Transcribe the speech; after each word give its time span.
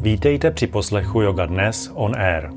Vítejte 0.00 0.50
při 0.50 0.66
poslechu 0.66 1.20
Yoga 1.20 1.46
Dnes 1.46 1.90
on 1.94 2.16
Air. 2.16 2.50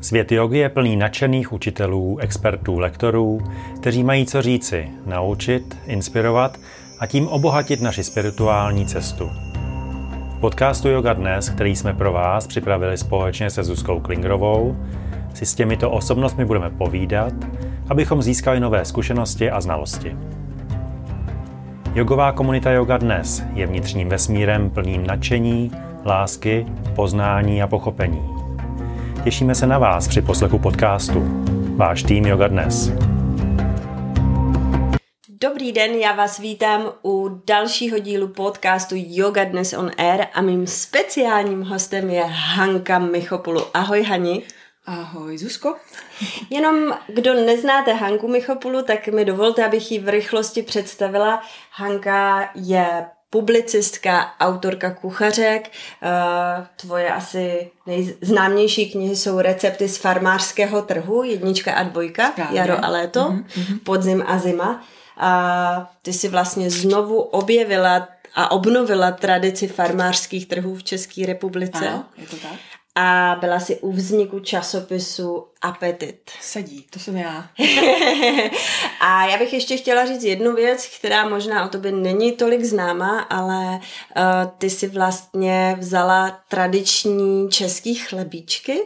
Svět 0.00 0.32
jogy 0.32 0.58
je 0.58 0.68
plný 0.68 0.96
nadšených 0.96 1.52
učitelů, 1.52 2.18
expertů, 2.18 2.78
lektorů, 2.78 3.40
kteří 3.80 4.04
mají 4.04 4.26
co 4.26 4.42
říci, 4.42 4.88
naučit, 5.06 5.78
inspirovat 5.86 6.58
a 6.98 7.06
tím 7.06 7.28
obohatit 7.28 7.80
naši 7.80 8.04
spirituální 8.04 8.86
cestu. 8.86 9.30
V 10.36 10.40
podcastu 10.40 10.88
Yoga 10.88 11.12
Dnes, 11.12 11.48
který 11.48 11.76
jsme 11.76 11.94
pro 11.94 12.12
vás 12.12 12.46
připravili 12.46 12.98
společně 12.98 13.50
se 13.50 13.64
Zuzkou 13.64 14.00
Klingrovou, 14.00 14.76
si 15.34 15.46
s 15.46 15.54
těmito 15.54 15.90
osobnostmi 15.90 16.44
budeme 16.44 16.70
povídat, 16.70 17.32
abychom 17.88 18.22
získali 18.22 18.60
nové 18.60 18.84
zkušenosti 18.84 19.50
a 19.50 19.60
znalosti. 19.60 20.16
Jogová 21.94 22.32
komunita 22.32 22.70
Yoga 22.70 22.96
Dnes 22.96 23.44
je 23.54 23.66
vnitřním 23.66 24.08
vesmírem 24.08 24.70
plným 24.70 25.06
nadšení, 25.06 25.70
lásky, 26.04 26.66
poznání 26.96 27.62
a 27.62 27.66
pochopení. 27.66 28.28
Těšíme 29.24 29.54
se 29.54 29.66
na 29.66 29.78
vás 29.78 30.08
při 30.08 30.22
poslechu 30.22 30.58
podcastu. 30.58 31.22
Váš 31.76 32.02
tým 32.02 32.26
Yoga 32.26 32.48
Dnes. 32.48 32.92
Dobrý 35.28 35.72
den, 35.72 35.90
já 35.90 36.12
vás 36.12 36.38
vítám 36.38 36.92
u 37.04 37.42
dalšího 37.46 37.98
dílu 37.98 38.28
podcastu 38.28 38.94
Yoga 38.98 39.44
Dnes 39.44 39.72
on 39.72 39.90
Air 39.98 40.26
a 40.34 40.40
mým 40.40 40.66
speciálním 40.66 41.62
hostem 41.62 42.10
je 42.10 42.24
Hanka 42.24 42.98
Michopulu. 42.98 43.62
Ahoj 43.74 44.02
Hani. 44.02 44.42
Ahoj 44.86 45.38
Zuzko. 45.38 45.76
Jenom 46.50 46.94
kdo 47.08 47.34
neznáte 47.34 47.92
Hanku 47.92 48.28
Michopulu, 48.28 48.82
tak 48.82 49.08
mi 49.08 49.24
dovolte, 49.24 49.66
abych 49.66 49.92
ji 49.92 49.98
v 49.98 50.08
rychlosti 50.08 50.62
představila. 50.62 51.42
Hanka 51.72 52.50
je 52.54 53.06
publicistka, 53.30 54.34
autorka 54.40 54.90
kuchařek. 54.90 55.70
Eh, 56.02 56.66
tvoje 56.76 57.10
asi 57.12 57.70
nejznámější 57.86 58.90
knihy 58.90 59.16
jsou 59.16 59.40
recepty 59.40 59.88
z 59.88 59.96
farmářského 59.96 60.82
trhu, 60.82 61.22
jednička 61.22 61.72
a 61.72 61.82
dvojka, 61.82 62.30
Právě. 62.30 62.58
jaro 62.58 62.84
a 62.84 62.88
léto, 62.88 63.20
mm-hmm. 63.20 63.78
podzim 63.84 64.24
a 64.26 64.38
zima. 64.38 64.84
A 65.16 65.92
ty 66.02 66.12
si 66.12 66.28
vlastně 66.28 66.70
znovu 66.70 67.20
objevila 67.20 68.08
a 68.34 68.50
obnovila 68.50 69.10
tradici 69.10 69.68
farmářských 69.68 70.46
trhů 70.46 70.74
v 70.74 70.84
České 70.84 71.26
republice. 71.26 71.88
Ano, 71.88 72.04
je 72.16 72.26
to 72.26 72.36
tak 72.36 72.50
a 72.94 73.36
byla 73.40 73.60
si 73.60 73.76
u 73.76 73.92
vzniku 73.92 74.40
časopisu 74.40 75.46
Apetit. 75.62 76.30
Sedí, 76.40 76.86
to 76.90 76.98
jsem 76.98 77.16
já. 77.16 77.50
a 79.00 79.26
já 79.26 79.38
bych 79.38 79.52
ještě 79.52 79.76
chtěla 79.76 80.06
říct 80.06 80.24
jednu 80.24 80.54
věc, 80.54 80.86
která 80.98 81.28
možná 81.28 81.64
o 81.64 81.68
tobě 81.68 81.92
není 81.92 82.32
tolik 82.32 82.64
známá, 82.64 83.20
ale 83.20 83.64
uh, 83.66 83.80
ty 84.58 84.70
si 84.70 84.88
vlastně 84.88 85.76
vzala 85.78 86.40
tradiční 86.48 87.48
český 87.50 87.94
chlebíčky 87.94 88.80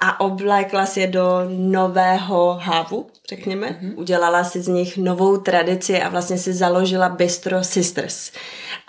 a 0.00 0.20
oblékla 0.20 0.86
si 0.86 1.00
je 1.00 1.06
do 1.06 1.24
nového 1.48 2.58
hávu, 2.62 3.06
řekněme. 3.28 3.66
Mm-hmm. 3.66 3.94
Udělala 3.96 4.44
si 4.44 4.62
z 4.62 4.68
nich 4.68 4.96
novou 4.96 5.36
tradici 5.36 6.02
a 6.02 6.08
vlastně 6.08 6.38
si 6.38 6.52
založila 6.52 7.08
Bistro 7.08 7.64
Sisters. 7.64 8.32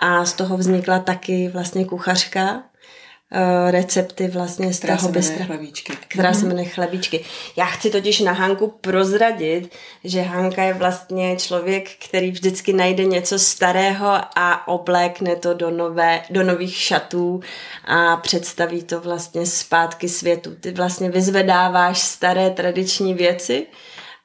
A 0.00 0.24
z 0.24 0.32
toho 0.32 0.56
vznikla 0.56 0.98
taky 0.98 1.48
vlastně 1.48 1.84
kuchařka, 1.84 2.62
Eh, 3.32 3.70
recepty 3.70 4.28
vlastně 4.28 4.72
z 4.72 4.80
toho 4.80 5.08
bystra. 5.08 5.44
Chlebíčky. 5.44 5.92
Která 6.08 6.32
se 6.32 6.46
jmenuje 6.46 6.68
chlebíčky. 6.68 7.24
Já 7.56 7.64
chci 7.64 7.90
totiž 7.90 8.20
na 8.20 8.32
Hanku 8.32 8.68
prozradit, 8.80 9.72
že 10.04 10.22
Hanka 10.22 10.62
je 10.62 10.74
vlastně 10.74 11.36
člověk, 11.36 11.90
který 12.08 12.30
vždycky 12.30 12.72
najde 12.72 13.04
něco 13.04 13.38
starého 13.38 14.08
a 14.36 14.68
oblékne 14.68 15.36
to 15.36 15.54
do, 15.54 15.70
nové, 15.70 16.22
do 16.30 16.42
nových 16.42 16.76
šatů 16.76 17.40
a 17.84 18.16
představí 18.16 18.82
to 18.82 19.00
vlastně 19.00 19.46
zpátky 19.46 20.08
světu. 20.08 20.54
Ty 20.60 20.70
vlastně 20.70 21.10
vyzvedáváš 21.10 21.98
staré 21.98 22.50
tradiční 22.50 23.14
věci 23.14 23.66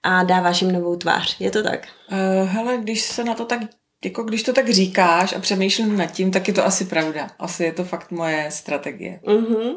a 0.03 0.23
dáváš 0.23 0.61
jim 0.61 0.71
novou 0.71 0.95
tvář. 0.95 1.35
Je 1.39 1.51
to 1.51 1.63
tak? 1.63 1.87
Uh, 2.11 2.49
hele, 2.49 2.77
když 2.77 3.01
se 3.01 3.23
na 3.23 3.33
to 3.33 3.45
tak 3.45 3.59
jako 4.05 4.23
když 4.23 4.43
to 4.43 4.53
tak 4.53 4.69
říkáš 4.69 5.33
a 5.33 5.39
přemýšlím 5.39 5.97
nad 5.97 6.05
tím, 6.05 6.31
tak 6.31 6.47
je 6.47 6.53
to 6.53 6.65
asi 6.65 6.85
pravda. 6.85 7.27
Asi 7.39 7.63
je 7.63 7.71
to 7.71 7.83
fakt 7.83 8.11
moje 8.11 8.45
strategie. 8.51 9.19
Uh-huh. 9.23 9.75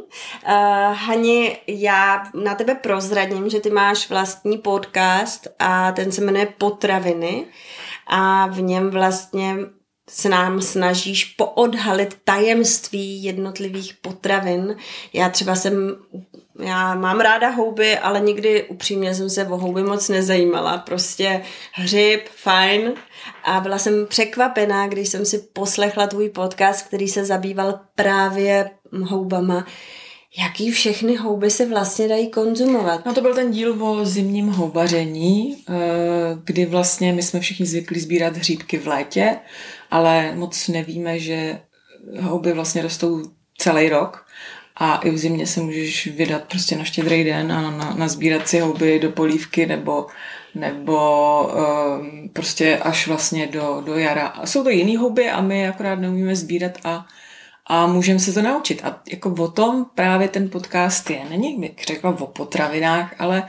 Uh, 0.48 0.94
Hani, 0.94 1.56
já 1.66 2.24
na 2.34 2.54
tebe 2.54 2.74
prozradím, 2.74 3.50
že 3.50 3.60
ty 3.60 3.70
máš 3.70 4.08
vlastní 4.08 4.58
podcast 4.58 5.48
a 5.58 5.92
ten 5.92 6.12
se 6.12 6.24
jmenuje 6.24 6.46
Potraviny 6.58 7.44
a 8.06 8.46
v 8.46 8.60
něm 8.62 8.90
vlastně 8.90 9.56
se 10.08 10.28
nám 10.28 10.62
snažíš 10.62 11.24
poodhalit 11.24 12.16
tajemství 12.24 13.22
jednotlivých 13.22 13.94
potravin. 13.94 14.76
Já 15.12 15.28
třeba 15.28 15.54
jsem, 15.54 15.96
já 16.64 16.94
mám 16.94 17.20
ráda 17.20 17.48
houby, 17.48 17.98
ale 17.98 18.20
nikdy 18.20 18.62
upřímně 18.62 19.14
jsem 19.14 19.30
se 19.30 19.46
o 19.46 19.56
houby 19.56 19.82
moc 19.82 20.08
nezajímala. 20.08 20.78
Prostě 20.78 21.42
hřib, 21.72 22.28
fajn. 22.28 22.92
A 23.44 23.60
byla 23.60 23.78
jsem 23.78 24.06
překvapená, 24.06 24.88
když 24.88 25.08
jsem 25.08 25.24
si 25.24 25.38
poslechla 25.38 26.06
tvůj 26.06 26.28
podcast, 26.28 26.86
který 26.86 27.08
se 27.08 27.24
zabýval 27.24 27.80
právě 27.94 28.70
houbama. 29.02 29.66
Jaký 30.38 30.70
všechny 30.70 31.16
houby 31.16 31.50
se 31.50 31.66
vlastně 31.66 32.08
dají 32.08 32.30
konzumovat? 32.30 33.06
No 33.06 33.14
to 33.14 33.20
byl 33.20 33.34
ten 33.34 33.50
díl 33.50 33.84
o 33.84 34.04
zimním 34.04 34.48
houbaření, 34.48 35.56
eh, 35.68 35.74
kdy 36.44 36.66
vlastně 36.66 37.12
my 37.12 37.22
jsme 37.22 37.40
všichni 37.40 37.66
zvykli 37.66 38.00
sbírat 38.00 38.36
hříbky 38.36 38.78
v 38.78 38.86
létě, 38.86 39.36
ale 39.90 40.32
moc 40.34 40.68
nevíme, 40.68 41.18
že 41.18 41.60
houby 42.20 42.52
vlastně 42.52 42.82
rostou 42.82 43.22
celý 43.58 43.88
rok 43.88 44.26
a 44.76 44.96
i 44.96 45.10
v 45.10 45.18
zimě 45.18 45.46
se 45.46 45.60
můžeš 45.60 46.06
vydat 46.06 46.44
prostě 46.44 46.76
na 46.76 46.84
štědrý 46.84 47.24
den 47.24 47.52
a 47.52 47.70
na, 47.70 47.94
na 47.94 48.08
sbírat 48.08 48.48
si 48.48 48.60
houby 48.60 48.98
do 48.98 49.10
polívky 49.10 49.66
nebo, 49.66 50.06
nebo 50.54 51.42
um, 51.42 52.28
prostě 52.32 52.78
až 52.78 53.06
vlastně 53.06 53.46
do, 53.46 53.82
do 53.86 53.98
jara. 53.98 54.26
A 54.26 54.46
jsou 54.46 54.64
to 54.64 54.70
jiný 54.70 54.96
houby 54.96 55.30
a 55.30 55.40
my 55.40 55.68
akorát 55.68 56.00
neumíme 56.00 56.36
sbírat 56.36 56.72
a 56.84 57.06
a 57.68 57.86
můžeme 57.86 58.18
se 58.18 58.32
to 58.32 58.42
naučit. 58.42 58.84
A 58.84 59.02
jako 59.10 59.34
o 59.38 59.48
tom 59.48 59.86
právě 59.94 60.28
ten 60.28 60.50
podcast 60.50 61.10
je. 61.10 61.24
Není, 61.30 61.62
jak 61.62 61.82
řekla, 61.86 62.16
o 62.20 62.26
potravinách, 62.26 63.14
ale 63.18 63.42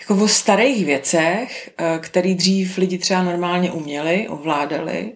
jako 0.00 0.24
o 0.24 0.28
starých 0.28 0.86
věcech, 0.86 1.70
eh, 1.78 1.98
které 1.98 2.34
dřív 2.34 2.78
lidi 2.78 2.98
třeba 2.98 3.22
normálně 3.22 3.72
uměli, 3.72 4.28
ovládali, 4.28 5.12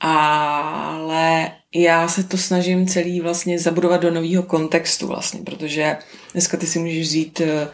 ale 0.00 1.52
já 1.74 2.08
se 2.08 2.24
to 2.24 2.38
snažím 2.38 2.86
celý 2.86 3.20
vlastně 3.20 3.58
zabudovat 3.58 4.00
do 4.00 4.10
nového 4.10 4.42
kontextu 4.42 5.06
vlastně, 5.06 5.40
protože 5.40 5.96
dneska 6.32 6.56
ty 6.56 6.66
si 6.66 6.78
můžeš 6.78 7.00
vzít 7.00 7.40
eh, 7.40 7.68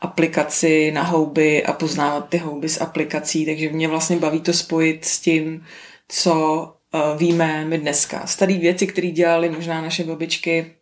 aplikaci 0.00 0.90
na 0.90 1.02
houby 1.02 1.64
a 1.64 1.72
poznávat 1.72 2.28
ty 2.28 2.38
houby 2.38 2.68
z 2.68 2.80
aplikací, 2.80 3.46
takže 3.46 3.68
mě 3.68 3.88
vlastně 3.88 4.16
baví 4.16 4.40
to 4.40 4.52
spojit 4.52 5.04
s 5.04 5.20
tím, 5.20 5.66
co 6.08 6.64
uh, 6.94 7.18
víme 7.18 7.64
my 7.64 7.78
dneska. 7.78 8.26
Staré 8.26 8.54
věci, 8.54 8.86
které 8.86 9.08
dělali 9.08 9.50
možná 9.50 9.80
naše 9.80 10.04
babičky 10.04 10.74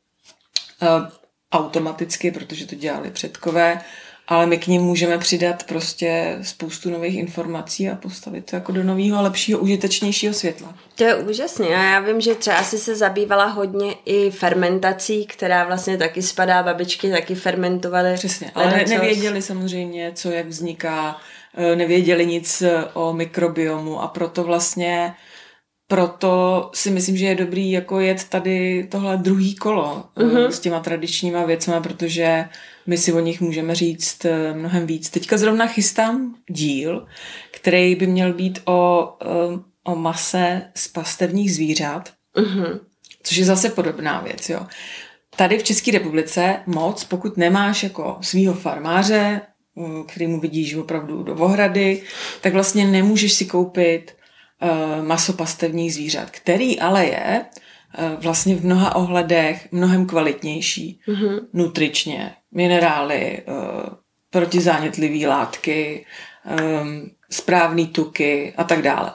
uh, 0.82 1.08
automaticky, 1.52 2.30
protože 2.30 2.66
to 2.66 2.74
dělali 2.74 3.10
předkové, 3.10 3.80
ale 4.28 4.46
my 4.46 4.58
k 4.58 4.66
ním 4.66 4.82
můžeme 4.82 5.18
přidat 5.18 5.64
prostě 5.64 6.38
spoustu 6.42 6.90
nových 6.90 7.14
informací 7.14 7.88
a 7.88 7.94
postavit 7.94 8.50
to 8.50 8.56
jako 8.56 8.72
do 8.72 8.84
nového, 8.84 9.22
lepšího, 9.22 9.58
užitečnějšího 9.58 10.34
světla. 10.34 10.74
To 10.94 11.04
je 11.04 11.14
úžasné 11.16 11.66
a 11.66 11.82
já 11.82 12.00
vím, 12.00 12.20
že 12.20 12.34
třeba 12.34 12.62
si 12.62 12.78
se 12.78 12.96
zabývala 12.96 13.44
hodně 13.44 13.94
i 14.04 14.30
fermentací, 14.30 15.26
která 15.26 15.64
vlastně 15.64 15.96
taky 15.96 16.22
spadá, 16.22 16.62
babičky 16.62 17.10
taky 17.10 17.34
fermentovaly. 17.34 18.14
Přesně, 18.14 18.50
ale 18.54 18.70
ne, 18.70 18.84
nevěděli 18.88 19.42
samozřejmě, 19.42 20.12
co 20.14 20.30
jak 20.30 20.46
vzniká, 20.46 21.16
eh, 21.54 21.76
nevěděli 21.76 22.26
nic 22.26 22.62
o 22.94 23.12
mikrobiomu 23.12 24.02
a 24.02 24.08
proto 24.08 24.44
vlastně 24.44 25.14
proto 25.90 26.70
si 26.74 26.90
myslím, 26.90 27.16
že 27.16 27.26
je 27.26 27.34
dobrý 27.34 27.70
jako 27.70 28.00
jet 28.00 28.24
tady 28.28 28.88
tohle 28.90 29.16
druhý 29.16 29.54
kolo 29.54 30.04
mm-hmm. 30.16 30.48
s 30.48 30.60
těma 30.60 30.80
tradičníma 30.80 31.44
věcma, 31.44 31.80
protože 31.80 32.44
my 32.88 32.98
si 32.98 33.12
o 33.12 33.20
nich 33.20 33.40
můžeme 33.40 33.74
říct 33.74 34.24
eh, 34.24 34.54
mnohem 34.54 34.86
víc. 34.86 35.10
Teďka 35.10 35.36
zrovna 35.36 35.66
chystám 35.66 36.34
díl, 36.50 37.06
který 37.50 37.94
by 37.94 38.06
měl 38.06 38.32
být 38.32 38.58
o, 38.64 39.12
eh, 39.22 39.60
o 39.84 39.96
mase 39.96 40.62
z 40.74 40.88
pastevních 40.88 41.54
zvířat, 41.54 42.12
mm-hmm. 42.36 42.80
což 43.22 43.36
je 43.36 43.44
zase 43.44 43.68
podobná 43.68 44.20
věc. 44.20 44.48
Jo. 44.48 44.66
Tady 45.36 45.58
v 45.58 45.62
České 45.62 45.90
republice 45.90 46.56
moc, 46.66 47.04
pokud 47.04 47.36
nemáš 47.36 47.82
jako 47.82 48.18
svého 48.20 48.54
farmáře, 48.54 49.40
který 50.06 50.26
mu 50.26 50.40
vidíš 50.40 50.74
opravdu 50.74 51.22
do 51.22 51.34
ohrady, 51.34 52.02
tak 52.40 52.52
vlastně 52.52 52.86
nemůžeš 52.86 53.32
si 53.32 53.46
koupit 53.46 54.16
uh, 54.62 55.06
maso 55.06 55.32
pastevních 55.32 55.94
zvířat, 55.94 56.30
který 56.30 56.80
ale 56.80 57.06
je 57.06 57.44
vlastně 58.20 58.56
v 58.56 58.64
mnoha 58.64 58.96
ohledech 58.96 59.68
mnohem 59.72 60.06
kvalitnější, 60.06 61.00
mm-hmm. 61.08 61.40
nutričně, 61.52 62.34
minerály, 62.52 63.42
uh, 63.46 63.54
protizánětlivé 64.30 65.28
látky, 65.28 66.06
um, 66.82 67.10
správný 67.30 67.86
tuky 67.86 68.54
a 68.56 68.64
tak 68.64 68.82
dále. 68.82 69.12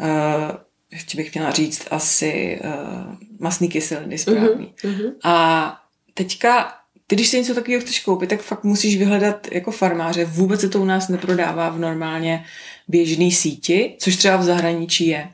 Uh, 0.00 0.56
ještě 0.90 1.16
bych 1.16 1.34
měla 1.34 1.50
říct, 1.50 1.88
asi 1.90 2.60
uh, 2.64 3.14
masný 3.38 3.68
kyseliny 3.68 4.18
správný. 4.18 4.74
Mm-hmm. 4.82 5.12
A 5.24 5.78
teďka, 6.14 6.74
ty 7.06 7.14
když 7.14 7.28
si 7.28 7.36
něco 7.36 7.54
takového 7.54 7.80
chceš 7.80 8.00
koupit, 8.00 8.30
tak 8.30 8.40
fakt 8.40 8.64
musíš 8.64 8.96
vyhledat 8.96 9.46
jako 9.52 9.70
farmáře. 9.70 10.24
Vůbec 10.24 10.60
se 10.60 10.68
to 10.68 10.80
u 10.80 10.84
nás 10.84 11.08
neprodává 11.08 11.68
v 11.68 11.78
normálně 11.78 12.44
běžné 12.88 13.30
síti, 13.30 13.96
což 13.98 14.16
třeba 14.16 14.36
v 14.36 14.42
zahraničí 14.42 15.06
je. 15.06 15.28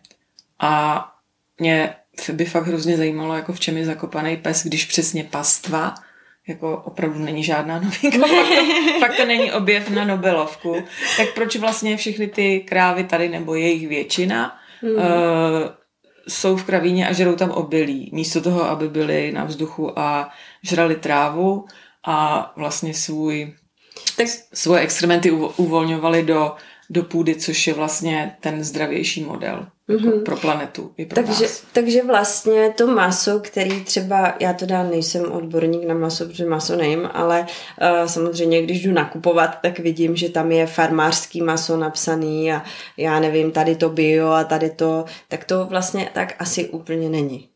A 0.58 1.04
mě 1.58 1.94
by 2.32 2.44
fakt 2.44 2.66
hrozně 2.66 2.96
zajímalo, 2.96 3.34
jako 3.34 3.52
v 3.52 3.60
čem 3.60 3.76
je 3.76 3.84
zakopaný 3.84 4.36
pes, 4.36 4.64
když 4.64 4.84
přesně 4.84 5.24
pastva 5.24 5.94
jako 6.48 6.82
opravdu 6.84 7.18
není 7.18 7.44
žádná 7.44 7.74
novinka, 7.80 8.28
fakt 8.28 8.30
to, 8.30 9.00
fakt 9.00 9.16
to 9.16 9.24
není 9.24 9.52
objev 9.52 9.90
na 9.90 10.04
Nobelovku, 10.04 10.76
tak 11.16 11.34
proč 11.34 11.56
vlastně 11.56 11.96
všechny 11.96 12.26
ty 12.26 12.60
krávy 12.60 13.04
tady, 13.04 13.28
nebo 13.28 13.54
jejich 13.54 13.88
většina, 13.88 14.58
mm. 14.82 14.90
uh, 14.90 15.00
jsou 16.28 16.56
v 16.56 16.64
kravíně 16.64 17.08
a 17.08 17.12
žerou 17.12 17.36
tam 17.36 17.50
obilí, 17.50 18.10
místo 18.12 18.40
toho, 18.40 18.64
aby 18.64 18.88
byly 18.88 19.32
na 19.32 19.44
vzduchu 19.44 19.98
a 19.98 20.30
žrali 20.62 20.96
trávu 20.96 21.64
a 22.06 22.52
vlastně 22.56 22.94
svůj, 22.94 23.54
tak 24.16 24.26
svoje 24.54 24.82
exkrementy 24.82 25.30
uvolňovali 25.30 26.22
do 26.22 26.54
do 26.90 27.02
půdy, 27.02 27.34
což 27.34 27.66
je 27.66 27.74
vlastně 27.74 28.36
ten 28.40 28.64
zdravější 28.64 29.24
model 29.24 29.66
mm-hmm. 29.88 30.22
pro 30.22 30.36
planetu 30.36 30.92
i 30.96 31.06
pro 31.06 31.14
takže, 31.14 31.42
nás. 31.42 31.62
takže 31.72 32.02
vlastně 32.02 32.70
to 32.76 32.86
maso, 32.86 33.40
který 33.40 33.84
třeba, 33.84 34.34
já 34.40 34.52
teda 34.52 34.82
nejsem 34.82 35.32
odborník 35.32 35.84
na 35.88 35.94
maso, 35.94 36.24
protože 36.24 36.46
maso 36.46 36.76
nejím, 36.76 37.08
ale 37.12 37.40
uh, 37.40 38.06
samozřejmě, 38.06 38.62
když 38.62 38.82
jdu 38.82 38.92
nakupovat, 38.92 39.58
tak 39.62 39.78
vidím, 39.78 40.16
že 40.16 40.28
tam 40.28 40.52
je 40.52 40.66
farmářský 40.66 41.42
maso 41.42 41.76
napsaný 41.76 42.52
a 42.52 42.62
já 42.96 43.20
nevím, 43.20 43.52
tady 43.52 43.76
to 43.76 43.88
bio 43.88 44.28
a 44.28 44.44
tady 44.44 44.70
to, 44.70 45.04
tak 45.28 45.44
to 45.44 45.66
vlastně 45.66 46.10
tak 46.14 46.34
asi 46.38 46.68
úplně 46.68 47.08
není. 47.08 47.48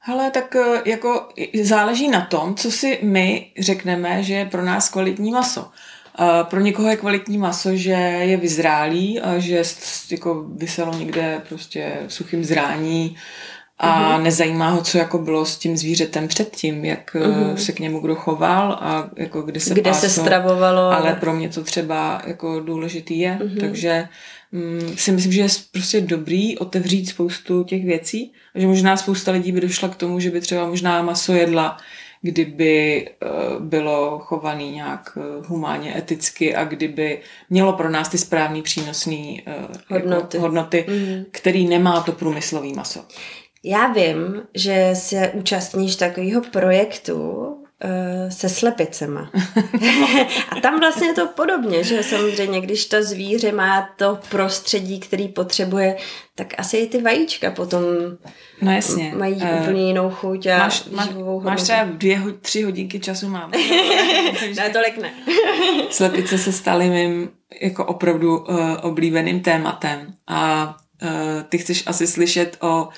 Hele, 0.00 0.30
tak 0.30 0.56
eh, 0.56 0.82
jako 0.84 1.28
záleží 1.62 2.08
na 2.08 2.20
tom, 2.20 2.54
co 2.54 2.70
si 2.70 2.98
my 3.02 3.52
řekneme, 3.58 4.22
že 4.22 4.34
je 4.34 4.46
pro 4.46 4.64
nás 4.64 4.88
kvalitní 4.88 5.30
maso 5.30 5.70
pro 6.42 6.60
někoho 6.60 6.88
je 6.88 6.96
kvalitní 6.96 7.38
maso, 7.38 7.76
že 7.76 7.90
je 7.90 8.36
vyzrálý 8.36 9.20
a 9.20 9.38
že 9.38 9.62
jako 10.10 10.44
vyselo 10.56 10.94
někde 10.94 11.40
prostě 11.48 11.92
v 12.06 12.12
suchým 12.12 12.44
zrání 12.44 13.16
a 13.78 14.18
uh-huh. 14.18 14.22
nezajímá 14.22 14.70
ho, 14.70 14.82
co 14.82 14.98
jako 14.98 15.18
bylo 15.18 15.46
s 15.46 15.58
tím 15.58 15.76
zvířetem 15.76 16.28
předtím, 16.28 16.84
jak 16.84 17.14
uh-huh. 17.14 17.54
se 17.54 17.72
k 17.72 17.80
němu 17.80 18.00
kdo 18.00 18.14
choval 18.14 18.72
a 18.72 19.10
jako 19.16 19.42
kde 19.42 19.60
se 19.60 19.74
Kde 19.74 19.82
páslo, 19.90 20.08
se 20.08 20.20
stravovalo. 20.20 20.82
Ale 20.82 21.14
pro 21.14 21.32
mě 21.32 21.48
to 21.48 21.64
třeba 21.64 22.22
jako 22.26 22.60
důležitý 22.60 23.18
je, 23.18 23.38
uh-huh. 23.40 23.60
takže 23.60 24.08
mm, 24.52 24.96
si 24.96 25.12
myslím, 25.12 25.32
že 25.32 25.40
je 25.40 25.48
prostě 25.72 26.00
dobrý 26.00 26.58
otevřít 26.58 27.06
spoustu 27.06 27.64
těch 27.64 27.84
věcí, 27.84 28.32
že 28.54 28.66
možná 28.66 28.96
spousta 28.96 29.32
lidí 29.32 29.52
by 29.52 29.60
došla 29.60 29.88
k 29.88 29.96
tomu, 29.96 30.20
že 30.20 30.30
by 30.30 30.40
třeba 30.40 30.66
možná 30.66 31.02
maso 31.02 31.32
jedla 31.32 31.76
kdyby 32.22 33.06
eh, 33.08 33.26
bylo 33.58 34.18
chovaný 34.18 34.70
nějak 34.70 35.18
eh, 35.20 35.46
humánně, 35.46 35.98
eticky 35.98 36.54
a 36.54 36.64
kdyby 36.64 37.20
mělo 37.50 37.72
pro 37.72 37.90
nás 37.90 38.08
ty 38.08 38.18
správný 38.18 38.62
přínosný 38.62 39.42
eh, 39.46 39.54
hodnoty, 39.88 40.36
jako 40.36 40.46
hodnoty 40.46 40.86
mm. 40.88 41.24
který 41.30 41.68
nemá 41.68 42.00
to 42.00 42.12
průmyslový 42.12 42.72
maso. 42.72 43.04
Já 43.64 43.92
vím, 43.92 44.42
že 44.54 44.90
se 44.94 45.28
účastníš 45.28 45.96
takového 45.96 46.42
projektu 46.52 47.54
se 48.28 48.48
slepicema. 48.48 49.30
a 50.48 50.60
tam 50.60 50.80
vlastně 50.80 51.06
je 51.06 51.14
to 51.14 51.26
podobně, 51.26 51.84
že 51.84 52.02
samozřejmě, 52.02 52.60
když 52.60 52.86
to 52.86 53.02
zvíře 53.02 53.52
má 53.52 53.90
to 53.96 54.18
prostředí, 54.28 55.00
který 55.00 55.28
potřebuje, 55.28 55.96
tak 56.34 56.54
asi 56.58 56.76
i 56.76 56.88
ty 56.88 57.02
vajíčka 57.02 57.50
potom 57.50 57.82
no 58.62 58.72
jasně. 58.72 59.12
mají 59.16 59.34
uh, 59.34 59.60
úplně 59.60 59.86
jinou 59.86 60.10
chuť 60.10 60.46
a 60.46 60.58
máš, 60.58 60.84
máš, 60.84 61.08
máš 61.42 61.62
třeba 61.62 61.84
dvě, 61.84 62.20
tři 62.40 62.62
hodinky 62.62 63.00
času 63.00 63.28
mám. 63.28 63.50
ne, 64.56 64.70
tolik 64.70 64.98
ne. 64.98 65.10
Slepice 65.90 66.38
se 66.38 66.52
staly 66.52 66.90
mým 66.90 67.30
jako 67.60 67.84
opravdu 67.84 68.38
uh, 68.38 68.56
oblíbeným 68.82 69.40
tématem 69.40 70.14
a 70.26 70.74
uh, 71.02 71.08
ty 71.48 71.58
chceš 71.58 71.84
asi 71.86 72.06
slyšet 72.06 72.56
o 72.60 72.88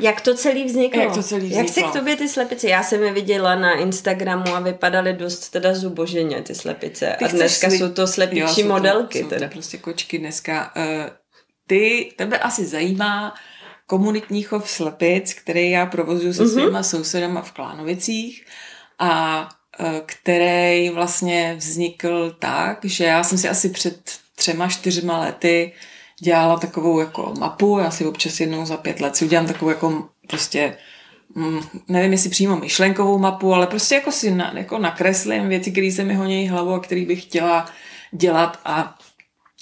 jak 0.00 0.20
to 0.20 0.34
celý 0.34 0.64
vzniklo? 0.64 1.02
Jak 1.02 1.14
to 1.14 1.22
celý 1.22 1.46
vzniklo? 1.46 1.58
Jak 1.58 1.68
se 1.68 1.82
k 1.82 1.92
tobě 1.92 2.16
ty 2.16 2.28
slepice? 2.28 2.68
Já 2.68 2.82
jsem 2.82 3.02
je 3.02 3.12
viděla 3.12 3.54
na 3.54 3.72
Instagramu 3.72 4.54
a 4.54 4.60
vypadaly 4.60 5.12
dost 5.12 5.48
teda 5.48 5.74
zuboženě 5.74 6.42
ty 6.42 6.54
slepice. 6.54 7.16
Ty 7.18 7.24
a 7.24 7.28
dneska 7.28 7.68
sli... 7.68 7.78
jsou 7.78 7.88
to 7.92 8.06
slepičí 8.06 8.60
jo, 8.60 8.68
modelky. 8.68 9.18
Jsou 9.18 9.24
to, 9.24 9.30
teda. 9.30 9.46
Jsou 9.46 9.48
to 9.48 9.52
prostě 9.52 9.78
kočky 9.78 10.18
dneska. 10.18 10.72
Uh, 10.76 11.10
ty, 11.66 12.12
tebe 12.16 12.38
asi 12.38 12.66
zajímá 12.66 13.34
komunitní 13.86 14.42
chov 14.42 14.70
slepic, 14.70 15.34
který 15.34 15.70
já 15.70 15.86
provozuju 15.86 16.32
se 16.32 16.42
mm-hmm. 16.42 16.62
svýma 16.62 16.82
sousedama 16.82 17.42
v 17.42 17.52
Klánovicích 17.52 18.46
a 18.98 19.48
uh, 19.80 19.86
který 20.06 20.90
vlastně 20.90 21.54
vznikl 21.58 22.36
tak, 22.38 22.84
že 22.84 23.04
já 23.04 23.24
jsem 23.24 23.38
si 23.38 23.48
asi 23.48 23.68
před 23.68 24.00
třema, 24.36 24.68
čtyřma 24.68 25.18
lety 25.18 25.72
dělala 26.22 26.56
takovou 26.56 27.00
jako 27.00 27.34
mapu, 27.38 27.78
já 27.78 27.90
si 27.90 28.06
občas 28.06 28.40
jednou 28.40 28.66
za 28.66 28.76
pět 28.76 29.00
let 29.00 29.16
si 29.16 29.24
udělám 29.24 29.46
takovou 29.46 29.70
jako 29.70 30.08
prostě 30.26 30.76
mm, 31.34 31.60
nevím, 31.88 32.12
jestli 32.12 32.30
přímo 32.30 32.56
myšlenkovou 32.56 33.18
mapu, 33.18 33.54
ale 33.54 33.66
prostě 33.66 33.94
jako 33.94 34.12
si 34.12 34.30
na, 34.30 34.52
jako 34.56 34.78
nakreslím 34.78 35.48
věci, 35.48 35.72
které 35.72 35.92
se 35.92 36.04
mi 36.04 36.14
honí 36.14 36.48
hlavu 36.48 36.72
a 36.72 36.80
které 36.80 37.04
bych 37.04 37.22
chtěla 37.22 37.66
dělat 38.12 38.60
a 38.64 38.98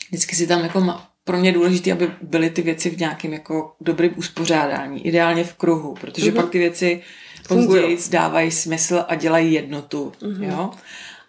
vždycky 0.09 0.37
si 0.37 0.47
tam 0.47 0.61
jako 0.61 1.01
pro 1.25 1.39
mě 1.39 1.53
důležité, 1.53 1.93
aby 1.93 2.11
byly 2.23 2.51
ty 2.51 2.63
věci 2.63 2.91
v 2.91 2.99
nějakém 2.99 3.33
jako 3.33 3.73
dobrým 3.81 4.13
uspořádání, 4.17 5.07
ideálně 5.07 5.45
v 5.45 5.55
kruhu, 5.55 5.95
protože 6.01 6.31
mm-hmm. 6.31 6.37
pak 6.37 6.51
ty 6.51 6.59
věci 6.59 7.03
později 7.49 7.99
dávají 8.11 8.51
smysl 8.51 9.05
a 9.09 9.15
dělají 9.15 9.53
jednotu. 9.53 10.13
Mm-hmm. 10.21 10.43
Jo? 10.43 10.71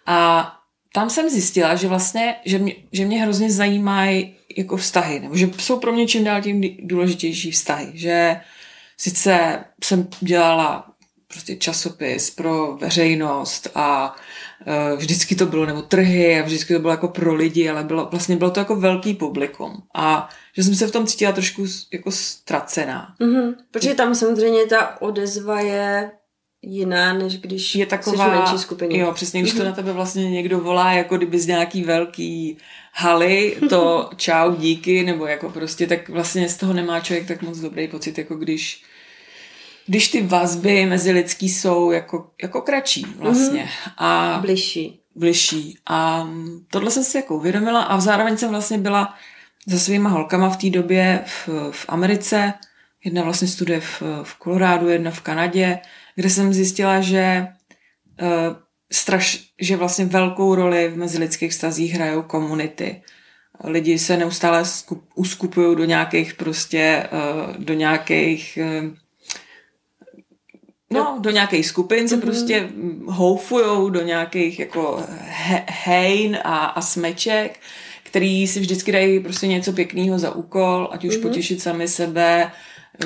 A 0.06 0.52
tam 0.94 1.10
jsem 1.10 1.30
zjistila, 1.30 1.74
že 1.74 1.88
vlastně, 1.88 2.34
že 2.44 2.58
mě, 2.58 2.74
že 2.92 3.04
mě 3.04 3.22
hrozně 3.22 3.50
zajímají 3.50 4.34
jako 4.56 4.76
vztahy, 4.76 5.20
nebo 5.20 5.36
že 5.36 5.50
jsou 5.58 5.78
pro 5.78 5.92
mě 5.92 6.06
čím 6.06 6.24
dál 6.24 6.42
tím 6.42 6.60
důležitější 6.82 7.50
vztahy, 7.50 7.90
že 7.94 8.40
sice 8.96 9.64
jsem 9.84 10.08
dělala 10.20 10.92
prostě 11.28 11.56
časopis 11.56 12.30
pro 12.30 12.76
veřejnost 12.76 13.68
a 13.74 14.16
uh, 14.66 14.98
vždycky 14.98 15.34
to 15.34 15.46
bylo, 15.46 15.66
nebo 15.66 15.82
trhy 15.82 16.40
a 16.40 16.44
vždycky 16.44 16.74
to 16.74 16.80
bylo 16.80 16.90
jako 16.90 17.08
pro 17.08 17.34
lidi, 17.34 17.68
ale 17.68 17.84
bylo, 17.84 18.08
vlastně 18.10 18.36
bylo 18.36 18.50
to 18.50 18.60
jako 18.60 18.76
velký 18.76 19.14
publikum 19.14 19.82
a 19.94 20.28
že 20.56 20.62
jsem 20.62 20.74
se 20.74 20.86
v 20.86 20.90
tom 20.90 21.06
cítila 21.06 21.32
trošku 21.32 21.64
jako 21.92 22.10
ztracená. 22.10 23.14
Mm-hmm, 23.20 23.54
protože 23.70 23.94
tam 23.94 24.14
samozřejmě 24.14 24.66
ta 24.66 25.02
odezva 25.02 25.60
je 25.60 26.10
jiná, 26.62 27.12
než 27.12 27.38
když 27.38 27.74
je 27.74 27.86
taková, 27.86 28.24
jsi 28.24 28.30
v 28.30 28.34
menší 28.34 28.58
skupině. 28.58 28.98
Jo, 28.98 29.12
přesně, 29.12 29.40
když 29.40 29.52
to 29.52 29.58
mhm. 29.58 29.66
na 29.66 29.72
tebe 29.72 29.92
vlastně 29.92 30.30
někdo 30.30 30.60
volá, 30.60 30.92
jako 30.92 31.16
kdyby 31.16 31.38
z 31.38 31.46
nějaký 31.46 31.82
velký 31.82 32.56
haly, 32.92 33.56
to 33.68 34.10
čau, 34.16 34.54
díky, 34.54 35.04
nebo 35.04 35.26
jako 35.26 35.50
prostě, 35.50 35.86
tak 35.86 36.08
vlastně 36.08 36.48
z 36.48 36.56
toho 36.56 36.72
nemá 36.72 37.00
člověk 37.00 37.28
tak 37.28 37.42
moc 37.42 37.58
dobrý 37.58 37.88
pocit, 37.88 38.18
jako 38.18 38.34
když 38.34 38.84
když 39.86 40.08
ty 40.08 40.22
vazby 40.22 40.86
mezi 40.86 41.12
lidský 41.12 41.48
jsou 41.48 41.90
jako, 41.90 42.30
jako 42.42 42.62
kratší 42.62 43.06
vlastně. 43.16 43.64
Mm-hmm. 43.64 43.92
A 43.98 44.38
bližší. 44.40 45.00
Bližší. 45.14 45.78
A 45.86 46.28
tohle 46.70 46.90
jsem 46.90 47.04
si 47.04 47.16
jako 47.16 47.36
uvědomila 47.36 47.82
a 47.82 48.00
zároveň 48.00 48.36
jsem 48.36 48.50
vlastně 48.50 48.78
byla 48.78 49.14
se 49.68 49.78
svýma 49.78 50.10
holkama 50.10 50.50
v 50.50 50.56
té 50.56 50.70
době 50.70 51.24
v, 51.26 51.48
v 51.70 51.84
Americe. 51.88 52.54
Jedna 53.04 53.22
vlastně 53.22 53.48
studuje 53.48 53.80
v, 53.80 54.02
v 54.22 54.34
Kolorádu, 54.38 54.88
jedna 54.88 55.10
v 55.10 55.20
Kanadě 55.20 55.78
kde 56.14 56.30
jsem 56.30 56.52
zjistila, 56.52 57.00
že 57.00 57.46
uh, 58.22 58.28
straš, 58.92 59.44
že 59.60 59.76
vlastně 59.76 60.04
velkou 60.04 60.54
roli 60.54 60.88
v 60.88 60.96
mezilidských 60.96 61.50
vztazích 61.50 61.92
hrajou 61.94 62.22
komunity. 62.22 63.02
Lidi 63.64 63.98
se 63.98 64.16
neustále 64.16 64.64
skup, 64.64 65.08
uskupují 65.14 65.76
do 65.76 65.84
nějakých 65.84 66.34
prostě, 66.34 67.08
uh, 67.12 67.56
do 67.56 67.74
nějakých 67.74 68.58
uh, 68.62 68.90
No, 70.92 71.18
do 71.20 71.30
nějakých 71.30 71.66
skupin 71.66 72.08
se 72.08 72.16
mm-hmm. 72.16 72.20
prostě 72.20 72.68
houfujou 73.06 73.90
do 73.90 74.02
nějakých 74.02 74.58
jako 74.58 75.02
he, 75.20 75.64
hejn 75.68 76.38
a, 76.44 76.64
a 76.64 76.80
smeček, 76.80 77.60
který 78.02 78.46
si 78.46 78.60
vždycky 78.60 78.92
dají 78.92 79.20
prostě 79.20 79.46
něco 79.46 79.72
pěkného 79.72 80.18
za 80.18 80.34
úkol, 80.34 80.88
ať 80.92 81.04
už 81.04 81.14
mm-hmm. 81.14 81.22
potěšit 81.22 81.62
sami 81.62 81.88
sebe, 81.88 82.52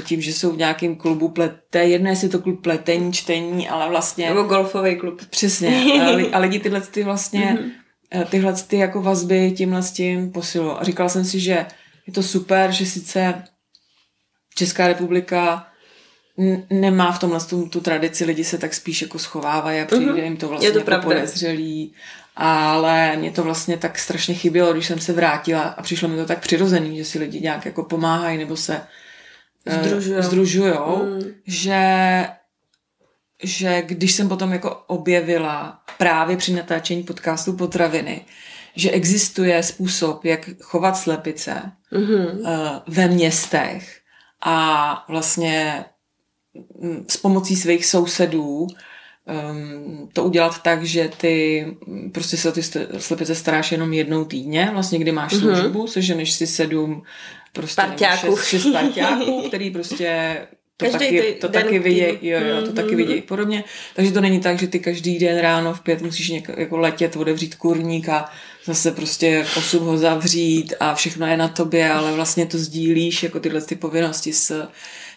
tím, 0.04 0.20
že 0.20 0.32
jsou 0.32 0.52
v 0.52 0.56
nějakém 0.56 0.96
klubu 0.96 1.28
plete, 1.28 1.84
jedné 1.84 2.10
jestli 2.10 2.28
to 2.28 2.38
klub 2.38 2.62
pletení, 2.62 3.12
čtení, 3.12 3.68
ale 3.68 3.88
vlastně... 3.88 4.28
Nebo 4.28 4.42
golfový 4.42 4.96
klub. 4.96 5.26
Přesně. 5.30 5.82
A, 6.32 6.38
lidi 6.38 6.58
tyhle 6.58 6.80
ty 6.80 7.04
vlastně, 7.04 7.58
mm-hmm. 8.12 8.24
tyhle 8.24 8.52
ty 8.52 8.76
jako 8.76 9.02
vazby 9.02 9.52
tímhle 9.56 9.82
s 9.82 9.92
tím 9.92 10.32
posilují. 10.32 10.76
A 10.78 10.84
říkala 10.84 11.08
jsem 11.08 11.24
si, 11.24 11.40
že 11.40 11.66
je 12.06 12.12
to 12.12 12.22
super, 12.22 12.72
že 12.72 12.86
sice 12.86 13.44
Česká 14.54 14.88
republika 14.88 15.66
nemá 16.70 17.12
v 17.12 17.18
tomhle 17.18 17.40
tu, 17.40 17.68
tu 17.68 17.80
tradici, 17.80 18.24
lidi 18.24 18.44
se 18.44 18.58
tak 18.58 18.74
spíš 18.74 19.02
jako 19.02 19.18
schovávají 19.18 19.80
a 19.80 19.84
přijde 19.84 20.12
mm-hmm. 20.12 20.24
jim 20.24 20.36
to 20.36 20.48
vlastně 20.48 20.68
je 20.68 20.72
to 20.72 20.90
jako 20.90 21.04
podezřelý. 21.04 21.94
Ale 22.36 23.16
mě 23.16 23.30
to 23.30 23.42
vlastně 23.42 23.76
tak 23.76 23.98
strašně 23.98 24.34
chybělo, 24.34 24.72
když 24.72 24.86
jsem 24.86 24.98
se 24.98 25.12
vrátila 25.12 25.62
a 25.62 25.82
přišlo 25.82 26.08
mi 26.08 26.16
to 26.16 26.26
tak 26.26 26.40
přirozený, 26.40 26.96
že 26.96 27.04
si 27.04 27.18
lidi 27.18 27.40
nějak 27.40 27.64
jako 27.64 27.82
pomáhají 27.82 28.38
nebo 28.38 28.56
se 28.56 28.80
Združujou. 29.66 30.22
združujou 30.22 30.96
Mm. 31.04 31.20
že, 31.46 31.80
že 33.42 33.82
když 33.82 34.12
jsem 34.12 34.28
potom 34.28 34.52
jako 34.52 34.70
objevila 34.86 35.80
právě 35.98 36.36
při 36.36 36.52
natáčení 36.52 37.02
podcastu 37.02 37.52
Potraviny, 37.52 38.24
že 38.76 38.90
existuje 38.90 39.62
způsob, 39.62 40.24
jak 40.24 40.48
chovat 40.62 40.96
slepice 40.96 41.62
Mhm. 41.92 42.40
eh, 42.46 42.80
ve 42.86 43.08
městech 43.08 44.00
a 44.40 45.04
vlastně 45.08 45.84
mm, 46.80 47.04
s 47.08 47.16
pomocí 47.16 47.56
svých 47.56 47.86
sousedů 47.86 48.66
um, 49.50 50.08
to 50.12 50.24
udělat 50.24 50.62
tak, 50.62 50.84
že 50.84 51.10
ty 51.20 51.66
mm, 51.86 52.10
prostě 52.10 52.36
se 52.36 52.48
o 52.48 52.52
ty 52.52 52.62
slepice 52.98 53.34
staráš 53.34 53.72
jenom 53.72 53.92
jednou 53.92 54.24
týdně, 54.24 54.70
vlastně 54.72 54.98
kdy 54.98 55.12
máš 55.12 55.32
Mhm. 55.32 55.40
službu, 55.40 55.86
seženeš 55.86 56.32
si 56.32 56.46
sedm 56.46 57.02
prostě 57.60 57.82
Parťáků. 57.82 58.36
šest, 58.36 58.46
šest 58.48 58.72
parťáků, 58.72 59.42
který 59.48 59.70
prostě 59.70 60.36
to 60.76 60.86
Každý 60.86 60.98
taky, 61.06 61.36
to 61.40 61.48
den 61.48 61.62
taky 61.62 61.78
v 61.78 61.82
vidějí, 61.82 62.12
týdnu. 62.16 62.28
jo, 62.30 62.38
jo, 62.56 62.62
to 62.66 62.72
taky 62.72 62.88
Mhm. 62.88 62.96
vidějí 62.96 63.22
podobně. 63.22 63.64
Takže 63.94 64.12
to 64.12 64.20
není 64.20 64.40
tak, 64.40 64.58
že 64.58 64.66
ty 64.66 64.78
každý 64.80 65.18
den 65.18 65.38
ráno 65.38 65.74
v 65.74 65.80
pět 65.80 66.02
musíš 66.02 66.28
něk, 66.28 66.50
jako 66.56 66.76
letět, 66.76 67.16
otevřít 67.16 67.54
kurník 67.54 68.08
a 68.08 68.30
zase 68.64 68.90
prostě 68.90 69.44
v 69.44 69.56
osm 69.56 69.84
ho 69.86 69.98
zavřít 69.98 70.74
a 70.80 70.94
všechno 70.94 71.26
je 71.26 71.36
na 71.36 71.48
tobě, 71.48 71.90
ale 71.92 72.12
vlastně 72.12 72.46
to 72.46 72.58
sdílíš 72.58 73.22
jako 73.22 73.40
tyhle 73.40 73.60
ty 73.60 73.74
povinnosti 73.76 74.32
s, 74.32 74.68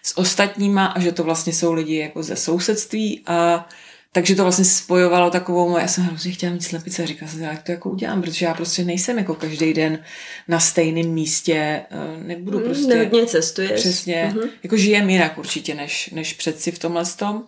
s 0.04 0.18
ostatníma 0.18 0.86
a 0.86 1.00
že 1.00 1.12
to 1.12 1.24
vlastně 1.24 1.54
jsou 1.54 1.74
lidi 1.74 1.96
jako 1.98 2.24
ze 2.24 2.36
sousedství 2.36 3.22
a 3.28 3.68
takže 4.12 4.36
to 4.36 4.44
vlastně 4.44 4.66
spojovalo 4.66 5.30
takovou, 5.30 5.78
já 5.78 5.88
jsem 5.88 6.04
hrozně 6.04 6.32
chtěla 6.32 6.54
mít 6.54 6.64
slepice 6.64 7.04
a 7.04 7.06
říkala 7.06 7.32
jsem, 7.32 7.42
jak 7.42 7.64
to 7.64 7.72
jako 7.72 7.90
udělám, 7.90 8.22
protože 8.22 8.46
já 8.46 8.54
prostě 8.54 8.84
nejsem 8.84 9.18
jako 9.18 9.36
každý 9.36 9.74
den 9.74 10.04
na 10.48 10.60
stejném 10.60 11.08
místě, 11.08 11.86
eh, 11.92 12.24
nebudu 12.24 12.58
Mm, 12.60 12.64
prostě... 12.64 12.98
Hodně 12.98 13.26
cestuješ. 13.26 13.80
Přesně. 13.80 14.34
Mhm. 14.36 14.50
Jako 14.64 14.78
žijem 14.78 15.10
jinak 15.10 15.38
určitě, 15.38 15.76
než, 15.76 16.10
než 16.10 16.34
předsi 16.34 16.72
v 16.72 16.80
tomhle 16.80 17.06
tom. 17.06 17.44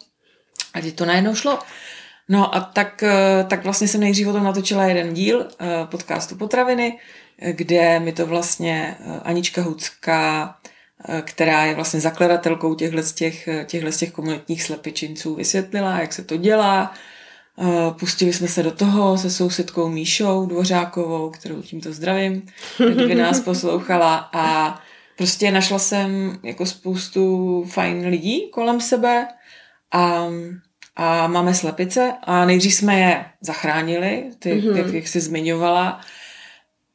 A 0.74 0.82
ti 0.82 0.92
to 0.92 1.06
najednou 1.06 1.36
šlo. 1.36 1.60
No 2.30 2.56
a 2.56 2.60
tak, 2.60 3.04
eh, 3.04 3.46
tak 3.50 3.64
vlastně 3.64 3.88
jsem 3.88 4.02
nejdřív 4.02 4.28
o 4.28 4.34
tom 4.34 4.44
natočila 4.44 4.86
jeden 4.86 5.14
díl 5.14 5.48
eh, 5.60 5.68
podcastu 5.86 6.36
Potraviny, 6.36 7.00
kde 7.52 8.00
mi 8.00 8.12
to 8.12 8.26
vlastně 8.26 8.98
Anička 9.24 9.62
eh, 9.62 9.66
která 11.22 11.66
je 11.66 11.76
vlastně 11.76 12.00
zakladatelkou 12.00 12.76
těchhle 12.76 13.04
z 13.04 13.14
těch, 13.14 13.48
eh, 13.48 13.66
těchhle 13.66 13.92
z 13.92 13.98
těch 13.98 14.12
komunitních 14.12 14.64
slepičinců, 14.64 15.36
vysvětlila, 15.36 16.00
jak 16.00 16.14
se 16.14 16.24
to 16.24 16.38
dělá. 16.38 16.94
Eh, 17.62 17.92
Pustili 18.00 18.34
jsme 18.34 18.48
se 18.48 18.64
do 18.64 18.72
toho 18.72 19.18
se 19.18 19.30
sousedkou 19.30 19.90
Míšou 19.90 20.46
Dvořákovou, 20.46 21.30
kterou 21.30 21.62
tímto 21.62 21.94
zdravím, 21.94 22.46
kdyby 22.94 23.16
nás 23.16 23.40
poslouchala 23.46 24.30
a 24.34 24.80
prostě 25.18 25.52
našla 25.52 25.80
jsem 25.80 26.40
jako 26.44 26.66
spoustu 26.66 27.66
fajn 27.70 28.08
lidí 28.08 28.50
kolem 28.52 28.82
sebe 28.82 29.28
a, 29.92 30.28
a 30.96 31.28
máme 31.28 31.54
slepice 31.54 32.14
a 32.24 32.46
nejdřív 32.46 32.74
jsme 32.74 33.00
je 33.00 33.26
zachránili, 33.42 34.24
ty, 34.40 34.54
Mhm. 34.54 34.62
mm-hmm. 34.68 34.76
jak, 34.78 34.94
jak 34.94 35.08
jsi 35.08 35.20
zmiňovala, 35.22 36.02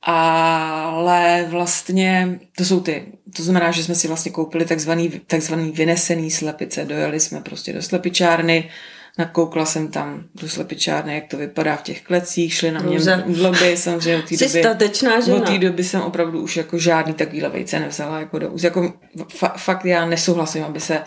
ale 0.08 1.46
vlastně 1.48 2.38
to 2.56 2.64
jsou 2.64 2.80
ty, 2.80 3.06
to 3.36 3.42
znamená, 3.42 3.70
že 3.70 3.84
jsme 3.84 3.94
si 3.94 4.08
vlastně 4.08 4.32
koupili 4.32 4.64
takzvaný, 4.64 5.20
takzvaný 5.26 5.70
vynesený 5.70 6.30
slepice, 6.30 6.84
dojeli 6.84 7.20
jsme 7.20 7.40
prostě 7.40 7.72
do 7.72 7.82
slepičárny, 7.82 8.70
nakoukla 9.18 9.66
jsem 9.66 9.88
tam 9.88 10.24
do 10.34 10.48
slepičárny, 10.48 11.14
jak 11.14 11.26
to 11.26 11.36
vypadá 11.36 11.76
v 11.76 11.82
těch 11.82 12.02
klecích, 12.02 12.54
šli 12.54 12.70
na 12.70 12.80
mě 12.80 12.98
mdloby, 13.26 13.76
samozřejmě 13.76 14.22
od 14.22 14.28
té 14.28 14.36
doby. 14.36 14.60
statečná 14.60 15.20
žena. 15.20 15.36
Od 15.36 15.46
té 15.46 15.58
doby 15.58 15.84
jsem 15.84 16.00
opravdu 16.00 16.42
už 16.42 16.56
jako 16.56 16.78
žádný 16.78 17.14
takovýhle 17.14 17.48
vejce 17.48 17.80
nevzala 17.80 18.20
jako 18.20 18.38
do 18.38 18.50
úst. 18.50 18.62
Jako 18.62 18.92
fa- 19.16 19.56
fakt 19.56 19.84
já 19.84 20.06
nesouhlasím, 20.06 20.64
aby 20.64 20.80
se 20.80 21.02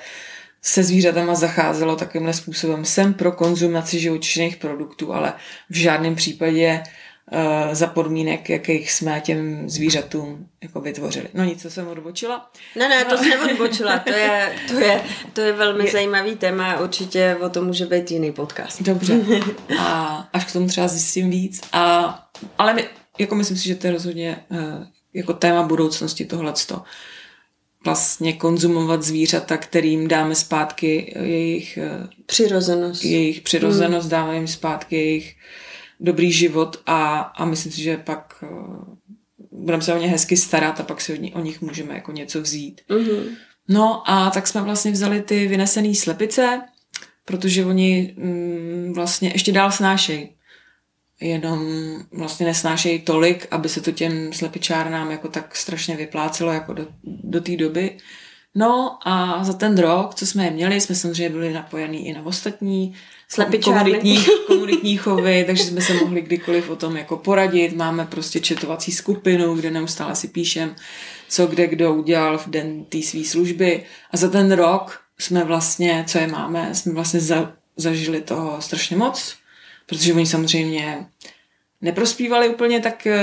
se 0.62 0.84
zvířatama 0.84 1.36
zacházelo 1.36 1.96
takovýmhle 1.96 2.34
způsobem. 2.34 2.86
Jsem 2.86 3.14
pro 3.14 3.32
konzumaci 3.32 4.00
živočišných 4.00 4.58
produktů, 4.58 5.14
ale 5.14 5.34
v 5.70 5.76
žádném 5.76 6.16
případě 6.16 6.84
uh, 6.86 6.92
za 7.72 7.88
podmínek, 7.88 8.50
jakých 8.50 8.92
jsme 8.92 9.22
těm 9.22 9.70
zvířatům 9.70 10.48
jako 10.64 10.82
vytvořili. 10.82 11.28
No 11.34 11.44
nic, 11.44 11.62
co 11.62 11.70
jsem 11.70 11.88
odbočila. 11.88 12.52
Ne, 12.76 12.90
ne, 12.90 13.06
to 13.06 13.18
jsi 13.18 13.30
neodbočila, 13.30 14.00
to 14.00 14.14
je, 14.14 14.56
to 14.68 14.74
je, 14.80 15.04
to 15.34 15.42
je 15.42 15.54
velmi 15.54 15.86
Je- 15.86 15.92
zajímavý 15.92 16.36
téma 16.36 16.72
a 16.72 16.80
určitě 16.80 17.38
o 17.42 17.50
tom 17.50 17.66
může 17.66 17.86
být 17.86 18.12
jiný 18.12 18.32
podcast. 18.32 18.82
Dobře. 18.82 19.20
A 19.80 20.30
až 20.34 20.46
k 20.46 20.54
tomu 20.54 20.68
třeba 20.68 20.88
zjistím 20.88 21.30
víc. 21.30 21.62
A, 21.74 22.30
ale 22.58 22.74
my, 22.74 22.90
jako 23.20 23.36
myslím 23.36 23.58
si, 23.58 23.68
že 23.68 23.76
to 23.76 23.88
je 23.88 23.94
rozhodně 23.94 24.44
uh, 24.50 24.60
jako 25.14 25.34
téma 25.34 25.64
budoucnosti 25.64 26.26
tohleto. 26.26 26.82
Vlastně 27.86 28.34
konzumovat 28.34 29.04
zvířata, 29.04 29.58
kterým 29.58 30.08
dáme 30.08 30.36
zpátky 30.36 31.14
jejich, 31.20 31.78
eh, 31.78 32.08
Přirozenost. 32.26 33.06
jejich 33.06 33.42
přirozenost, 33.42 34.02
hmm. 34.04 34.12
dáme 34.12 34.36
jim 34.36 34.48
zpátky 34.48 34.96
jejich 34.96 35.36
dobrý 36.00 36.32
život 36.32 36.82
a, 36.86 37.20
a 37.20 37.46
myslím 37.46 37.72
si, 37.72 37.82
že 37.82 37.98
pak 37.98 38.44
uh, 38.52 38.98
budeme 39.52 39.84
se 39.84 39.94
o 39.94 39.98
ně 39.98 40.08
hezky 40.08 40.38
starat 40.38 40.80
a 40.80 40.84
pak 40.84 41.02
si 41.02 41.14
o, 41.14 41.16
ní, 41.16 41.34
o 41.34 41.40
nich 41.40 41.62
můžeme 41.62 41.94
jako 41.94 42.12
něco 42.12 42.42
vzít. 42.42 42.82
Mhm. 42.90 43.36
No 43.68 44.12
a 44.12 44.30
tak 44.30 44.48
jsme 44.48 44.62
vlastně 44.62 44.92
vzali 44.92 45.22
ty 45.22 45.48
vynesené 45.48 45.96
slepice, 45.96 46.62
protože 47.26 47.66
oni 47.66 48.16
mm, 48.18 48.94
vlastně 48.96 49.30
ještě 49.30 49.52
dál 49.52 49.72
snášejí. 49.72 50.30
Jenom 51.22 51.68
vlastně 52.12 52.46
nesnášejí 52.46 53.00
tolik, 53.00 53.48
aby 53.52 53.70
se 53.70 53.82
to 53.82 53.92
těm 53.92 54.34
slepičárnám 54.34 55.12
jako 55.12 55.28
tak 55.28 55.56
strašně 55.56 55.96
vyplácelo 55.96 56.52
jako 56.52 56.74
do, 56.74 56.88
do 57.04 57.42
té 57.42 57.58
doby. 57.58 57.98
No 58.56 58.98
a 59.08 59.44
za 59.44 59.54
ten 59.54 59.78
rok, 59.78 60.16
co 60.16 60.26
jsme 60.26 60.46
je 60.46 60.52
měli, 60.52 60.82
jsme 60.82 60.96
samozřejmě 60.96 61.30
byli 61.30 61.54
napojení 61.54 62.08
i 62.08 62.14
na 62.14 62.26
ostatní 62.26 62.94
Slepičárny. 63.32 63.92
komunitní, 63.92 64.26
komunitní 64.48 64.98
chovy, 64.98 65.44
takže 65.48 65.64
jsme 65.64 65.82
se 65.82 65.94
mohli 65.94 66.22
kdykoliv 66.22 66.70
o 66.70 66.76
tom 66.76 66.98
jako 66.98 67.18
poradit. 67.18 67.76
Máme 67.76 68.06
prostě 68.06 68.40
četovací 68.40 68.92
skupinu, 68.92 69.56
kde 69.56 69.72
neustále 69.72 70.16
si 70.16 70.28
píšem, 70.28 70.76
co 71.30 71.48
kde 71.48 71.68
kdo 71.68 71.94
udělal 71.94 72.38
v 72.38 72.48
den 72.48 72.86
té 72.86 73.02
své 73.02 73.24
služby. 73.24 73.84
A 74.12 74.18
za 74.18 74.30
ten 74.30 74.52
rok 74.52 75.00
jsme 75.20 75.44
vlastně, 75.44 76.04
co 76.08 76.18
je 76.18 76.28
máme, 76.28 76.76
jsme 76.76 76.94
vlastně 76.94 77.20
za, 77.20 77.54
zažili 77.78 78.22
toho 78.22 78.62
strašně 78.62 78.98
moc, 78.98 79.36
protože 79.86 80.14
oni 80.14 80.26
samozřejmě 80.26 81.06
neprospívali 81.82 82.50
úplně 82.50 82.80
tak, 82.80 83.08
eh, 83.08 83.20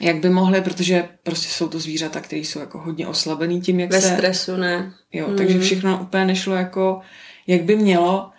jak 0.00 0.16
by 0.16 0.30
mohli, 0.30 0.60
protože 0.60 1.08
prostě 1.22 1.48
jsou 1.48 1.68
to 1.68 1.78
zvířata, 1.80 2.20
které 2.20 2.40
jsou 2.42 2.58
jako 2.60 2.78
hodně 2.78 3.06
oslabený 3.06 3.60
tím, 3.60 3.80
jak 3.80 3.90
Ve 3.90 4.00
se... 4.00 4.14
stresu, 4.14 4.56
ne? 4.56 4.92
Jo, 5.12 5.28
Mm. 5.28 5.36
takže 5.36 5.60
všechno 5.60 5.98
úplně 6.02 6.24
nešlo 6.24 6.54
jako, 6.54 7.00
jak 7.46 7.62
by 7.62 7.76
mělo, 7.76 8.30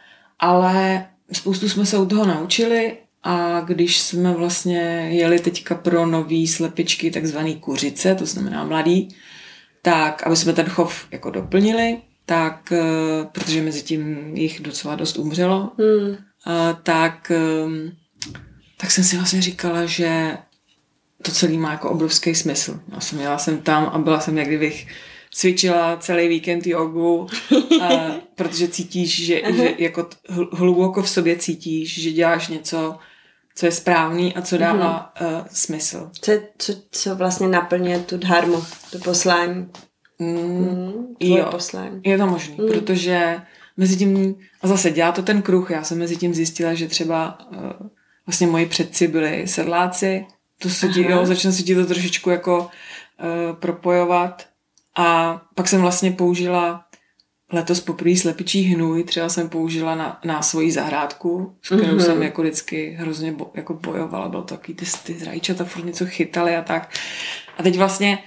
ale 0.44 1.06
spoustu 1.32 1.70
jsme 1.70 1.86
se 1.86 1.98
u 1.98 2.06
toho 2.06 2.26
naučili 2.26 2.98
a 3.24 3.62
když 3.62 4.00
jsme 4.00 4.34
vlastně 4.34 4.80
jeli 5.12 5.40
teďka 5.40 5.76
pro 5.76 6.06
nový 6.06 6.48
slepičky, 6.48 7.12
takzvaný 7.12 7.56
kuřice, 7.56 8.16
to 8.16 8.26
znamená 8.26 8.64
mladý, 8.64 9.08
tak 9.82 10.28
aby 10.28 10.36
jsme 10.36 10.54
ten 10.54 10.66
chov 10.70 11.06
jako 11.12 11.30
doplnili, 11.30 11.98
tak, 12.26 12.72
eh, 12.72 13.26
protože 13.32 13.62
mezi 13.62 13.84
tím 13.84 14.32
jich 14.38 14.60
docela 14.60 14.96
dost 14.96 15.18
umřelo, 15.18 15.72
Hmm. 15.80 16.18
a 16.46 16.74
tak, 16.74 17.32
ehm, 17.32 17.92
tak 18.78 18.92
jsem 18.92 19.04
si 19.04 19.18
vlastně 19.18 19.42
říkala, 19.42 19.86
že 19.86 20.38
to 21.22 21.32
celé 21.32 21.54
má 21.58 21.72
jako 21.72 21.90
obrovský 21.90 22.36
smysl. 22.36 22.80
Já 22.94 23.00
jsem 23.00 23.20
jela 23.20 23.38
jsem 23.38 23.58
tam 23.58 23.86
a 23.86 23.98
byla 23.98 24.20
jsem, 24.20 24.38
jak 24.38 24.48
kdybych 24.48 24.88
cvičila 25.34 25.98
celý 25.98 26.28
víkend 26.28 26.68
jogu, 26.68 27.28
a, 27.82 27.88
protože 28.36 28.68
cítíš, 28.68 29.26
že, 29.26 29.42
že 29.54 29.74
jako 29.78 30.08
hluboko 30.52 31.02
v 31.02 31.10
sobě 31.10 31.36
cítíš, 31.36 32.02
že 32.02 32.12
děláš 32.12 32.48
něco, 32.48 32.98
co 33.56 33.66
je 33.66 33.72
správný 33.72 34.36
a 34.36 34.42
co 34.42 34.58
dává 34.58 35.14
uh, 35.22 35.28
smysl. 35.52 36.10
Co, 36.22 36.32
co, 36.58 36.74
co 36.92 37.16
vlastně 37.16 37.48
naplňuje 37.48 38.00
tu 38.00 38.18
dharmu, 38.18 38.64
to 38.92 39.00
poslání. 39.00 39.70
Mm. 40.20 41.16
Tvoje 41.20 41.40
jo. 41.42 41.48
poslání. 41.52 42.02
Je 42.04 42.18
to 42.18 42.28
možný, 42.28 42.58
Mm. 42.60 42.68
protože 42.68 43.42
mezi 43.78 43.98
tím, 43.98 44.36
a 44.62 44.68
zase 44.68 44.92
dělá 44.92 45.12
to 45.12 45.22
ten 45.22 45.42
kruh, 45.42 45.72
já 45.72 45.84
jsem 45.84 46.00
mezi 46.00 46.18
tím 46.18 46.34
zjistila, 46.34 46.74
že 46.74 46.88
třeba 46.88 47.38
uh, 47.52 47.88
vlastně 48.28 48.48
moji 48.48 48.66
předci 48.66 49.08
byli 49.08 49.48
sedláci, 49.48 50.26
to 50.60 50.70
se 50.70 50.88
ti, 50.88 51.12
jo, 51.12 51.26
začne 51.26 51.52
se 51.52 51.64
ti 51.64 51.76
to 51.76 51.86
trošičku 51.86 52.30
jako 52.30 52.60
uh, 52.60 53.56
propojovat 53.56 54.46
a 54.96 55.42
pak 55.56 55.68
jsem 55.68 55.82
vlastně 55.82 56.12
použila 56.12 56.86
letos 57.52 57.80
poprvé 57.82 58.16
slepičí 58.16 58.62
hnůj, 58.62 59.04
třeba 59.04 59.30
jsem 59.30 59.50
použila 59.50 59.96
na, 59.96 60.20
na 60.26 60.42
svoji 60.42 60.72
zahrádku, 60.72 61.58
s 61.62 61.68
kterou 61.68 61.84
Mhm. 61.96 62.02
jsem 62.02 62.24
jako 62.24 62.42
vždycky 62.42 62.90
hrozně 63.00 63.32
bo, 63.32 63.52
jako 63.54 63.74
bojovala, 63.74 64.30
bylo 64.30 64.42
to 64.44 64.56
takový 64.58 64.74
ty, 64.76 64.86
ty 65.04 65.26
rajčata 65.26 65.64
furt 65.66 65.86
něco 65.86 66.06
chytaly 66.06 66.56
a 66.56 66.62
tak. 66.62 66.94
A 67.58 67.64
teď 67.64 67.78
vlastně 67.78 68.20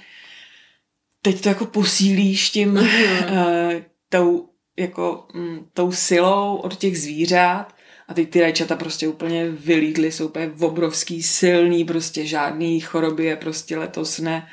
teď 1.21 1.41
to 1.41 1.49
jako 1.49 1.65
posílíš 1.65 2.49
tím 2.49 2.73
Mhm. 2.73 2.85
uh, 2.85 3.73
tou, 4.09 4.49
jako, 4.77 5.27
mm, 5.33 5.59
tou 5.73 5.91
silou 5.91 6.55
od 6.55 6.75
těch 6.75 6.99
zvířat 7.01 7.75
a 8.07 8.13
teď 8.13 8.29
ty 8.29 8.41
rajčata 8.41 8.75
prostě 8.75 9.07
úplně 9.07 9.49
vylídly, 9.49 10.11
jsou 10.11 10.25
úplně 10.25 10.51
obrovský, 10.59 11.23
silný, 11.23 11.85
prostě 11.85 12.25
žádný 12.25 12.79
choroby 12.79 13.25
je 13.25 13.35
prostě 13.35 13.77
letos 13.77 14.19
ne, 14.19 14.47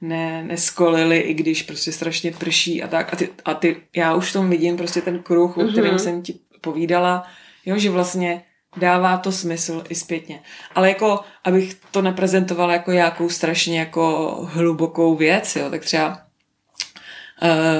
ne, 0.00 0.44
neskolili, 0.44 1.18
i 1.18 1.34
když 1.34 1.62
prostě 1.62 1.92
strašně 1.92 2.32
prší 2.32 2.82
a 2.82 2.88
tak. 2.88 3.12
A 3.12 3.16
ty, 3.16 3.28
a 3.44 3.54
ty 3.54 3.76
já 3.96 4.14
už 4.14 4.30
v 4.30 4.32
tom 4.32 4.50
vidím 4.50 4.76
prostě 4.76 5.00
ten 5.00 5.22
kruh, 5.22 5.58
o 5.58 5.64
kterém 5.64 5.94
mm-hmm. 5.94 5.98
jsem 5.98 6.22
ti 6.22 6.34
povídala, 6.60 7.26
jo, 7.66 7.78
že 7.78 7.90
vlastně 7.90 8.42
dává 8.76 9.16
to 9.16 9.32
smysl 9.32 9.84
i 9.88 9.94
zpětně. 9.94 10.40
Ale 10.74 10.88
jako, 10.88 11.20
abych 11.44 11.74
to 11.90 12.02
neprezentovala 12.02 12.72
jako 12.72 12.92
nějakou 12.92 13.28
strašně 13.28 13.78
jako 13.78 14.34
hlubokou 14.52 15.16
věc, 15.16 15.56
jo, 15.56 15.70
tak 15.70 15.84
třeba 15.84 16.27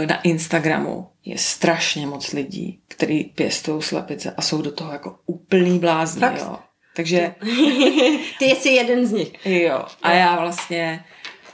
na 0.06 0.20
Instagramu 0.22 1.08
je 1.24 1.38
strašně 1.38 2.06
moc 2.06 2.32
lidí, 2.32 2.80
který 2.88 3.24
pěstují 3.24 3.82
slepice 3.82 4.34
a 4.36 4.42
jsou 4.42 4.62
do 4.62 4.72
toho 4.72 4.92
jako 4.92 5.16
úplný 5.26 5.78
blázni, 5.78 6.20
Fakt? 6.20 6.38
jo. 6.38 6.58
Takže... 6.96 7.34
Ty 8.38 8.44
jsi 8.44 8.68
jeden 8.68 9.06
z 9.06 9.12
nich. 9.12 9.46
Jo. 9.46 9.84
A 10.02 10.12
já 10.12 10.40
vlastně 10.40 11.04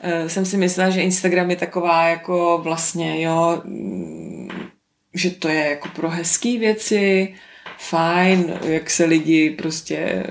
uh, 0.05 0.29
jsem 0.29 0.45
si 0.45 0.57
myslela, 0.57 0.91
že 0.91 1.03
Instagram 1.03 1.51
je 1.51 1.57
taková 1.57 2.09
jako 2.09 2.61
vlastně, 2.63 3.23
jo, 3.23 3.63
mm, 3.65 4.49
že 5.15 5.31
to 5.31 5.49
je 5.49 5.71
jako 5.71 5.89
pro 5.89 6.11
hezký 6.11 6.59
věci, 6.59 7.35
fajn, 7.89 8.59
jak 8.63 8.91
se 8.91 9.05
lidi 9.05 9.51
prostě 9.51 9.97
eh, 9.97 10.25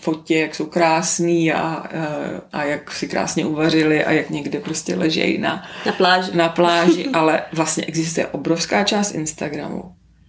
fotí, 0.00 0.34
jak 0.34 0.54
jsou 0.54 0.66
krásní 0.66 1.52
a, 1.52 1.86
eh, 1.90 2.40
a 2.52 2.64
jak 2.64 2.92
si 2.92 3.08
krásně 3.08 3.46
uvařili 3.46 4.04
a 4.04 4.12
jak 4.12 4.30
někde 4.30 4.60
prostě 4.60 4.94
ležejí 4.94 5.38
na, 5.38 5.68
na 5.86 5.92
pláži. 5.92 6.36
Na 6.36 6.48
pláži, 6.48 7.06
ale 7.12 7.42
vlastně 7.52 7.84
existuje 7.84 8.26
obrovská 8.26 8.84
část 8.84 9.12
Instagramu, 9.14 9.82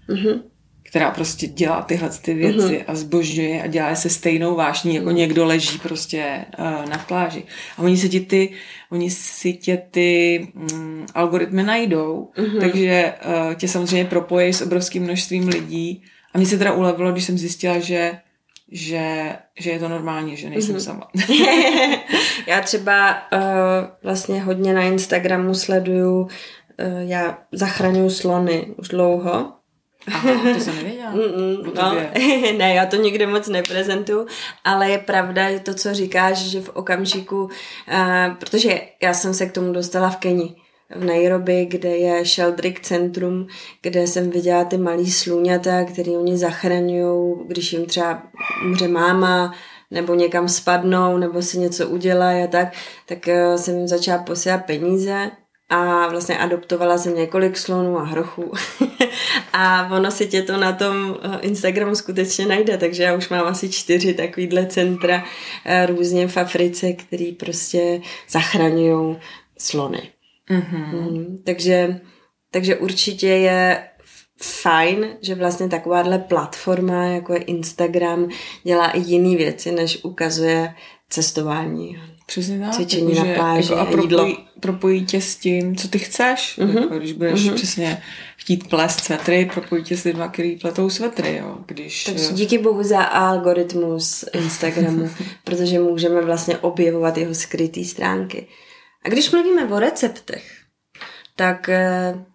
mm-hmm. 0.10 0.42
která 0.84 1.12
prostě 1.12 1.48
dělá 1.48 1.82
tyhle 1.82 2.10
ty 2.22 2.34
věci 2.34 2.60
mm-hmm. 2.60 2.84
a 2.88 2.96
zbožňuje 2.96 3.64
a 3.64 3.68
dělá 3.68 3.96
se 3.96 4.10
stejnou 4.10 4.56
vášní, 4.56 4.96
jako 4.96 5.10
mm-hmm. 5.10 5.14
někdo 5.14 5.46
leží 5.46 5.80
prostě 5.80 6.46
uh, 6.60 6.90
na 6.90 6.98
pláži. 6.98 7.44
A 7.78 7.82
oni 7.82 7.98
si 7.98 8.10
ti 8.10 8.20
ty, 8.20 8.50
oni 8.90 9.12
si 9.12 9.54
tě 9.54 9.82
ty 9.92 10.48
mm, 10.54 11.06
algoritmy 11.14 11.64
najdou, 11.64 12.32
mm-hmm. 12.38 12.60
takže 12.60 13.14
uh, 13.25 13.54
tě 13.54 13.68
samozřejmě 13.68 14.06
propojí 14.06 14.54
s 14.54 14.62
obrovským 14.62 15.04
množstvím 15.04 15.48
lidí 15.48 16.04
a 16.36 16.38
mně 16.38 16.46
se 16.48 16.58
teda 16.58 16.74
ulevilo, 16.74 17.12
když 17.12 17.24
jsem 17.24 17.38
zjistila, 17.38 17.80
že 17.80 18.18
že, 18.72 19.36
že 19.60 19.72
je 19.72 19.80
to 19.80 19.89
normální, 19.89 20.38
že 20.38 20.50
nejsem 20.50 20.75
mm-hmm. 20.75 20.80
sama. 20.80 21.08
já 22.48 22.62
třeba 22.62 23.18
uh, 23.34 23.39
vlastně 24.04 24.42
hodně 24.42 24.74
na 24.74 24.82
Instagramu 24.82 25.54
sleduju, 25.54 26.22
uh, 26.22 26.30
já 27.00 27.38
zachraňuji 27.51 28.10
slony 28.10 28.74
už 28.77 28.88
dlouho. 28.88 29.51
Aha, 30.08 30.54
to 30.54 30.60
jsem 30.60 30.75
nevěděla. 30.75 31.13
No, 31.75 31.96
ne, 32.58 32.74
já 32.74 32.86
to 32.86 32.96
nikdy 32.96 33.25
moc 33.25 33.48
neprezentuju, 33.48 34.27
ale 34.63 34.89
je 34.89 34.98
pravda 34.98 35.51
že 35.51 35.60
to, 35.60 35.74
co 35.74 35.94
říkáš, 35.94 36.38
že 36.38 36.62
v 36.62 36.70
okamžiku, 36.70 37.44
uh, 37.44 37.50
protože 38.39 38.82
já 39.01 39.13
jsem 39.13 39.34
se 39.34 39.46
k 39.46 39.51
tomu 39.51 39.74
dostala 39.74 40.10
v 40.10 40.18
Keni 40.18 40.56
v 40.96 41.04
Nairobi, 41.04 41.65
kde 41.65 41.89
je 41.89 42.25
Sheldrick 42.25 42.80
centrum, 42.80 43.48
kde 43.82 44.08
jsem 44.08 44.30
viděla 44.30 44.63
ty 44.63 44.77
malý 44.77 45.12
sluňata, 45.12 45.84
který 45.84 46.18
oni 46.18 46.38
zachraňují, 46.38 47.36
když 47.48 47.74
jim 47.74 47.86
třeba 47.86 48.24
umře 48.65 48.88
máma, 48.88 49.54
nebo 49.92 50.15
někam 50.15 50.50
spadnou, 50.50 51.18
nebo 51.18 51.42
si 51.42 51.60
něco 51.60 51.88
udělají 51.88 52.44
a 52.44 52.48
tak, 52.48 52.74
tak 53.06 53.27
eh, 53.27 53.58
jsem 53.58 53.77
jim 53.77 53.88
začala 53.88 54.24
posílat 54.24 54.65
peníze 54.65 55.32
a 55.70 56.08
vlastně 56.08 56.38
adoptovala 56.38 56.98
jsem 56.98 57.15
několik 57.15 57.58
slonů 57.58 58.00
a 58.00 58.04
hrochů 58.04 58.51
a 59.54 59.89
ono 59.92 60.12
si 60.12 60.27
tě 60.27 60.42
to 60.42 60.58
na 60.58 60.72
tom 60.72 61.18
eh, 61.22 61.39
Instagramu 61.42 61.96
skutečně 61.96 62.46
najde, 62.46 62.77
takže 62.77 63.04
já 63.04 63.15
už 63.15 63.30
mám 63.30 63.48
asi 63.48 63.70
čtyři 63.70 64.13
takovýhle 64.13 64.65
centra 64.65 65.24
eh, 65.65 65.86
různě 65.86 66.27
v 66.27 66.38
Africe, 66.38 66.94
který 66.94 67.32
prostě 67.32 68.01
zachraňují 68.30 69.18
slony. 69.58 70.14
Mm-hmm. 70.52 71.12
Mm, 71.12 71.42
takže, 71.46 72.00
takže 72.52 72.75
určitě 72.75 73.28
je 73.28 73.88
fajn, 74.42 75.08
že 75.22 75.36
vlastně 75.36 75.70
takováhle 75.70 76.20
platforma, 76.20 77.04
jako 77.04 77.34
je 77.34 77.40
Instagram, 77.40 78.30
dělá 78.64 78.92
i 78.92 79.00
jiné 79.00 79.38
věci, 79.38 79.72
než 79.72 80.03
ukazuje 80.03 80.75
cestování. 81.10 81.98
Přesně 82.25 82.60
tak. 82.60 82.74
Cvičení 82.74 83.14
na 83.14 83.24
pláži 83.36 83.74
jako 83.74 83.81
a, 83.81 83.86
propojí, 83.86 84.29
jídlo. 84.29 84.46
propojí 84.60 85.05
tě 85.05 85.22
s 85.22 85.36
tím, 85.36 85.75
co 85.75 85.88
ty 85.88 86.00
chceš. 86.00 86.60
Mm-hmm. 86.60 86.81
Jako, 86.81 87.00
když 87.00 87.14
budeš 87.14 87.40
mm-hmm. 87.40 87.53
přesně 87.53 88.01
chtít 88.38 88.70
plést 88.70 89.00
svetry, 89.00 89.50
propojí 89.53 89.84
tě 89.84 89.98
s 89.98 90.03
lidma, 90.03 90.27
který 90.27 90.55
pletou 90.55 90.90
svetry. 90.90 91.38
Jo. 91.38 91.58
Když... 91.66 92.03
Takže 92.03 92.34
díky 92.34 92.58
bohu 92.58 92.84
za 92.84 93.03
algoritmus 93.03 94.25
Instagramu, 94.34 95.10
protože 95.44 95.79
můžeme 95.79 96.22
vlastně 96.22 96.58
objevovat 96.58 97.18
jeho 97.18 97.34
skryté 97.34 97.84
stránky. 97.84 98.48
A 99.05 99.09
když 99.09 99.31
mluvíme 99.31 99.65
o 99.65 99.79
receptech, 99.79 100.51
tak 101.35 101.70
eh, 101.70 102.25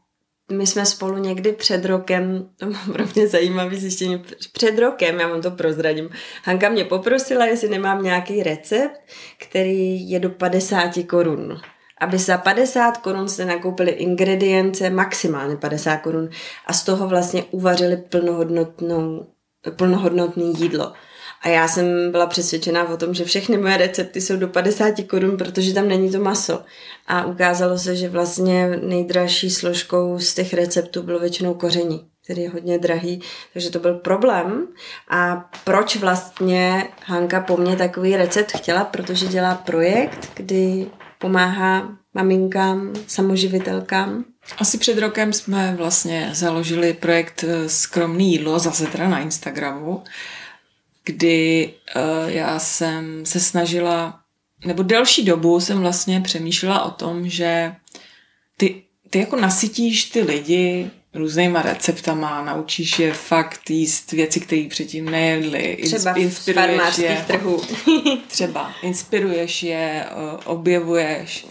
my 0.53 0.67
jsme 0.67 0.87
spolu 0.87 1.19
někdy 1.19 1.53
před 1.53 1.85
rokem, 1.85 2.49
to 2.57 2.67
mám 2.67 2.93
pro 2.93 3.05
mě 3.15 3.29
zajímavý 3.29 3.77
zjištění, 3.77 4.25
před 4.53 4.79
rokem, 4.79 5.21
já 5.21 5.29
vám 5.29 5.43
to 5.43 5.51
prozradím, 5.51 6.11
Hanka 6.45 6.69
mě 6.69 6.85
poprosila, 6.85 7.47
jestli 7.47 7.69
nemám 7.69 8.03
nějaký 8.03 8.43
recept, 8.43 9.01
který 9.39 10.11
je 10.11 10.21
do 10.21 10.31
50 10.31 10.91
korun. 11.07 11.61
Aby 12.01 12.19
za 12.19 12.39
50 12.39 12.97
korun 12.97 13.29
jste 13.29 13.45
nakoupili 13.45 13.91
ingredience, 13.91 14.91
maximálně 14.91 15.57
50 15.57 15.97
korun, 15.97 16.29
a 16.67 16.73
z 16.73 16.85
toho 16.85 17.09
vlastně 17.09 17.45
uvařili 17.51 17.97
plnohodnotnou, 17.97 19.27
plnohodnotné 19.77 20.45
jídlo. 20.45 20.93
A 21.41 21.49
já 21.49 21.69
jsem 21.69 22.11
byla 22.11 22.27
přesvědčená 22.27 22.89
o 22.89 22.97
tom, 22.97 23.15
že 23.15 23.25
všechny 23.25 23.59
moje 23.59 23.77
recepty 23.77 24.21
jsou 24.21 24.37
do 24.37 24.49
50 24.49 24.95
korun, 25.07 25.37
protože 25.37 25.75
tam 25.75 25.89
není 25.89 26.11
to 26.11 26.21
maso. 26.21 26.63
A 27.07 27.25
ukázalo 27.25 27.79
se, 27.79 27.97
že 27.97 28.09
vlastně 28.09 28.69
nejdražší 28.83 29.51
složkou 29.51 30.19
z 30.19 30.35
těch 30.35 30.55
receptů 30.55 31.03
bylo 31.03 31.19
většinou 31.19 31.55
koření 31.55 32.11
který 32.31 32.43
je 32.43 32.51
hodně 32.51 32.79
drahý, 32.79 33.23
takže 33.53 33.71
to 33.71 33.79
byl 33.79 33.95
problém. 33.95 34.67
A 35.09 35.51
proč 35.65 35.97
vlastně 35.97 36.89
Hanka 37.05 37.41
po 37.41 37.57
mně 37.57 37.77
takový 37.77 38.17
recept 38.17 38.53
chtěla? 38.57 38.85
Protože 38.85 39.27
dělá 39.27 39.55
projekt, 39.55 40.31
kdy 40.35 40.87
pomáhá 41.19 41.89
maminkám, 42.15 42.93
samoživitelkám. 43.07 44.25
Asi 44.59 44.79
před 44.79 44.99
rokem 44.99 45.33
jsme 45.33 45.75
vlastně 45.77 46.31
založili 46.33 46.93
projekt 46.93 47.45
Skromný 47.67 48.33
jídlo, 48.33 48.59
zase 48.59 48.87
teda 48.87 49.09
na 49.09 49.19
Instagramu, 49.19 50.03
kdy 51.05 51.71
uh, 51.97 52.31
já 52.31 52.59
jsem 52.59 53.27
se 53.27 53.41
snažila, 53.41 54.21
nebo 54.67 54.83
delší 54.83 55.25
dobu 55.25 55.61
jsem 55.61 55.81
vlastně 55.81 56.21
přemýšlela 56.21 56.83
o 56.83 56.91
tom, 56.91 57.29
že 57.29 57.75
ty, 58.57 58.83
ty 59.11 59.19
jako 59.19 59.37
nasytíš 59.37 60.05
ty 60.05 60.23
lidi 60.23 60.91
různýma 61.15 61.63
receptama, 61.63 62.45
naučíš 62.45 62.99
je 62.99 63.13
fakt 63.13 63.71
jíst 63.71 64.13
věci, 64.13 64.41
které 64.41 64.67
předtím 64.71 65.11
nejedli. 65.11 65.79
Třeba 65.85 66.13
inspiruješ 66.13 66.99
je, 66.99 67.25
trhů. 67.27 67.63
třeba 68.27 68.75
inspiruješ 68.83 69.63
je, 69.63 70.07
objevuješ. 70.45 71.47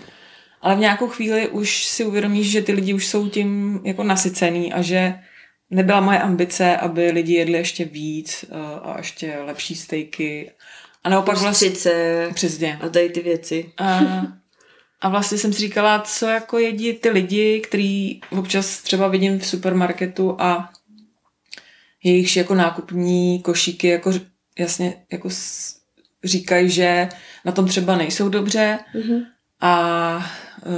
Ale 0.61 0.75
v 0.75 0.79
nějakou 0.79 1.07
chvíli 1.07 1.47
už 1.47 1.85
si 1.85 2.05
uvědomíš, 2.05 2.51
že 2.51 2.61
ty 2.61 2.71
lidi 2.71 2.93
už 2.93 3.07
jsou 3.07 3.29
tím 3.29 3.79
jako 3.83 4.03
nasycený 4.03 4.73
a 4.73 4.81
že 4.81 5.19
nebyla 5.69 6.01
moje 6.01 6.19
ambice, 6.19 6.77
aby 6.77 7.11
lidi 7.11 7.33
jedli 7.33 7.57
ještě 7.57 7.85
víc 7.85 8.45
uh, 8.51 8.57
a 8.89 8.97
ještě 8.97 9.37
lepší 9.45 9.75
stejky. 9.75 10.51
A 11.03 11.09
naopak 11.09 11.37
vlastně... 11.37 11.69
Přesně. 12.33 12.79
A 12.81 12.89
tady 12.89 13.09
ty 13.09 13.19
věci. 13.19 13.71
A, 13.77 13.99
a 15.01 15.09
vlastně 15.09 15.37
jsem 15.37 15.53
si 15.53 15.59
říkala, 15.59 15.99
co 15.99 16.27
jako 16.27 16.57
jedí 16.57 16.93
ty 16.93 17.09
lidi, 17.09 17.59
který 17.59 18.21
občas 18.29 18.81
třeba 18.81 19.07
vidím 19.07 19.39
v 19.39 19.45
supermarketu 19.45 20.41
a 20.41 20.69
jejichž 22.03 22.35
jako 22.35 22.55
nákupní 22.55 23.41
košíky 23.41 23.87
jako 23.87 24.11
jasně 24.59 24.93
jako 25.11 25.29
říkají, 26.23 26.69
že 26.69 27.09
na 27.45 27.51
tom 27.51 27.67
třeba 27.67 27.97
nejsou 27.97 28.29
dobře. 28.29 28.79
Mm-hmm. 28.95 29.25
A 29.61 30.15
uh, 30.65 30.73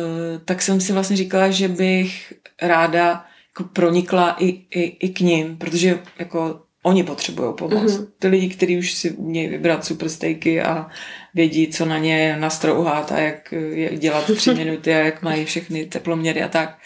tak 0.45 0.61
jsem 0.61 0.81
si 0.81 0.93
vlastně 0.93 1.17
říkala, 1.17 1.49
že 1.49 1.67
bych 1.67 2.33
ráda 2.61 3.25
jako 3.61 3.69
pronikla 3.73 4.35
i, 4.39 4.47
i, 4.47 4.81
i 4.81 5.09
k 5.09 5.19
ním, 5.19 5.57
protože 5.57 5.99
jako 6.19 6.59
oni 6.83 7.03
potřebují 7.03 7.53
pomoc. 7.57 7.91
Mm-hmm. 7.91 8.07
Ty 8.19 8.27
lidi, 8.27 8.49
kteří 8.49 8.77
už 8.77 8.93
si 8.93 9.11
umějí 9.11 9.47
vybrat 9.47 9.85
super 9.85 10.09
stejky 10.09 10.61
a 10.61 10.87
vědí, 11.33 11.67
co 11.67 11.85
na 11.85 11.97
ně 11.97 12.37
nastrouhat 12.39 13.11
a 13.11 13.19
jak 13.19 13.51
je 13.51 13.97
dělat 13.97 14.31
tři 14.35 14.53
minuty 14.57 14.93
a 14.93 14.97
jak 14.97 15.21
mají 15.21 15.45
všechny 15.45 15.85
teploměry 15.85 16.43
a 16.43 16.47
tak. 16.47 16.77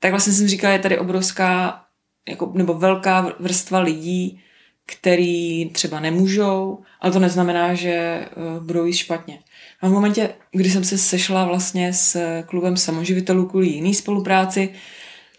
Tak 0.00 0.10
vlastně 0.10 0.32
jsem 0.32 0.48
říkala, 0.48 0.72
je 0.72 0.78
tady 0.78 0.98
obrovská 0.98 1.82
jako, 2.28 2.52
nebo 2.54 2.74
velká 2.74 3.34
vrstva 3.38 3.80
lidí, 3.80 4.40
který 4.86 5.70
třeba 5.70 6.00
nemůžou, 6.00 6.78
ale 7.00 7.12
to 7.12 7.18
neznamená, 7.18 7.74
že 7.74 8.26
uh, 8.36 8.64
budou 8.66 8.84
jíst 8.84 8.96
špatně. 8.96 9.38
A 9.80 9.88
v 9.88 9.92
momentě, 9.92 10.34
kdy 10.52 10.70
jsem 10.70 10.84
se 10.84 10.98
sešla 10.98 11.44
vlastně 11.44 11.92
s 11.92 12.42
klubem 12.46 12.76
samoživitelů 12.76 13.46
kvůli 13.46 13.66
jiný 13.66 13.94
spolupráci, 13.94 14.74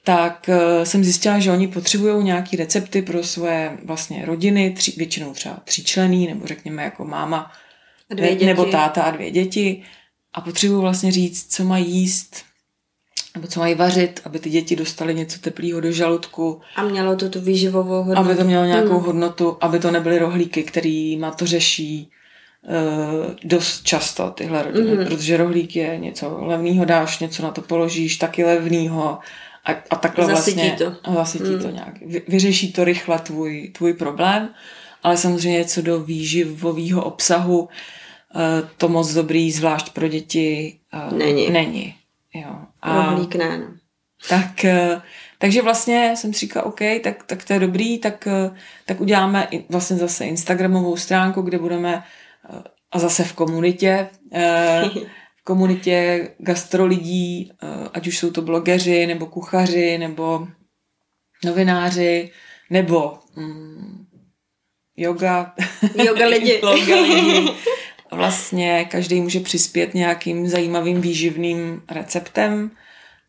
tak 0.06 0.50
uh, 0.50 0.84
jsem 0.84 1.04
zjistila, 1.04 1.40
že 1.40 1.52
oni 1.52 1.68
potřebují 1.68 2.24
nějaký 2.24 2.56
recepty 2.58 3.02
pro 3.02 3.24
svoje 3.24 3.78
vlastně 3.86 4.26
rodiny, 4.26 4.72
tři, 4.72 4.94
většinou 4.98 5.34
třeba 5.34 5.58
tříčlený, 5.64 6.28
nebo 6.28 6.48
řekněme 6.48 6.84
jako 6.84 7.06
máma, 7.06 7.52
Dvě 8.10 8.30
děti. 8.34 8.46
nebo 8.46 8.66
táta 8.66 9.02
a 9.04 9.12
dvě 9.12 9.32
děti. 9.32 9.84
A 10.34 10.42
potřebují 10.42 10.82
vlastně 10.82 11.12
říct, 11.12 11.56
co 11.56 11.64
mají 11.64 11.92
jíst, 11.92 12.44
nebo 13.36 13.48
co 13.48 13.60
mají 13.60 13.76
vařit, 13.76 14.22
aby 14.26 14.40
ty 14.40 14.50
děti 14.50 14.76
dostaly 14.76 15.16
něco 15.16 15.40
teplého 15.40 15.80
do 15.82 15.92
žaludku, 15.92 16.62
A 16.76 16.84
mělo 16.84 17.16
to 17.16 17.30
tu 17.30 17.42
výživovou 17.42 18.04
hodnotu. 18.04 18.20
aby 18.30 18.36
to 18.36 18.44
mělo 18.44 18.66
nějakou 18.66 18.94
Hmm. 18.98 19.06
hodnotu, 19.06 19.58
aby 19.62 19.80
to 19.80 19.92
nebyly 19.92 20.20
rohlíky, 20.20 20.64
který 20.64 21.18
má 21.18 21.32
to 21.32 21.46
řeší 21.46 22.10
uh, 22.64 23.34
dost 23.44 23.84
často 23.84 24.30
tyhle 24.32 24.64
rodiny, 24.64 24.86
Mhm. 24.92 24.98
mm-hmm. 24.98 25.08
protože 25.08 25.38
rohlík 25.38 25.76
je 25.76 25.98
něco 25.98 26.38
levného, 26.46 26.86
dáš 26.86 27.20
něco 27.20 27.44
na 27.44 27.52
to 27.52 27.62
položíš, 27.62 28.18
taky 28.18 28.44
levného 28.44 29.20
a, 29.66 29.72
a 29.90 29.96
takhle 29.96 30.26
Zasytí 30.26 30.56
vlastně 30.60 30.76
to. 30.78 30.96
a 31.10 31.14
zasytí 31.14 31.50
Mm. 31.50 31.60
to 31.62 31.70
nějak. 31.70 32.00
Vy, 32.06 32.22
vyřeší 32.28 32.74
to 32.74 32.84
rychle 32.84 33.20
tvůj, 33.20 33.70
tvůj 33.78 33.94
problém, 33.94 34.50
ale 35.04 35.18
samozřejmě 35.18 35.66
co 35.66 35.82
do 35.82 36.00
výživového 36.00 37.04
obsahu 37.04 37.60
uh, 37.62 37.70
to 38.78 38.90
moc 38.90 39.14
dobrý, 39.14 39.52
zvlášť 39.52 39.90
pro 39.94 40.08
děti, 40.08 40.80
uh, 41.12 41.18
Není. 41.18 41.50
není. 41.50 41.96
Jo. 42.34 42.56
Rohlík 42.86 43.36
ne, 43.36 43.58
no. 43.58 43.66
Tak, 44.30 44.66
eh, 44.66 45.02
takže 45.38 45.62
vlastně 45.62 46.14
jsem 46.18 46.34
si 46.34 46.40
říkala, 46.40 46.66
OK, 46.66 46.80
tak, 47.04 47.24
tak 47.24 47.44
to 47.46 47.54
je 47.54 47.60
dobrý, 47.60 47.98
tak, 47.98 48.28
eh, 48.28 48.52
tak 48.86 49.02
uděláme 49.02 49.48
vlastně 49.70 49.98
zase 49.98 50.26
Instagramovou 50.26 50.98
stránku, 50.98 51.42
kde 51.42 51.58
budeme 51.60 52.04
eh, 52.50 52.64
a 52.92 53.00
zase 53.00 53.24
v 53.24 53.34
komunitě, 53.34 54.10
eh, 54.34 54.84
komunitě 55.44 56.30
gastrolidí, 56.40 57.52
eh, 57.52 57.90
ať 57.94 58.08
už 58.08 58.18
jsou 58.18 58.32
to 58.32 58.42
blogeři, 58.42 59.08
nebo 59.08 59.26
kuchaři, 59.26 59.98
nebo 59.98 60.48
novináři, 61.46 62.32
nebo 62.70 63.20
mm, 63.36 64.06
yoga, 64.98 65.54
Yoga 66.06 66.28
lidi. 66.28 66.62
yoga 66.64 67.02
lidi. 67.02 67.52
Vlastně 68.12 68.86
každý 68.92 69.22
může 69.22 69.40
přispět 69.40 69.94
nějakým 69.94 70.48
zajímavým 70.48 71.02
výživným 71.02 71.82
receptem, 71.92 72.72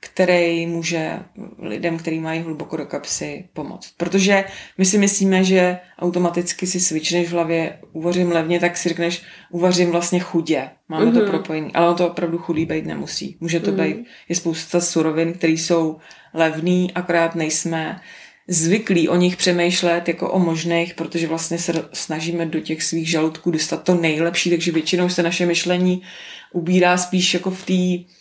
který 0.04 0.66
může 0.66 1.18
lidem, 1.58 1.98
kteří 1.98 2.20
mají 2.20 2.40
hluboko 2.40 2.76
do 2.76 2.86
kapsy, 2.86 3.44
pomoct. 3.52 3.90
Protože 3.96 4.44
my 4.78 4.84
si 4.84 4.98
myslíme, 4.98 5.44
že 5.44 5.78
automaticky 5.98 6.66
si 6.66 6.80
switchneš 6.80 7.28
v 7.28 7.32
hlavě, 7.32 7.78
uvařím 7.92 8.32
levně, 8.32 8.60
tak 8.60 8.76
si 8.76 8.88
řekneš, 8.88 9.22
uvařím 9.50 9.90
vlastně 9.90 10.20
chudě. 10.20 10.68
Máme 10.88 11.06
mm-hmm. 11.06 11.14
to 11.14 11.20
Mhm. 11.20 11.30
propojení. 11.30 11.72
Ale 11.74 11.86
ono 11.86 11.96
to 11.96 12.08
opravdu 12.08 12.38
chudý 12.38 12.66
být 12.66 12.86
nemusí. 12.86 13.36
Může 13.40 13.60
to 13.60 13.72
Mhm. 13.72 13.80
být, 13.84 14.06
je 14.28 14.36
spousta 14.36 14.80
surovin, 14.80 15.32
které 15.32 15.52
jsou 15.52 15.96
levný, 16.34 16.92
akorát 16.94 17.34
nejsme 17.34 18.00
zvyklí 18.48 19.08
o 19.08 19.16
nich 19.16 19.36
přemýšlet 19.36 20.08
jako 20.08 20.30
o 20.30 20.38
možných, 20.38 20.94
protože 20.94 21.26
vlastně 21.26 21.58
se 21.58 21.72
snažíme 21.92 22.46
do 22.46 22.60
těch 22.60 22.82
svých 22.82 23.10
žaludků 23.10 23.50
dostat 23.50 23.82
to 23.82 23.94
nejlepší, 23.94 24.50
takže 24.50 24.72
většinou 24.72 25.08
se 25.08 25.22
naše 25.22 25.46
myšlení 25.46 26.02
ubírá 26.52 26.96
spíš 26.96 27.34
jako 27.34 27.50
v 27.50 27.66
té 27.66 28.12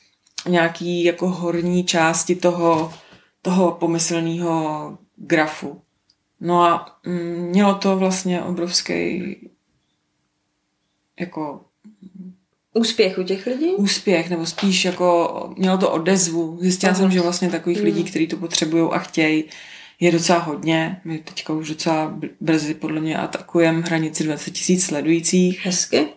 nějaký 0.48 1.04
jako 1.04 1.30
horní 1.30 1.84
části 1.84 2.36
toho, 2.36 2.94
toho 3.42 3.72
pomyslného 3.72 4.98
grafu. 5.16 5.82
No 6.42 6.64
a 6.64 7.00
mm, 7.06 7.48
mělo 7.50 7.76
to 7.76 7.98
vlastně 7.98 8.42
obrovský 8.42 9.36
jako 11.20 11.62
Úspěch 12.74 13.18
u 13.18 13.24
těch 13.24 13.46
lidí? 13.46 13.66
úspěch, 13.76 14.30
nebo 14.30 14.46
spíš 14.46 14.86
jako 14.86 15.54
mělo 15.58 15.78
to 15.78 15.92
odezvu. 15.92 16.58
Zjistila 16.62 16.90
Aha. 16.92 17.00
jsem, 17.02 17.12
že 17.12 17.22
vlastně 17.22 17.50
takových 17.50 17.78
Mm. 17.80 17.86
lidí, 17.86 18.04
kteří 18.04 18.28
to 18.28 18.38
potřebují 18.38 18.90
a 18.92 19.00
chtějí, 19.00 19.44
je 20.00 20.12
docela 20.12 20.40
hodně. 20.40 21.02
My 21.06 21.18
teďka 21.20 21.54
už 21.54 21.70
docela 21.70 22.12
br- 22.12 22.30
brzy 22.42 22.74
podle 22.74 23.02
mě 23.02 23.18
atakujeme 23.18 23.82
hranici 23.82 24.24
20 24.24 24.52
tisíc 24.52 24.86
sledujících 24.86 25.66
Hezky. 25.66 26.08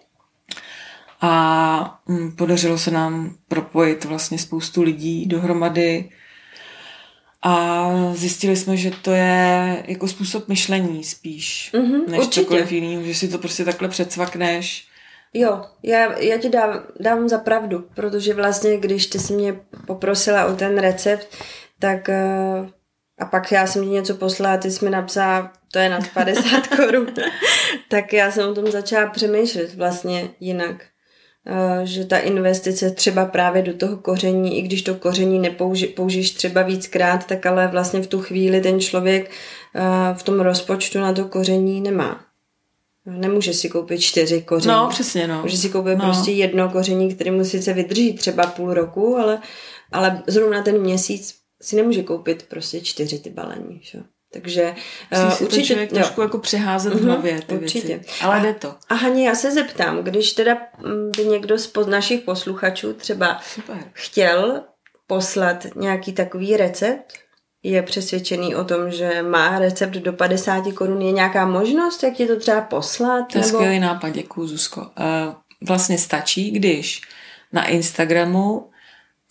A 1.20 2.00
mm, 2.06 2.32
podařilo 2.36 2.78
se 2.78 2.90
nám 2.90 3.34
propojit 3.48 4.04
vlastně 4.04 4.38
spoustu 4.38 4.82
lidí 4.82 5.26
dohromady 5.26 6.10
a 7.42 7.88
zjistili 8.14 8.56
jsme, 8.56 8.76
že 8.76 8.90
to 8.90 9.10
je 9.10 9.84
jako 9.86 10.08
způsob 10.08 10.48
myšlení 10.48 11.04
spíš, 11.04 11.70
Mhm, 11.74 12.10
než 12.10 12.18
určitě. 12.20 12.40
cokoliv 12.40 12.72
jiného, 12.72 13.02
že 13.02 13.14
si 13.14 13.28
to 13.28 13.38
prostě 13.38 13.64
takhle 13.64 13.88
předsvakneš. 13.88 14.88
Jo, 15.34 15.64
já, 15.82 16.18
já 16.18 16.38
ti 16.38 16.48
dám, 16.48 16.82
dám 17.00 17.28
za 17.28 17.38
pravdu, 17.38 17.88
protože 17.94 18.34
vlastně, 18.34 18.76
když 18.76 19.06
ty 19.06 19.18
jsi 19.18 19.32
mě 19.32 19.60
poprosila 19.86 20.46
o 20.46 20.56
ten 20.56 20.78
recept, 20.78 21.36
tak 21.78 22.08
eh, 22.08 22.68
a 23.18 23.24
pak 23.26 23.52
já 23.52 23.66
jsem 23.66 23.82
ti 23.82 23.88
něco 23.88 24.14
poslala 24.14 24.56
ty 24.56 24.70
jsi 24.70 24.84
mi 24.84 24.90
napsala, 24.90 25.52
to 25.72 25.78
je 25.78 25.88
nad 25.88 26.08
50 26.08 26.66
korun, 26.76 27.06
tak 27.88 28.12
já 28.12 28.30
jsem 28.30 28.48
o 28.48 28.54
tom 28.54 28.70
začala 28.70 29.06
přemýšlet 29.10 29.74
vlastně 29.74 30.28
jinak. 30.40 30.84
Eh, 31.48 31.86
Že 31.86 32.04
ta 32.04 32.18
investice 32.18 32.90
třeba 32.90 33.24
právě 33.24 33.62
do 33.62 33.74
toho 33.74 33.96
koření, 33.96 34.58
i 34.58 34.62
když 34.62 34.82
to 34.82 34.94
koření 34.94 35.38
nepouži, 35.38 35.86
použiješ 35.86 36.30
třeba 36.30 36.62
víckrát, 36.62 37.26
tak 37.26 37.46
ale 37.46 37.68
vlastně 37.68 38.00
v 38.00 38.06
tu 38.06 38.20
chvíli 38.20 38.60
ten 38.60 38.80
člověk 38.80 39.30
eh, 39.74 39.80
v 40.14 40.22
tom 40.22 40.40
rozpočtu 40.40 40.98
na 40.98 41.12
to 41.12 41.24
koření 41.24 41.80
nemá. 41.80 42.20
Nemůže 43.06 43.52
si 43.52 43.68
koupit 43.68 44.00
čtyři 44.00 44.42
koření. 44.42 44.74
No, 44.74 44.88
přesně, 44.90 45.26
no. 45.28 45.42
Může 45.42 45.56
si 45.56 45.68
koupit 45.68 45.98
No. 45.98 46.04
prostě 46.04 46.30
jedno 46.32 46.68
koření, 46.68 47.14
který 47.14 47.30
mu 47.30 47.44
sice 47.44 47.72
vydrží 47.72 48.12
třeba 48.14 48.46
půl 48.46 48.74
roku, 48.74 49.16
ale, 49.16 49.38
ale 49.92 50.22
zrovna 50.26 50.62
ten 50.62 50.80
měsíc 50.80 51.34
si 51.62 51.76
nemůže 51.76 52.02
koupit 52.02 52.46
prostě 52.48 52.80
čtyři 52.80 53.18
ty 53.18 53.30
balení. 53.30 53.80
Že? 53.82 53.98
Takže 54.40 54.74
Musí 55.10 55.24
uh, 55.24 55.30
si 55.30 55.38
to 55.38 55.44
určitě, 55.44 55.66
člověk 55.66 55.90
jo. 55.92 55.94
trošku 55.98 56.20
jako 56.22 56.38
přeházet 56.38 56.92
v 56.92 56.96
Mhm, 56.96 57.06
hlavě 57.06 57.40
ty 57.42 57.54
určitě. 57.54 57.86
věci. 57.86 58.10
Ale 58.22 58.40
jde 58.40 58.54
to. 58.54 58.74
A 58.88 58.94
Hani, 58.94 59.24
já 59.24 59.34
se 59.34 59.50
zeptám, 59.52 59.98
když 60.02 60.32
teda 60.32 60.54
mm, 60.78 61.10
by 61.16 61.24
někdo 61.24 61.58
z 61.58 61.72
našich 61.86 62.20
posluchačů 62.20 62.92
třeba 62.92 63.40
Super. 63.54 63.76
chtěl 63.92 64.62
poslat 65.06 65.66
nějaký 65.76 66.12
takový 66.12 66.56
recept, 66.56 67.12
je 67.62 67.82
přesvědčený 67.82 68.54
o 68.54 68.64
tom, 68.64 68.90
že 68.90 69.22
má 69.22 69.58
recept 69.58 69.92
do 69.92 70.12
50 70.12 70.72
korun, 70.72 71.02
je 71.02 71.12
nějaká 71.12 71.46
možnost, 71.46 72.02
jak 72.02 72.14
ti 72.14 72.26
to 72.26 72.36
třeba 72.36 72.60
poslat? 72.60 73.32
To 73.32 73.38
je 73.38 73.44
skvělý 73.44 73.78
nápad, 73.80 74.08
děkuji 74.08 74.46
Zuzko. 74.46 74.86
Eh, 74.98 75.34
Vlastně 75.66 75.98
stačí, 75.98 76.50
když 76.50 77.00
na 77.52 77.66
Instagramu 77.66 78.70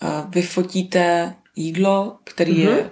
eh, 0.03 0.07
vyfotíte 0.29 1.33
jídlo, 1.55 2.17
který 2.23 2.51
Mhm. 2.53 2.61
je 2.77 2.83
mm, 2.83 2.89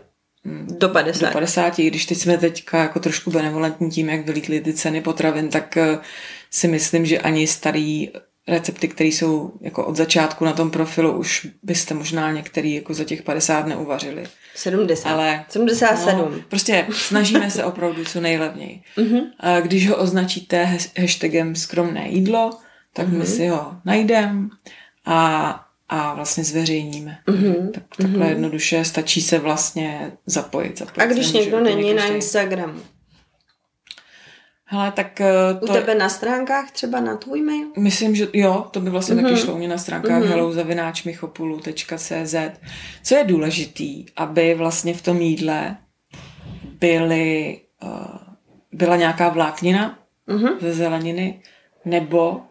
Do 0.66 0.90
50. 0.90 1.26
do 1.26 1.32
50, 1.32 1.80
i 1.80 1.88
když 1.88 2.06
teď 2.06 2.18
jsme 2.18 2.38
teďka 2.38 2.78
jako 2.78 3.00
trošku 3.00 3.32
benevolentní 3.32 3.90
tím, 3.90 4.10
jak 4.10 4.26
vylítly 4.26 4.62
ty 4.62 4.74
ceny 4.74 5.02
potravin, 5.02 5.50
tak 5.50 5.78
eh, 5.78 5.98
si 6.52 6.68
myslím, 6.68 7.06
že 7.06 7.20
ani 7.20 7.48
starý 7.48 8.10
recepty, 8.48 8.88
které 8.88 9.08
jsou 9.08 9.52
jako 9.62 9.86
od 9.86 9.96
začátku 9.96 10.46
na 10.46 10.54
tom 10.54 10.72
profilu, 10.72 11.12
už 11.12 11.48
byste 11.64 11.94
možná 11.94 12.32
některý 12.32 12.76
jako 12.76 12.94
za 12.94 13.04
těch 13.04 13.22
50 13.22 13.68
neuvařili. 13.68 14.24
70. 14.56 15.10
Ale 15.10 15.46
77. 15.50 16.20
No, 16.20 16.40
prostě 16.50 16.88
snažíme 16.92 17.52
se 17.52 17.64
opravdu 17.64 18.06
co 18.06 18.22
nejlevněji. 18.22 18.82
Mhm. 18.98 19.20
A 19.40 19.60
Když 19.60 19.90
ho 19.90 19.98
označíte 19.98 20.78
hashtagem 21.00 21.56
skromné 21.56 22.08
jídlo, 22.10 22.50
tak 22.94 23.08
my 23.08 23.26
si 23.26 23.48
ho 23.48 23.76
najdeme 23.86 24.50
a, 25.06 25.66
a 25.89 26.13
vlastně 26.13 26.43
zveřejníme. 26.43 27.17
Mhm. 27.30 27.72
Tak 27.72 27.84
takhle 27.98 28.30
jednoduše 28.30 28.86
stačí 28.86 29.22
se 29.22 29.39
vlastně 29.39 30.12
zapojit. 30.26 30.80
zapojit 30.80 31.06
A 31.08 31.12
když 31.13 31.28
se 31.28 31.38
někdo 31.38 31.60
není 31.60 31.93
na. 31.93 32.06
Instagramu? 32.06 32.80
Hele, 34.65 34.91
tak 34.91 35.22
eh, 35.22 35.32
U 35.62 35.67
to, 35.67 35.74
tebe 35.74 35.96
na 35.96 36.10
stránkách 36.10 36.72
třeba 36.72 37.00
na 37.00 37.17
tvůj 37.17 37.41
mail? 37.41 37.67
myslím, 37.80 38.15
že 38.15 38.28
jo, 38.34 38.67
to 38.72 38.80
by 38.80 38.89
vlastně 38.89 39.15
Mhm. 39.15 39.24
taky 39.24 39.38
šlo 39.38 39.54
u 39.54 39.58
mě 39.58 39.67
na 39.67 39.78
stránkách 39.78 40.19
Mhm. 40.22 40.30
hellozavináčmichopulu.cz 40.30 42.36
Co 43.04 43.15
je 43.15 43.24
důležitý, 43.24 44.06
aby 44.15 44.54
vlastně 44.56 44.93
v 44.93 45.02
tom 45.02 45.22
jídle 45.22 45.78
byly, 46.80 47.60
uh, 47.84 47.89
byla 48.72 48.96
nějaká 48.96 49.30
vláknina, 49.30 50.00
Mhm. 50.28 50.48
ze 50.62 50.74
zeleniny 50.74 51.41
nebo 51.86 52.41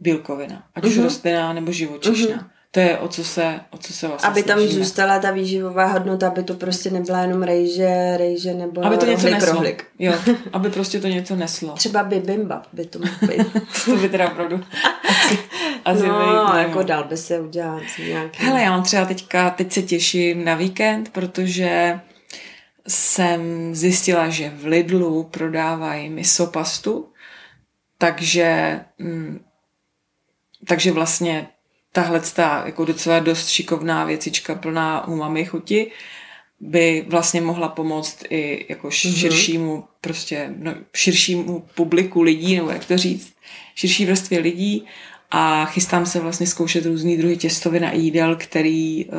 bílkovina, 0.00 0.64
ať 0.74 0.84
už 0.84 0.94
Mhm. 0.96 1.04
rostlinná 1.04 1.52
nebo 1.52 1.72
živočišná. 1.72 2.50
To 2.70 2.80
je 2.80 2.98
o 2.98 3.08
co 3.08 3.24
se, 3.24 3.60
o 3.70 3.78
co 3.78 3.92
se 3.92 4.08
vlastně 4.08 4.28
Aby 4.28 4.42
tam 4.42 4.58
snažíme. 4.58 4.84
zůstala 4.84 5.18
ta 5.18 5.30
výživová 5.30 5.86
hodnota, 5.86 6.26
aby 6.28 6.42
to 6.42 6.54
prostě 6.54 6.90
nebyla 6.90 7.20
jenom 7.20 7.42
rejže, 7.42 8.14
rejže 8.16 8.54
nebo 8.54 8.84
Aby 8.84 8.96
to 8.96 9.06
něco 9.06 9.22
rohlík, 9.22 9.40
neslo. 9.40 9.54
rohlík. 9.54 9.84
Jo, 9.98 10.12
aby 10.52 10.70
prostě 10.70 11.00
to 11.00 11.06
něco 11.08 11.36
neslo. 11.36 11.72
Třeba 11.76 12.02
bibimba 12.04 12.62
by 12.72 12.84
to 12.86 12.98
mohlo 12.98 13.28
být. 13.28 13.62
To 13.84 13.96
by 13.96 14.08
teda 14.08 14.30
opravdu 14.30 14.60
asi, 15.08 15.38
asi 15.84 16.06
no, 16.08 16.18
být, 16.18 16.58
jako 16.58 16.82
dal 16.82 17.04
by 17.04 17.16
se 17.16 17.40
udělat 17.40 17.82
nějaký... 18.08 18.44
Hele, 18.46 18.62
já 18.62 18.70
mám 18.70 18.82
třeba 18.82 19.04
teďka, 19.04 19.50
teď 19.50 19.72
se 19.72 19.82
těším 19.82 20.44
na 20.44 20.54
víkend, 20.54 21.08
protože 21.12 22.00
jsem 22.88 23.74
zjistila, 23.74 24.28
že 24.28 24.50
v 24.56 24.64
Lidlu 24.64 25.22
prodávají 25.24 26.10
misopastu, 26.10 27.08
takže, 27.98 28.80
mm, 28.98 29.40
takže 30.66 30.92
vlastně 30.92 31.46
tahle 31.92 32.20
ta 32.20 32.62
jako 32.66 32.84
docela 32.84 33.18
dost 33.20 33.48
šikovná 33.48 34.04
věcička 34.04 34.54
plná 34.54 35.08
umami 35.08 35.44
chuti 35.44 35.90
by 36.60 37.04
vlastně 37.08 37.40
mohla 37.40 37.68
pomoct 37.68 38.24
i 38.30 38.66
jako 38.68 38.86
Mhm. 38.86 38.92
širšímu 38.92 39.84
prostě 40.00 40.54
no, 40.58 40.74
širšímu 40.94 41.64
publiku 41.74 42.22
lidí, 42.22 42.56
nebo 42.56 42.70
jak 42.70 42.84
to 42.84 42.98
říct, 42.98 43.34
širší 43.74 44.06
vrstvě 44.06 44.40
lidí 44.40 44.84
a 45.30 45.64
chystám 45.64 46.06
se 46.06 46.20
vlastně 46.20 46.46
zkoušet 46.46 46.86
různý 46.86 47.16
druhy 47.16 47.36
těstovin 47.36 47.84
a 47.84 47.92
jídel, 47.92 48.36
který 48.36 49.04
uh, 49.04 49.12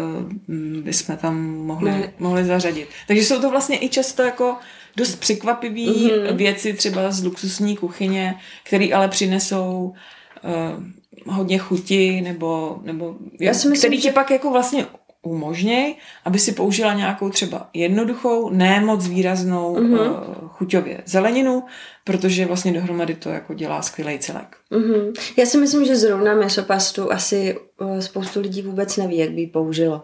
bychom 0.84 1.18
tam 1.18 1.44
mohli, 1.58 1.92
Ne. 1.92 2.14
mohli 2.20 2.46
zařadit. 2.46 2.88
Takže 3.08 3.24
jsou 3.26 3.42
to 3.42 3.50
vlastně 3.50 3.78
i 3.86 3.90
často 3.90 4.22
jako 4.24 4.56
dost 4.96 5.16
překvapivý 5.16 6.12
Mhm. 6.28 6.38
věci 6.38 6.74
třeba 6.74 7.12
z 7.12 7.24
luxusní 7.24 7.78
kuchyně, 7.78 8.36
které 8.64 8.90
ale 8.94 9.08
přinesou 9.08 9.94
uh, 10.44 10.84
hodně 11.28 11.58
chuti 11.58 12.22
nebo, 12.22 12.80
nebo 12.84 13.16
Já 13.40 13.54
si 13.54 13.68
myslím, 13.68 13.90
který 13.90 14.02
že- 14.02 14.10
ti 14.10 14.14
pak 14.14 14.32
jako 14.32 14.52
vlastně 14.52 14.86
umožněj, 15.22 15.96
aby 16.26 16.40
si 16.40 16.52
použila 16.52 16.94
nějakou 16.94 17.30
třeba 17.30 17.70
jednoduchou, 17.74 18.50
ne 18.50 18.80
moc 18.82 19.08
výraznou 19.08 19.80
Mhm. 19.80 19.94
uh, 19.94 20.08
chuťově 20.48 21.04
zeleninu, 21.06 21.64
protože 22.04 22.46
vlastně 22.46 22.74
dohromady 22.74 23.14
to 23.16 23.30
jako 23.30 23.54
dělá 23.54 23.82
skvělý 23.82 24.20
celek. 24.20 24.58
Mhm. 24.72 25.14
Já 25.38 25.46
si 25.46 25.58
myslím, 25.58 25.86
že 25.86 25.96
zrovna 25.96 26.36
mesopastu 26.36 27.12
asi 27.12 27.58
uh, 27.82 28.00
spoustu 28.00 28.42
lidí 28.42 28.62
vůbec 28.62 28.98
neví, 28.98 29.18
jak 29.18 29.30
by 29.32 29.42
ji 29.42 29.48
použilo. 29.48 30.04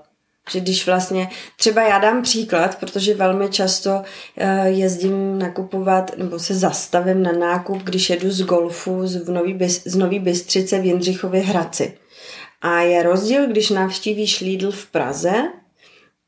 Že 0.51 0.59
když 0.59 0.85
vlastně, 0.85 1.29
třeba 1.57 1.81
já 1.81 1.99
dám 1.99 2.21
příklad, 2.21 2.79
protože 2.79 3.15
velmi 3.15 3.49
často 3.49 3.89
uh, 3.91 4.65
jezdím 4.65 5.39
nakupovat 5.39 6.17
nebo 6.17 6.39
se 6.39 6.55
zastavím 6.55 7.23
na 7.23 7.31
nákup, 7.31 7.83
když 7.83 8.09
jedu 8.09 8.31
z 8.31 8.41
golfu 8.41 9.07
z, 9.07 9.29
Nový, 9.29 9.57
z 9.85 9.95
Nový 9.95 10.19
Bystřice 10.19 10.79
v 10.79 10.85
Jindřichově 10.85 11.41
Hradci. 11.41 11.97
A 12.61 12.79
je 12.79 13.03
rozdíl, 13.03 13.47
když 13.47 13.69
navštívíš 13.69 14.41
Lidl 14.41 14.71
v 14.71 14.85
Praze 14.85 15.31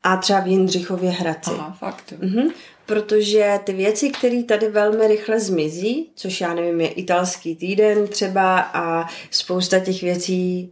a 0.02 0.16
třeba 0.16 0.40
v 0.40 0.46
Jindřichově 0.46 1.10
Hradci. 1.10 1.50
Aha, 1.50 1.76
fakt. 1.78 2.14
Mhm, 2.18 2.48
protože 2.86 3.58
ty 3.64 3.72
věci, 3.72 4.10
které 4.10 4.42
tady 4.42 4.68
velmi 4.68 5.08
rychle 5.08 5.40
zmizí, 5.40 6.10
což 6.14 6.40
já 6.40 6.54
nevím, 6.54 6.80
je 6.80 6.88
italský 6.88 7.56
týden 7.56 8.08
třeba 8.08 8.60
a 8.60 9.08
spousta 9.30 9.78
těch 9.78 10.02
věcí, 10.02 10.70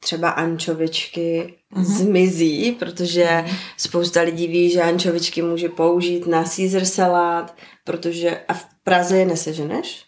třeba 0.00 0.30
ančovičky, 0.30 1.54
Mhm. 1.76 1.84
zmizí, 1.84 2.72
protože 2.72 3.44
spousta 3.76 4.20
lidí 4.20 4.46
ví, 4.46 4.70
že 4.70 4.82
ančovičky 4.82 5.42
může 5.42 5.68
použít 5.68 6.26
na 6.26 6.44
Caesar 6.44 6.84
salát, 6.84 7.56
protože 7.84 8.40
a 8.48 8.54
v 8.54 8.66
Praze 8.84 9.18
je 9.18 9.26
neseženeš, 9.26 10.04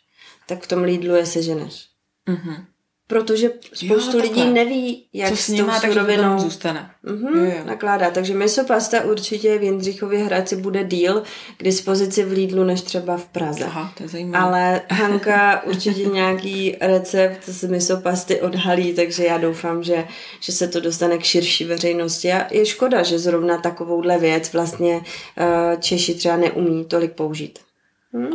tak 0.46 0.62
v 0.62 0.68
tom 0.68 0.82
Lidlu 0.82 1.14
je 1.14 1.26
seženeš. 1.26 1.86
Mhm. 2.28 2.66
Protože 3.08 3.50
spoustu 3.74 4.16
Jo, 4.16 4.22
lidí 4.22 4.44
neví, 4.44 5.04
jak 5.12 5.30
Co 5.30 5.36
s 5.36 5.40
s 5.40 5.56
tou 5.56 5.70
surovinou 5.80 6.22
tam 6.22 6.38
zůstane. 6.40 6.90
Mhm, 7.02 7.38
Jo, 7.38 7.44
jo. 7.44 7.64
nakládá. 7.64 8.10
Takže 8.10 8.34
misopasta 8.34 9.04
určitě 9.04 9.58
v 9.58 9.62
Jindřichově 9.62 10.24
Hradci 10.24 10.56
bude 10.56 10.84
díl 10.84 11.22
k 11.56 11.62
dispozici 11.64 12.24
v 12.24 12.32
Lidlu 12.32 12.64
než 12.64 12.82
třeba 12.82 13.16
v 13.16 13.26
Praze. 13.26 13.64
Aha, 13.64 13.92
to 13.96 14.02
je 14.02 14.08
zajímavé. 14.08 14.44
Ale 14.44 14.80
Hanka 14.90 15.62
určitě 15.62 16.04
nějaký 16.12 16.76
recept 16.80 17.44
z 17.48 17.64
misopasty 17.68 18.40
odhalí, 18.40 18.94
takže 18.94 19.24
já 19.24 19.38
doufám, 19.38 19.82
že, 19.82 20.04
že 20.40 20.52
se 20.52 20.68
to 20.68 20.80
dostane 20.80 21.18
k 21.18 21.24
širší 21.24 21.64
veřejnosti. 21.64 22.32
A 22.32 22.54
je 22.54 22.66
škoda, 22.66 23.02
že 23.02 23.18
zrovna 23.18 23.58
takovouhle 23.58 24.18
věc 24.18 24.52
vlastně 24.52 25.00
eh, 25.38 25.76
Češi 25.80 26.14
třeba 26.14 26.36
neumí 26.36 26.84
tolik 26.84 27.12
použít. 27.12 27.58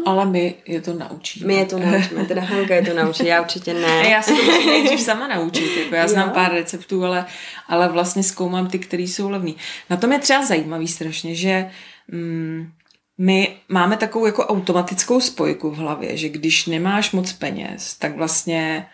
Ale 0.06 0.26
my 0.26 0.56
je 0.66 0.82
to 0.82 0.94
naučíme. 0.94 1.48
My 1.48 1.54
je 1.54 1.66
to 1.66 1.80
naučíme, 1.80 2.26
teda 2.26 2.42
Hanka 2.42 2.76
je 2.76 2.86
to 2.86 2.94
naučí, 2.94 3.26
já 3.26 3.42
určitě 3.42 3.74
Ne, 3.74 3.82
ne. 3.82 4.10
já 4.10 4.22
se 4.22 4.34
to 4.34 4.44
musím 4.44 4.66
nejdřív 4.70 5.02
sama 5.02 5.28
naučit. 5.28 5.78
Jako 5.78 5.96
já 5.96 6.08
znám 6.08 6.28
Jo. 6.28 6.34
pár 6.34 6.52
receptů, 6.52 7.06
ale, 7.06 7.26
ale 7.68 7.90
vlastně 7.90 8.24
zkoumám 8.24 8.68
ty, 8.68 8.80
které 8.80 9.04
jsou 9.04 9.30
levný. 9.30 9.56
Na 9.90 9.98
tom 9.98 10.12
je 10.12 10.20
třeba 10.20 10.46
zajímavý 10.46 10.88
strašně, 10.88 11.36
že 11.36 11.70
mm, 12.08 12.72
my 13.18 13.58
máme 13.70 13.98
takovou 13.98 14.26
jako 14.26 14.46
automatickou 14.48 15.22
spojku 15.22 15.72
v 15.72 15.78
hlavě, 15.78 16.18
že 16.18 16.30
když 16.30 16.66
nemáš 16.66 17.12
moc 17.12 17.34
peněz, 17.34 17.96
tak 17.96 18.18
vlastně 18.18 18.88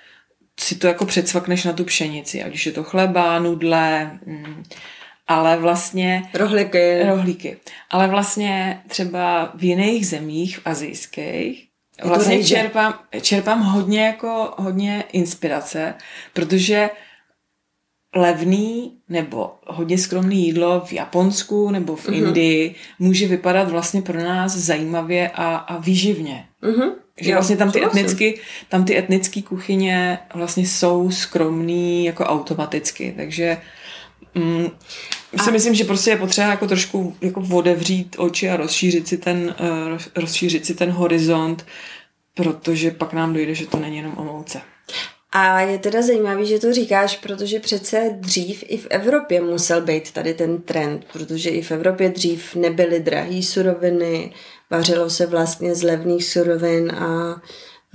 si 0.59 0.75
to 0.75 0.87
jako 0.87 1.05
předsvakneš 1.05 1.63
na 1.63 1.73
tu 1.73 1.83
pšenici, 1.83 2.43
ať 2.43 2.53
už 2.53 2.65
je 2.65 2.71
to 2.71 2.83
chleba, 2.83 3.39
nudle, 3.39 4.19
mm, 4.25 4.63
ale 5.29 5.57
vlastně 5.57 6.29
Rohliky. 6.33 7.03
rohlíky. 7.03 7.57
Ale 7.89 8.07
vlastně 8.07 8.81
třeba 8.87 9.51
v 9.55 9.63
jiných 9.63 10.07
zemích, 10.07 10.57
v 10.57 10.61
azijských, 10.67 11.67
vlastně 12.03 12.43
čerpám, 12.43 12.99
čerpám 13.21 13.61
hodně 13.61 14.05
jako 14.05 14.53
hodně 14.57 15.03
inspirace, 15.11 15.93
protože 16.33 16.89
levný 18.15 18.97
nebo 19.09 19.53
hodně 19.67 19.97
skromný 19.97 20.45
jídlo 20.45 20.81
v 20.85 20.93
Japonsku 20.93 21.71
nebo 21.71 21.95
v 21.95 22.07
Mhm. 22.07 22.13
Indii 22.17 22.75
může 22.99 23.27
vypadat 23.27 23.69
vlastně 23.69 24.01
pro 24.01 24.23
nás 24.23 24.51
zajímavě 24.55 25.29
a, 25.33 25.55
a 25.55 25.77
výživně. 25.77 26.45
Mhm. 26.61 26.89
Že 27.21 27.31
Jo, 27.31 27.35
vlastně 27.35 27.57
tam 27.57 27.71
ty, 27.71 27.85
etnicky, 27.85 28.39
tam 28.69 28.85
ty 28.85 28.97
etnické 28.97 29.41
kuchyně 29.41 30.19
vlastně 30.33 30.67
jsou 30.67 31.11
skromný 31.11 32.05
jako 32.05 32.23
automaticky, 32.23 33.13
takže 33.17 33.57
mm, 34.35 34.67
si 35.37 35.49
A- 35.49 35.51
myslím, 35.51 35.73
že 35.73 35.83
prostě 35.83 36.09
je 36.09 36.17
potřeba 36.17 36.47
jako 36.47 36.67
trošku 36.67 37.15
jako 37.21 37.43
odevřít 37.53 38.15
oči 38.19 38.49
a 38.49 38.57
rozšířit 38.57 39.07
si 39.07 39.17
ten, 39.17 39.55
uh, 39.59 39.99
rozšířit 40.15 40.65
si 40.65 40.75
ten 40.75 40.89
horizont, 40.91 41.65
protože 42.33 42.91
pak 42.91 43.13
nám 43.13 43.33
dojde, 43.33 43.55
že 43.55 43.67
to 43.67 43.79
není 43.79 43.97
jenom 43.97 44.13
o 44.17 44.23
mouce. 44.23 44.61
A 45.31 45.59
je 45.61 45.77
teda 45.77 46.01
zajímavý, 46.01 46.45
že 46.45 46.59
to 46.59 46.73
říkáš, 46.73 47.17
protože 47.17 47.59
přece 47.59 48.17
dřív 48.19 48.63
i 48.67 48.77
v 48.77 48.87
Evropě 48.89 49.41
musel 49.41 49.81
být 49.81 50.11
tady 50.11 50.33
ten 50.33 50.61
trend, 50.61 51.05
protože 51.13 51.49
i 51.49 51.61
v 51.61 51.71
Evropě 51.71 52.09
dřív 52.09 52.55
nebyly 52.55 52.99
drahé 52.99 53.43
suroviny, 53.43 54.33
vařilo 54.69 55.09
se 55.09 55.25
vlastně 55.25 55.75
z 55.75 55.83
levných 55.83 56.25
surovin 56.25 56.91
a 56.91 57.41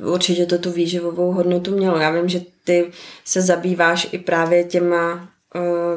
určitě 0.06 0.46
to 0.46 0.58
tu 0.58 0.72
výživovou 0.72 1.32
hodnotu 1.32 1.76
mělo. 1.76 1.98
Já 1.98 2.10
vím, 2.10 2.28
že 2.28 2.40
ty 2.64 2.90
se 3.24 3.42
zabýváš 3.42 4.08
i 4.12 4.18
právě 4.18 4.64
těma 4.64 5.33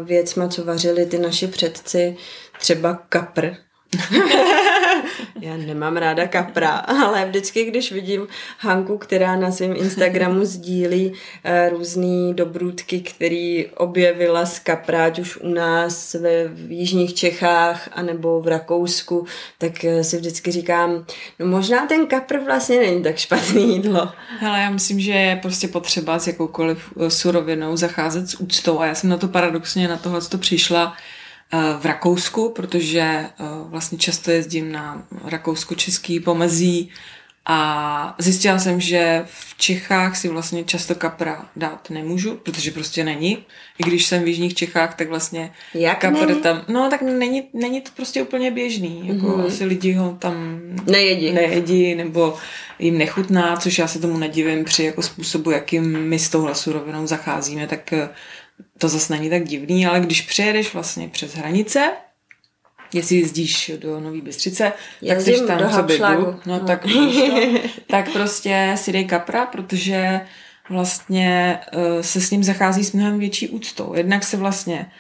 věcma, 0.04 0.48
co 0.48 0.64
vařili 0.64 1.06
ty 1.06 1.18
naši 1.18 1.48
předci, 1.48 2.18
třeba 2.60 3.00
kapr. 3.10 3.54
Já 5.42 5.58
nemám 5.58 5.98
ráda 5.98 6.28
kapra, 6.28 6.72
ale 6.76 7.26
vždycky, 7.26 7.66
když 7.66 7.92
vidím 7.92 8.28
Hanku, 8.60 8.98
která 8.98 9.36
na 9.36 9.52
svém 9.52 9.76
Instagramu 9.76 10.46
sdílí 10.46 11.12
uh, 11.12 11.78
různé 11.78 12.34
dobrůdky, 12.34 13.00
který 13.00 13.66
objevila 13.66 14.46
z 14.46 14.60
kapra, 14.60 15.06
ať 15.06 15.20
už 15.20 15.38
u 15.38 15.50
nás 15.50 16.14
ve 16.14 16.30
jižních 16.68 17.14
Čechách, 17.14 17.90
anebo 17.92 18.42
v 18.42 18.48
Rakousku, 18.48 19.26
tak 19.58 19.86
eh, 19.86 20.04
si 20.04 20.18
vždycky 20.18 20.52
říkám, 20.52 21.06
no 21.40 21.46
možná 21.46 21.86
ten 21.86 22.08
kapr 22.08 22.38
vlastně 22.38 22.80
není 22.80 23.04
tak 23.04 23.18
špatný 23.18 23.74
jídlo. 23.74 24.12
Hele, 24.40 24.60
já 24.60 24.70
myslím, 24.70 25.00
že 25.00 25.12
je 25.12 25.36
prostě 25.36 25.68
potřeba 25.68 26.20
s 26.20 26.28
jakoukoliv 26.28 26.94
eh, 27.00 27.10
surovinou 27.10 27.78
zacházet 27.78 28.30
s 28.30 28.40
úctou 28.40 28.80
a 28.80 28.86
já 28.86 28.96
jsem 28.96 29.10
na 29.10 29.18
to 29.18 29.28
paradoxně 29.28 29.88
na 29.88 29.98
tohle 29.98 30.22
to 30.22 30.38
přišla 30.38 30.94
eh, 30.98 31.17
v 31.80 31.86
Rakousku, 31.86 32.50
protože 32.50 33.02
eh, 33.02 33.30
vlastně 33.64 33.98
často 33.98 34.32
jezdím 34.32 34.72
na 34.72 35.04
rakousko-český 35.26 36.20
pomezí 36.20 36.90
a 37.50 38.16
zjistila 38.18 38.60
jsem, 38.60 38.82
že 38.82 39.24
v 39.26 39.58
Čechách 39.58 40.18
si 40.18 40.28
vlastně 40.28 40.64
často 40.64 40.96
kapra 40.96 41.46
dát 41.56 41.90
nemůžu, 41.90 42.36
protože 42.36 42.72
prostě 42.72 43.04
není. 43.04 43.38
I 43.80 43.84
když 43.84 44.06
jsem 44.06 44.24
v 44.24 44.28
jižních 44.28 44.54
Čechách, 44.56 44.96
tak 44.96 45.10
vlastně 45.10 45.52
Jak 45.74 46.00
kapr 46.00 46.28
není? 46.28 46.42
tam, 46.42 46.62
no 46.68 46.90
tak 46.90 47.02
není, 47.02 47.44
není 47.54 47.82
to 47.82 47.90
prostě 47.96 48.22
úplně 48.22 48.52
běžný. 48.52 49.08
Jako 49.08 49.28
Mhm. 49.28 49.46
asi 49.48 49.66
lidi 49.66 49.94
ho 49.94 50.16
tam 50.20 50.60
Nejedí. 50.88 51.32
nejedí 51.32 51.96
nebo 51.96 52.36
jim 52.80 52.98
nechutná, 52.98 53.58
což 53.58 53.78
já 53.78 53.88
se 53.88 54.00
tomu 54.00 54.18
nedivím 54.18 54.64
při 54.66 54.84
jako 54.84 55.02
způsobu, 55.02 55.52
jakým 55.52 56.00
my 56.00 56.20
s 56.20 56.30
touhle 56.30 56.56
surovinou 56.56 57.08
zacházíme, 57.08 57.68
tak 57.68 57.94
eh, 57.94 58.10
to 58.78 58.88
zase 58.88 59.14
není 59.14 59.30
tak 59.30 59.44
divný, 59.44 59.86
ale 59.88 60.00
když 60.00 60.22
přejedeš 60.22 60.74
vlastně 60.74 61.08
přes 61.08 61.36
hranice, 61.36 61.92
jestli 62.94 63.16
jezdíš 63.16 63.72
do 63.80 64.00
Nový 64.00 64.22
Bystřice, 64.22 64.64
tak 64.64 65.18
Jezdím 65.18 65.36
jsi 65.36 65.46
tam, 65.48 65.72
co 65.72 65.84
bydlu, 65.84 66.06
no, 66.26 66.40
No. 66.46 66.60
tak, 66.60 66.82
to, 66.84 66.90
tak 67.88 68.12
prostě 68.14 68.74
si 68.76 68.92
dej 68.92 69.06
kapra, 69.06 69.46
protože 69.46 70.22
vlastně 70.70 71.60
uh, 71.76 71.82
se 72.02 72.22
s 72.22 72.32
ním 72.32 72.44
zachází 72.44 72.84
s 72.84 72.92
mnohem 72.92 73.20
větší 73.20 73.50
úctou. 73.50 73.94
Jednak 73.94 74.24
se 74.24 74.38
vlastně 74.38 74.92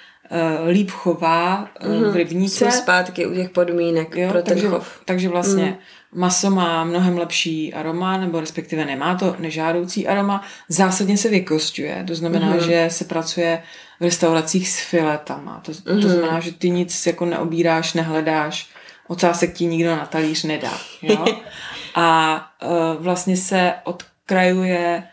uh, 0.61 0.67
líp 0.69 0.89
chová 0.91 1.69
uh, 1.85 2.11
v 2.11 2.15
rybníce, 2.15 2.57
Jsme 2.57 2.71
zpátky 2.71 3.25
u 3.25 3.35
těch 3.35 3.49
podmínek 3.49 4.15
Jo, 4.15 4.29
pro 4.29 4.41
ten 4.41 4.53
takže, 4.55 4.67
chov. 4.67 5.01
takže 5.05 5.29
vlastně 5.29 5.65
Mm. 5.65 5.75
Maso 6.17 6.51
má 6.51 6.83
mnohem 6.83 7.17
lepší 7.17 7.73
aroma, 7.73 8.17
nebo 8.17 8.39
respektive 8.39 8.85
nemá 8.85 9.15
to 9.15 9.35
nežádoucí 9.39 10.07
aroma. 10.07 10.43
Zásadně 10.69 11.17
se 11.17 11.29
vykostňuje, 11.29 12.03
to 12.07 12.15
znamená, 12.15 12.47
Mhm. 12.47 12.55
mm. 12.57 12.63
že 12.63 12.85
se 12.91 13.05
pracuje 13.05 13.63
v 13.99 14.03
restauracích 14.03 14.69
s 14.69 14.79
filetama. 14.79 15.61
To, 15.65 15.71
to 15.81 15.91
Mhm. 15.93 16.01
znamená, 16.01 16.39
že 16.39 16.51
ty 16.51 16.69
nic 16.69 17.05
jako 17.05 17.25
neobíráš, 17.25 17.93
nehledáš, 17.93 18.69
ocásek 19.07 19.53
ti 19.53 19.65
nikdo 19.65 19.95
na 19.95 20.05
talíř 20.05 20.43
nedá. 20.43 20.73
Jo? 21.01 21.25
A 21.95 22.37
uh, 22.65 23.03
vlastně 23.03 23.37
se 23.37 23.73
odkrajuje 23.83 25.03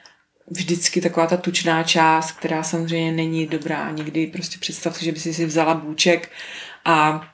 vždycky 0.51 1.01
taková 1.01 1.27
ta 1.27 1.37
tučná 1.37 1.83
část, 1.83 2.33
která 2.33 2.63
samozřejmě 2.63 3.13
není 3.13 3.47
dobrá. 3.47 3.91
Nikdy 3.91 4.27
prostě 4.27 4.59
představ 4.61 4.97
si, 4.97 5.05
že 5.05 5.13
by 5.13 5.21
si 5.21 5.35
si 5.35 5.47
vzala 5.47 5.75
bůček 5.75 6.31
a 6.85 7.25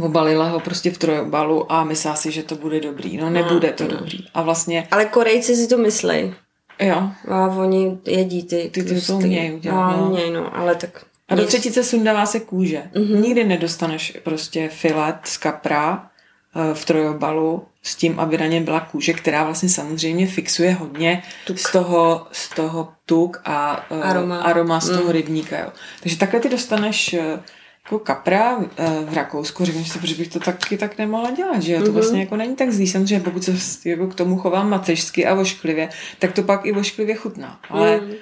obalila 0.00 0.48
ho 0.48 0.60
prostě 0.60 0.90
v 0.90 0.98
trojobalu 0.98 1.72
a 1.72 1.84
myslela 1.84 2.16
si, 2.16 2.32
že 2.32 2.42
to 2.42 2.54
bude 2.54 2.80
dobrý. 2.80 3.16
No 3.16 3.30
nebude 3.30 3.72
to 3.72 3.86
dobrý. 3.86 4.18
A 4.34 4.42
vlastně... 4.42 4.88
Ale 4.90 5.04
Korejci 5.04 5.56
si 5.56 5.68
to 5.68 5.78
myslí. 5.78 6.34
Jo. 6.80 7.10
A 7.28 7.46
oni 7.46 7.98
jedí 8.06 8.42
ty... 8.42 8.70
Ty 8.72 8.82
to 8.84 8.94
jsou 8.94 9.16
umějí 9.16 9.52
udělat. 9.52 9.96
No, 9.96 10.06
umějí, 10.06 10.30
no, 10.30 10.56
ale 10.56 10.74
tak... 10.74 11.04
A 11.28 11.34
do 11.34 11.46
třetice 11.46 11.84
sundává 11.84 12.26
se 12.26 12.40
kůže. 12.40 12.82
Mm-hmm. 12.94 13.20
Nikdy 13.20 13.44
nedostaneš 13.44 14.18
prostě 14.22 14.68
filet 14.68 15.16
z 15.24 15.36
kapra 15.36 16.10
eh, 16.56 16.74
v 16.74 16.84
trojobalu 16.84 17.66
s 17.82 17.96
tím, 17.96 18.20
aby 18.20 18.38
na 18.38 18.46
něm 18.46 18.64
byla 18.64 18.80
kůže, 18.80 19.12
která 19.12 19.44
vlastně 19.44 19.68
samozřejmě 19.68 20.26
fixuje 20.26 20.72
hodně 20.72 21.22
tuk. 21.46 21.58
z 21.58 21.72
toho, 21.72 22.26
z 22.32 22.48
toho 22.48 22.88
tuk 23.06 23.40
a 23.44 23.90
uh, 23.90 24.06
aroma. 24.06 24.40
aroma 24.40 24.80
z 24.80 24.88
toho 24.88 25.04
mm. 25.04 25.10
rybníka. 25.10 25.58
Jo. 25.58 25.68
Takže 26.02 26.18
takhle 26.18 26.40
ty 26.40 26.48
dostaneš 26.48 27.16
uh, 27.18 27.40
jako 27.88 27.98
kapra 27.98 28.56
uh, 28.56 28.66
v 29.10 29.14
Rakousku, 29.14 29.64
řekneš 29.64 29.88
si, 29.88 29.98
proč 29.98 30.12
bych 30.12 30.28
to 30.28 30.40
taky 30.40 30.78
tak 30.78 30.98
nemohla 30.98 31.30
dělat, 31.30 31.62
že 31.62 31.72
jo? 31.72 31.80
to 31.80 31.86
mm-hmm. 31.86 31.92
vlastně 31.92 32.20
jako 32.20 32.36
není 32.36 32.56
tak 32.56 32.70
zlý, 32.70 32.86
samozřejmě 32.86 33.20
pokud 33.20 33.44
se 33.44 33.88
jako 33.88 34.06
k 34.06 34.14
tomu 34.14 34.36
chovám 34.36 34.70
macežsky 34.70 35.26
a 35.26 35.34
vošklivě, 35.34 35.88
tak 36.18 36.32
to 36.32 36.42
pak 36.42 36.66
i 36.66 36.72
vošklivě 36.72 37.14
chutná, 37.14 37.60
ale 37.70 38.00
mm. 38.00 38.12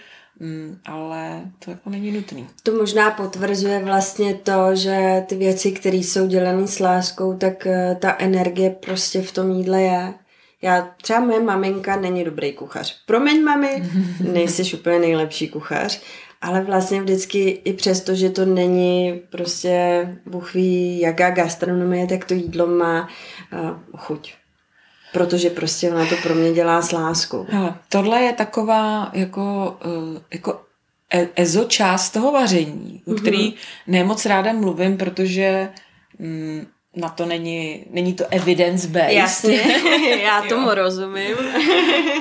Mm, 0.41 0.79
ale 0.85 1.41
to 1.65 1.71
jako 1.71 1.91
není 1.91 2.13
nutný. 2.13 2.47
To 2.63 2.73
možná 2.73 3.11
potvrzuje 3.11 3.85
vlastně 3.85 4.35
to, 4.35 4.77
že 4.77 5.25
ty 5.27 5.35
věci, 5.35 5.73
které 5.73 5.97
jsou 5.97 6.27
dělané 6.27 6.67
s 6.67 6.79
láskou, 6.81 7.37
tak 7.37 7.67
uh, 7.67 7.99
ta 7.99 8.17
energie 8.19 8.71
prostě 8.71 9.23
v 9.23 9.33
tom 9.33 9.51
jídle 9.51 9.83
je. 9.83 10.15
Já, 10.63 10.95
třeba 11.03 11.21
moje 11.21 11.41
maminka 11.41 11.97
není 11.97 12.25
dobrý 12.25 12.53
kuchař. 12.53 13.05
Promiň, 13.07 13.43
mami, 13.43 13.83
nejsi 14.33 14.77
úplně 14.77 14.99
nejlepší 14.99 15.49
kuchař, 15.49 16.01
ale 16.47 16.61
vlastně 16.61 17.01
vždycky 17.01 17.61
i 17.65 17.73
přesto, 17.73 18.15
že 18.15 18.31
to 18.31 18.45
není 18.45 19.21
prostě 19.31 20.09
buchví 20.27 21.01
jaká 21.01 21.31
gastronomie, 21.31 22.07
tak 22.07 22.25
to 22.25 22.35
jídlo 22.35 22.67
má 22.67 23.09
uh, 23.53 23.71
chuť 23.97 24.35
protože 25.13 25.51
prostě 25.51 25.91
ona 25.91 26.07
to 26.07 26.17
pro 26.23 26.35
mě 26.35 26.53
dělá 26.53 26.83
s 26.83 26.93
láskou. 26.93 27.47
Hele, 27.49 27.75
tohle 27.89 28.23
je 28.23 28.33
taková 28.33 29.11
jako, 29.13 29.77
uh, 29.85 30.19
jako 30.33 30.61
e- 31.15 31.29
ezo 31.37 31.65
část 31.65 32.11
toho 32.11 32.33
vaření, 32.33 33.03
o 33.07 33.11
mhm. 33.11 33.21
který 33.21 33.39
mm-hmm. 33.39 33.57
nemoc 33.87 34.27
ráda 34.27 34.53
mluvím, 34.53 34.97
protože 34.97 35.69
mm, 36.19 36.67
na 36.97 37.09
to 37.09 37.27
není, 37.27 37.85
není 37.91 38.15
to 38.15 38.25
evidence-based. 38.31 39.13
Jasně, 39.13 39.63
já 40.23 40.43
tomu 40.49 40.75
rozumím. 40.75 41.37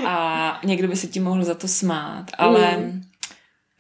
A 0.05 0.59
někdo 0.65 0.87
by 0.87 0.95
se 0.95 1.07
ti 1.07 1.19
mohl 1.19 1.43
za 1.43 1.55
to 1.55 1.67
smát, 1.67 2.25
ale 2.37 2.77
mm. 2.77 3.01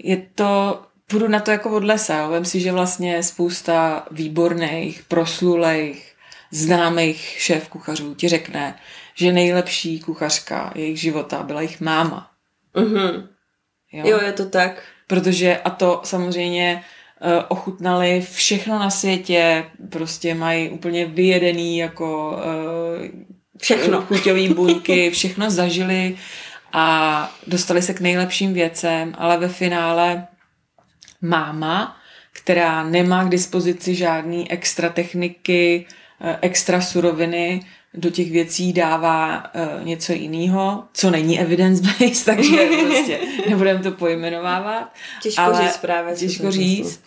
Je 0.05 0.27
to, 0.35 0.81
půjdu 1.07 1.27
na 1.27 1.39
to 1.39 1.51
jako 1.51 1.71
od 1.71 1.83
lesa. 1.83 2.27
Vem 2.27 2.45
si, 2.45 2.59
že 2.59 2.71
vlastně 2.71 3.23
spousta 3.23 4.05
výborných, 4.11 5.03
proslulých, 5.07 6.15
známých 6.51 7.19
šéf 7.19 7.69
kuchařů 7.69 8.15
ti 8.15 8.27
řekne, 8.27 8.79
že 9.15 9.31
nejlepší 9.31 9.99
kuchařka 9.99 10.71
jejich 10.75 10.99
života 10.99 11.43
byla 11.43 11.61
jejich 11.61 11.81
máma. 11.81 12.31
Mm-hmm. 12.75 13.27
Jo? 13.91 14.07
jo, 14.07 14.19
je 14.25 14.31
to 14.31 14.49
tak. 14.49 14.83
Protože, 15.07 15.57
a 15.57 15.69
to 15.69 16.01
samozřejmě 16.03 16.83
uh, 17.21 17.43
ochutnali 17.47 18.25
všechno 18.33 18.79
na 18.79 18.89
světě, 18.89 19.65
prostě 19.89 20.35
mají 20.35 20.69
úplně 20.69 21.05
vyjedený 21.05 21.77
jako 21.77 22.31
uh, 22.31 23.07
všechno. 23.61 24.01
chuťový 24.01 24.49
buňky, 24.49 25.09
všechno 25.13 25.49
zažili 25.49 26.17
a 26.73 27.35
dostali 27.47 27.81
se 27.81 27.93
k 27.93 28.01
nejlepším 28.01 28.53
věcem, 28.53 29.13
ale 29.17 29.37
ve 29.37 29.49
finále 29.49 30.27
máma, 31.21 31.97
která 32.33 32.83
nemá 32.83 33.23
k 33.23 33.29
dispozici 33.29 33.95
žádný 33.95 34.51
extra 34.51 34.89
techniky, 34.89 35.85
eh, 36.21 36.39
extra 36.41 36.81
suroviny, 36.81 37.61
do 37.97 38.09
těch 38.09 38.31
věcí 38.31 38.73
dává 38.73 39.43
uh, 39.55 39.85
něco 39.85 40.13
jiného, 40.13 40.83
co 40.93 41.11
není 41.11 41.39
evidence-based, 41.39 42.25
takže 42.25 42.67
prostě 42.87 43.19
nebudeme 43.49 43.83
to 43.83 43.91
pojmenovávat. 43.91 44.93
Těžko 45.21 45.41
ale 45.41 45.67
říct 45.67 45.77
právě. 45.77 46.15
Těžko 46.15 46.51
říct. 46.51 47.03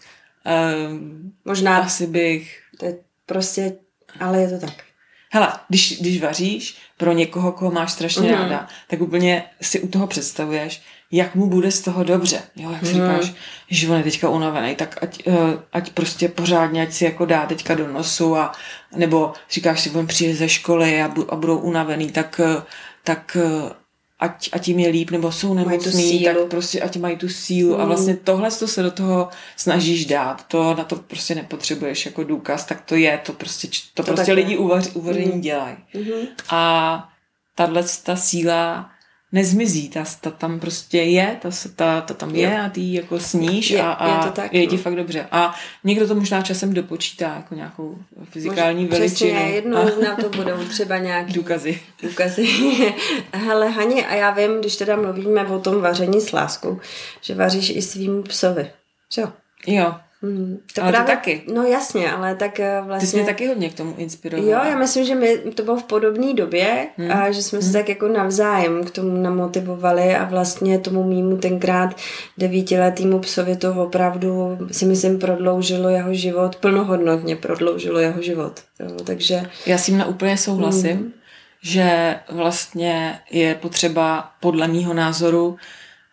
Um, 0.88 1.32
Možná 1.44 1.78
asi 1.78 2.06
bych... 2.06 2.60
To 2.78 2.86
je 2.86 2.96
prostě, 3.26 3.76
ale 4.20 4.40
je 4.40 4.48
to 4.48 4.66
tak. 4.66 4.84
Hele, 5.30 5.52
když, 5.68 6.00
když 6.00 6.22
vaříš 6.22 6.76
pro 6.96 7.12
někoho, 7.12 7.52
koho 7.52 7.70
máš 7.70 7.92
strašně 7.92 8.32
mm. 8.32 8.34
ráda, 8.34 8.68
tak 8.86 9.00
úplně 9.00 9.44
si 9.62 9.80
u 9.80 9.88
toho 9.88 10.06
představuješ, 10.06 10.82
jak 11.10 11.34
mu 11.34 11.46
bude 11.46 11.70
z 11.70 11.80
toho 11.80 12.04
dobře. 12.04 12.42
Jo, 12.56 12.70
jak 12.70 12.86
si 12.86 12.94
mm. 12.94 13.00
říkáš, 13.00 13.32
že 13.68 13.88
on 13.88 13.96
je 13.96 14.02
teďka 14.02 14.28
unavený, 14.28 14.74
tak 14.74 15.02
ať, 15.02 15.26
uh, 15.26 15.34
ať 15.72 15.90
prostě 15.90 16.28
pořádně, 16.28 16.82
ať 16.82 16.92
si 16.92 17.04
jako 17.04 17.26
dá 17.26 17.46
teďka 17.46 17.74
do 17.74 17.92
nosu 17.92 18.36
a 18.36 18.52
nebo 18.96 19.32
říkáš 19.50 19.80
si, 19.80 19.90
on 19.90 20.06
přijde 20.06 20.34
ze 20.34 20.48
školy 20.48 21.02
a, 21.02 21.08
bu, 21.08 21.32
a 21.32 21.36
budou 21.36 21.58
unavený, 21.58 22.10
tak, 22.10 22.40
uh, 22.44 22.62
tak 23.04 23.36
uh, 23.40 23.70
ať, 24.18 24.48
ať 24.52 24.68
jim 24.68 24.78
je 24.78 24.88
líp, 24.88 25.10
nebo 25.10 25.32
jsou 25.32 25.54
nemocní, 25.54 26.24
tak 26.24 26.36
prostě 26.48 26.80
ať 26.80 26.96
mají 26.96 27.16
tu 27.16 27.28
sílu. 27.28 27.74
Mm. 27.74 27.80
A 27.80 27.84
vlastně 27.84 28.16
tohle 28.16 28.50
to 28.50 28.68
se 28.68 28.82
do 28.82 28.90
toho 28.90 29.28
snažíš 29.56 30.06
dát. 30.06 30.44
To 30.48 30.74
na 30.74 30.84
to 30.84 30.96
prostě 30.96 31.34
nepotřebuješ 31.34 32.06
jako 32.06 32.24
důkaz, 32.24 32.64
tak 32.64 32.80
to 32.80 32.94
je, 32.94 33.20
to 33.26 33.32
prostě, 33.32 33.68
to, 33.94 34.02
to 34.02 34.12
prostě 34.12 34.32
lidi 34.32 34.56
uvař, 34.56 34.90
uvaření 34.94 35.32
mm. 35.32 35.40
dělají. 35.40 35.76
Mm-hmm. 35.94 36.26
A 36.50 37.08
tahle 37.54 37.84
ta 38.02 38.16
síla 38.16 38.90
nezmizí, 39.32 39.88
ta, 39.88 40.04
ta 40.20 40.30
tam 40.30 40.60
prostě 40.60 40.98
je, 40.98 41.38
ta, 41.42 41.50
ta, 41.76 42.00
ta 42.00 42.14
tam 42.14 42.34
je, 42.34 42.60
a 42.60 42.68
ty 42.68 42.94
jako 42.94 43.20
sníš 43.20 43.70
je, 43.70 43.82
a, 43.82 43.92
a 43.92 44.08
je, 44.08 44.24
to 44.24 44.32
tak, 44.32 44.54
je 44.54 44.66
ti 44.66 44.76
no. 44.76 44.82
fakt 44.82 44.96
dobře. 44.96 45.26
A 45.30 45.54
někdo 45.84 46.08
to 46.08 46.14
možná 46.14 46.42
časem 46.42 46.74
dopočítá 46.74 47.34
jako 47.36 47.54
nějakou 47.54 47.98
fyzikální 48.24 48.84
Možná, 48.84 48.98
veličinu. 48.98 49.30
Přesně, 49.30 49.50
jednou 49.54 49.78
a... 49.78 50.02
na 50.02 50.16
to 50.16 50.28
budou 50.28 50.64
třeba 50.68 50.98
nějaký 50.98 51.32
důkazy. 51.32 51.80
důkazy. 52.02 52.48
Hele, 53.32 53.68
Hani, 53.68 54.06
a 54.06 54.14
já 54.14 54.30
vím, 54.30 54.60
když 54.60 54.76
teda 54.76 54.96
mluvíme 54.96 55.46
o 55.46 55.58
tom 55.58 55.80
vaření 55.80 56.20
s 56.20 56.32
láskou, 56.32 56.80
že 57.20 57.34
vaříš 57.34 57.70
i 57.70 57.82
svým 57.82 58.22
psovi. 58.22 58.70
Jo. 59.16 59.32
Jo, 59.66 59.94
Hmm, 60.22 60.58
to 60.74 60.82
ale 60.82 60.92
právě, 60.92 61.14
taky. 61.14 61.42
No 61.52 61.62
jasně, 61.62 62.12
ale 62.12 62.34
tak 62.34 62.60
vlastně... 62.82 63.00
Ty 63.00 63.06
jsi 63.06 63.16
mě 63.16 63.26
taky 63.26 63.46
hodně 63.46 63.70
k 63.70 63.74
tomu 63.74 63.94
inspirovala. 63.96 64.64
Jo, 64.64 64.70
já 64.70 64.78
myslím, 64.78 65.04
že 65.04 65.14
my, 65.14 65.36
to 65.36 65.62
bylo 65.62 65.76
v 65.76 65.82
podobné 65.82 66.34
době 66.34 66.88
hmm. 66.96 67.12
a 67.12 67.30
že 67.30 67.42
jsme 67.42 67.58
hmm. 67.58 67.66
se 67.66 67.72
tak 67.72 67.88
jako 67.88 68.08
navzájem 68.08 68.84
k 68.84 68.90
tomu 68.90 69.22
namotivovali 69.22 70.14
a 70.14 70.24
vlastně 70.24 70.78
tomu 70.78 71.04
mýmu 71.04 71.36
tenkrát 71.36 71.96
devítiletýmu 72.38 73.18
psovi 73.18 73.56
to 73.56 73.74
opravdu 73.74 74.58
si 74.70 74.84
myslím 74.84 75.18
prodloužilo 75.18 75.88
jeho 75.88 76.14
život, 76.14 76.56
plnohodnotně 76.56 77.36
prodloužilo 77.36 77.98
jeho 77.98 78.22
život. 78.22 78.60
Jo, 78.80 78.96
takže... 79.04 79.42
Já 79.66 79.78
s 79.78 79.86
tím 79.86 80.04
úplně 80.08 80.36
souhlasím, 80.36 80.96
hmm. 80.96 81.12
že 81.60 82.16
vlastně 82.30 83.18
je 83.30 83.54
potřeba 83.54 84.30
podle 84.40 84.68
mýho 84.68 84.94
názoru 84.94 85.56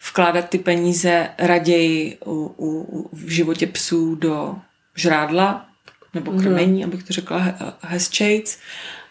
vkládat 0.09 0.49
ty 0.49 0.57
peníze 0.57 1.29
raději 1.37 2.17
u, 2.25 2.55
u, 2.57 3.09
v 3.13 3.29
životě 3.29 3.67
psů 3.67 4.15
do 4.15 4.55
žrádla 4.95 5.65
nebo 6.13 6.31
mhm. 6.31 6.41
krmení, 6.41 6.79
mm. 6.79 6.89
abych 6.89 7.03
to 7.03 7.13
řekla 7.13 7.41
hezčejc, 7.81 8.59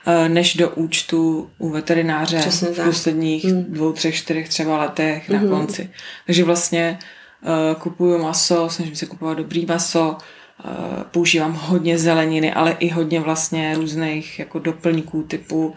eh, 0.07 0.29
než 0.29 0.55
do 0.55 0.71
účtu 0.71 1.51
u 1.59 1.69
veterináře 1.69 2.39
Přesně 2.39 2.69
v 2.69 2.85
posledních 2.85 3.45
mm. 3.45 3.65
dvou, 3.65 3.93
třech, 3.93 4.15
čtyřech 4.15 4.49
třeba 4.49 4.79
letech 4.79 5.29
mm. 5.29 5.37
na 5.37 5.41
mhm. 5.43 5.51
konci. 5.51 5.91
Takže 6.27 6.45
vlastně 6.45 6.99
uh, 7.43 7.81
kupuju 7.83 8.23
maso, 8.23 8.69
snažím 8.69 8.97
se 8.97 9.07
kupovat 9.07 9.39
dobrý 9.39 9.67
maso, 9.67 10.17
uh, 10.65 11.03
používám 11.03 11.53
hodně 11.53 11.99
zeleniny, 11.99 12.53
ale 12.53 12.73
i 12.73 12.89
hodně 12.89 13.21
vlastně 13.21 13.75
různých 13.75 14.39
jako 14.39 14.59
doplňků 14.59 15.23
typu 15.23 15.75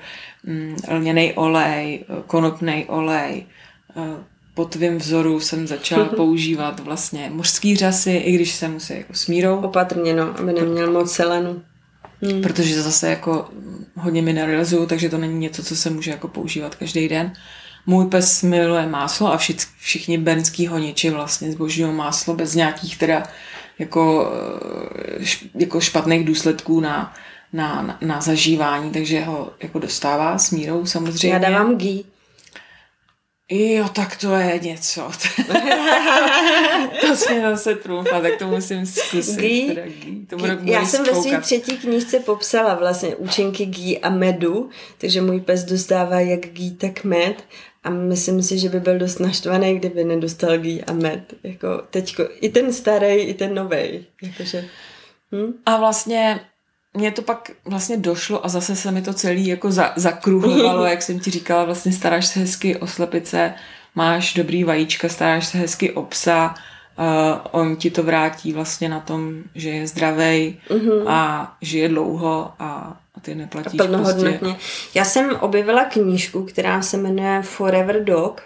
um, 0.47 0.75
lněný 0.91 1.33
olej, 1.33 2.05
konopný 2.27 2.85
olej, 2.85 3.45
uh, 3.95 4.03
po 4.57 4.65
tvém 4.65 4.97
vzoru 4.97 5.39
jsem 5.39 5.67
začala 5.67 6.05
používat 6.15 6.79
vlastně 6.79 7.29
mořský 7.33 7.75
řasy, 7.75 8.11
i 8.11 8.31
když 8.31 8.55
jsem 8.55 8.79
se 8.79 8.95
jako 8.95 9.13
smírou. 9.13 9.57
Opatrně, 9.57 10.13
no, 10.13 10.39
aby 10.39 10.53
neměl 10.53 10.91
moc 10.91 11.11
selenu. 11.11 11.61
Hmm. 12.21 12.41
Protože 12.41 12.81
zase 12.81 13.09
jako 13.09 13.49
hodně 13.95 14.21
mineralizuju, 14.21 14.85
takže 14.85 15.09
to 15.09 15.17
není 15.17 15.39
něco, 15.39 15.63
co 15.63 15.75
se 15.75 15.89
může 15.89 16.11
jako 16.11 16.27
používat 16.27 16.75
každý 16.75 17.07
den. 17.07 17.33
Můj 17.85 18.05
pes 18.05 18.43
miluje 18.43 18.87
máslo 18.87 19.33
a 19.33 19.37
všichni, 19.37 19.65
všichni 19.79 20.17
bernský 20.17 20.67
honiči 20.67 21.09
vlastně 21.09 21.51
zbožňují 21.51 21.93
máslo 21.93 22.33
bez 22.33 22.55
nějakých 22.55 22.97
teda 22.97 23.23
jako, 23.79 24.31
eh, 25.19 25.25
jako 25.55 25.81
špatných 25.81 26.25
důsledků 26.25 26.79
na, 26.79 27.13
na, 27.53 27.81
na, 27.81 27.97
na 28.01 28.21
zažívání, 28.21 28.91
takže 28.91 29.21
ho 29.21 29.51
jako 29.63 29.79
dostává 29.79 30.37
s 30.37 30.51
mírou 30.51 30.85
samozřejmě. 30.85 31.29
Já 31.29 31.39
dávám 31.39 31.77
gý. 31.77 32.05
Jo, 33.51 33.89
tak 33.95 34.15
to 34.15 34.35
je 34.35 34.59
něco. 34.59 35.01
to 37.01 37.15
jsme 37.15 37.41
zase 37.41 37.75
trumfa, 37.75 38.21
tak 38.21 38.37
to 38.39 38.47
musím 38.47 38.85
zkusit. 38.85 39.39
Gý, 39.39 39.67
teda 39.67 39.85
gý. 39.85 40.25
To 40.25 40.35
gý, 40.37 40.71
já 40.71 40.85
jsem 40.85 41.05
ve 41.05 41.15
své 41.15 41.41
třetí 41.41 41.77
knížce 41.77 42.19
popsala 42.19 42.73
vlastně 42.75 43.15
účinky 43.15 43.65
gý 43.65 43.99
a 43.99 44.09
medu, 44.09 44.69
takže 44.97 45.21
můj 45.21 45.41
pes 45.41 45.63
dostává 45.63 46.19
jak 46.19 46.39
gý, 46.39 46.75
tak 46.75 47.03
med 47.03 47.43
a 47.83 47.89
myslím 47.89 48.43
si, 48.43 48.59
že 48.59 48.69
by 48.69 48.79
byl 48.79 48.97
dost 48.99 49.19
naštvaný, 49.19 49.79
kdyby 49.79 50.03
nedostal 50.03 50.57
gý 50.57 50.83
a 50.83 50.93
med. 50.93 51.33
Jako 51.43 51.81
teďko, 51.89 52.29
i 52.41 52.49
ten 52.49 52.73
starý, 52.73 53.15
i 53.15 53.33
ten 53.33 53.55
novej. 53.55 54.05
Jakože, 54.21 54.65
hm? 55.31 55.53
A 55.65 55.77
vlastně 55.77 56.39
mně 56.97 57.11
to 57.11 57.21
pak 57.21 57.51
vlastně 57.65 57.97
došlo 57.97 58.45
a 58.45 58.49
zase 58.49 58.75
se 58.75 58.91
mi 58.91 59.01
to 59.01 59.13
celý 59.13 59.47
jako 59.47 59.71
za, 59.71 59.93
zakruhovalo, 59.95 60.85
jak 60.93 61.01
jsem 61.01 61.19
ti 61.19 61.31
říkala, 61.31 61.65
vlastně 61.65 61.91
staráš 61.91 62.25
se 62.27 62.39
hezky 62.39 62.77
o 62.77 62.87
slepice, 62.87 63.53
máš 63.95 64.33
dobrý 64.33 64.63
vajíčka, 64.63 65.09
staráš 65.09 65.47
se 65.47 65.57
hezky 65.57 65.91
o 65.91 66.03
psa, 66.03 66.55
uh, 66.99 67.05
on 67.51 67.75
ti 67.75 67.91
to 67.91 68.03
vrátí 68.03 68.53
vlastně 68.53 68.89
na 68.89 68.99
tom, 68.99 69.33
že 69.55 69.69
je 69.69 69.87
zdravý 69.87 70.59
Mhm. 70.69 71.07
a 71.07 71.51
žije 71.61 71.89
dlouho 71.89 72.51
a, 72.59 72.97
a 73.15 73.19
ty 73.21 73.35
neplatíš 73.35 73.77
plnohodnotně. 73.77 74.37
prostě. 74.37 74.57
Já 74.93 75.05
jsem 75.05 75.29
objevila 75.39 75.83
knížku, 75.85 76.43
která 76.43 76.81
se 76.81 76.97
jmenuje 76.97 77.41
Forever 77.41 78.03
Dog 78.03 78.41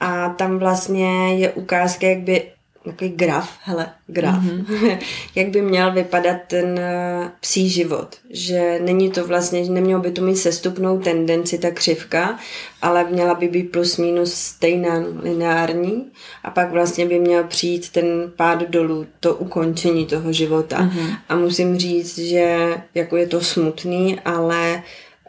a 0.00 0.28
tam 0.28 0.58
vlastně 0.58 1.34
je 1.36 1.50
ukázka, 1.52 2.06
jak 2.06 2.18
by 2.18 2.50
takový 2.86 3.10
graf, 3.10 3.50
hele, 3.62 3.86
graf, 4.06 4.44
mm-hmm. 4.44 4.98
jak 5.34 5.48
by 5.48 5.62
měl 5.62 5.92
vypadat 5.92 6.36
ten 6.46 6.78
eh, 6.78 7.30
psí 7.40 7.68
život. 7.70 8.16
Že 8.30 8.78
není 8.82 9.10
to 9.10 9.26
vlastně, 9.26 9.64
že 9.64 9.72
nemělo 9.72 10.02
by 10.02 10.10
to 10.10 10.22
mít 10.22 10.36
sestupnou 10.36 10.98
tendenci, 10.98 11.58
ta 11.58 11.70
křivka, 11.70 12.38
ale 12.82 13.04
měla 13.04 13.34
by 13.34 13.48
být 13.48 13.72
plus 13.72 13.96
minus 13.96 14.34
stejná 14.34 15.04
lineární 15.22 16.10
a 16.44 16.50
pak 16.50 16.70
vlastně 16.70 17.06
by 17.06 17.18
měl 17.18 17.44
přijít 17.44 17.90
ten 17.90 18.32
pád 18.36 18.62
dolů, 18.62 19.06
to 19.20 19.34
ukončení 19.34 20.06
toho 20.06 20.32
života. 20.32 20.76
Mm-hmm. 20.76 21.16
A 21.28 21.36
musím 21.36 21.78
říct, 21.78 22.18
že 22.18 22.74
jako 22.94 23.16
je 23.16 23.26
to 23.26 23.40
smutný, 23.40 24.20
ale 24.20 24.82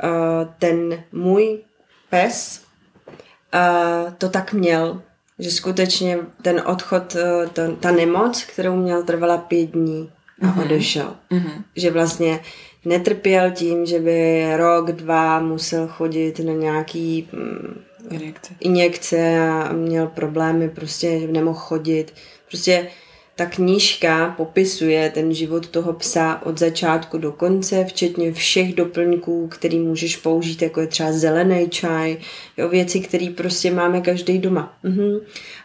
uh, 0.03 0.53
ten 0.59 1.03
můj 1.11 1.59
pes 2.09 2.61
uh, 3.53 4.13
to 4.13 4.29
tak 4.29 4.53
měl, 4.53 5.01
že 5.39 5.51
skutečně 5.51 6.17
ten 6.41 6.61
odchod, 6.65 7.15
uh, 7.15 7.49
to, 7.49 7.75
ta 7.75 7.91
nemoc, 7.91 8.43
kterou 8.43 8.75
měl, 8.75 9.03
trvala 9.03 9.37
pět 9.37 9.65
dní 9.65 10.11
a 10.41 10.45
mm-hmm. 10.45 10.65
odešel. 10.65 11.15
Mhm. 11.29 11.63
Že 11.75 11.91
vlastně 11.91 12.39
netrpěl 12.85 13.51
tím, 13.51 13.85
že 13.85 13.99
by 13.99 14.47
rok, 14.57 14.91
dva 14.91 15.39
musel 15.39 15.87
chodit 15.87 16.39
na 16.39 16.53
nějaký 16.53 17.29
mm, 17.31 17.81
Injekce. 18.09 18.53
injekce 18.59 19.39
a 19.39 19.73
měl 19.73 20.07
problémy, 20.07 20.69
prostě 20.69 21.19
že 21.19 21.27
nemohl 21.27 21.59
chodit. 21.59 22.13
Prostě 22.47 22.87
ta 23.37 23.45
knížka 23.45 24.33
popisuje 24.37 25.09
ten 25.09 25.33
život 25.33 25.67
toho 25.67 25.93
psa 25.93 26.41
od 26.45 26.59
začátku 26.59 27.17
do 27.17 27.31
konce, 27.31 27.85
včetně 27.85 28.33
všech 28.33 28.73
doplňků, 28.73 29.47
který 29.47 29.79
můžeš 29.79 30.17
použít, 30.17 30.61
jako 30.61 30.81
je 30.81 30.87
třeba 30.87 31.11
zelený 31.11 31.69
čaj, 31.69 32.17
jo, 32.57 32.69
věci, 32.69 32.99
které 32.99 33.29
prostě 33.37 33.71
máme 33.71 34.01
každý 34.01 34.39
doma. 34.39 34.77
Mhm. 34.83 35.19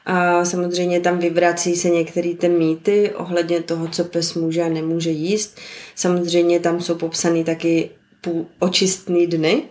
A 0.07 0.45
samozřejmě 0.45 1.01
tam 1.01 1.19
vyvrací 1.19 1.77
se 1.77 1.91
některé 1.91 2.35
ty 2.35 2.49
mýty 2.49 3.11
ohledně 3.11 3.63
toho, 3.63 3.89
co 3.89 4.05
pes 4.05 4.35
může 4.35 4.63
a 4.63 4.69
nemůže 4.69 5.11
jíst. 5.11 5.61
Samozřejmě 5.95 6.61
tam 6.61 6.81
jsou 6.81 6.95
popsané 6.95 7.45
taky 7.45 7.91
půl 8.21 8.47
očistný 8.59 9.27
dny, 9.27 9.63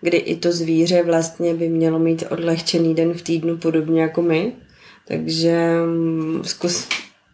kdy 0.00 0.16
i 0.16 0.36
to 0.36 0.52
zvíře 0.52 1.02
vlastně 1.02 1.54
by 1.54 1.68
mělo 1.68 1.98
mít 1.98 2.24
odlehčený 2.30 2.94
den 2.94 3.14
v 3.14 3.22
týdnu, 3.22 3.56
podobně 3.56 4.02
jako 4.02 4.22
my. 4.22 4.52
Takže 5.08 5.68
mm, 5.86 6.40
zkus, 6.44 6.88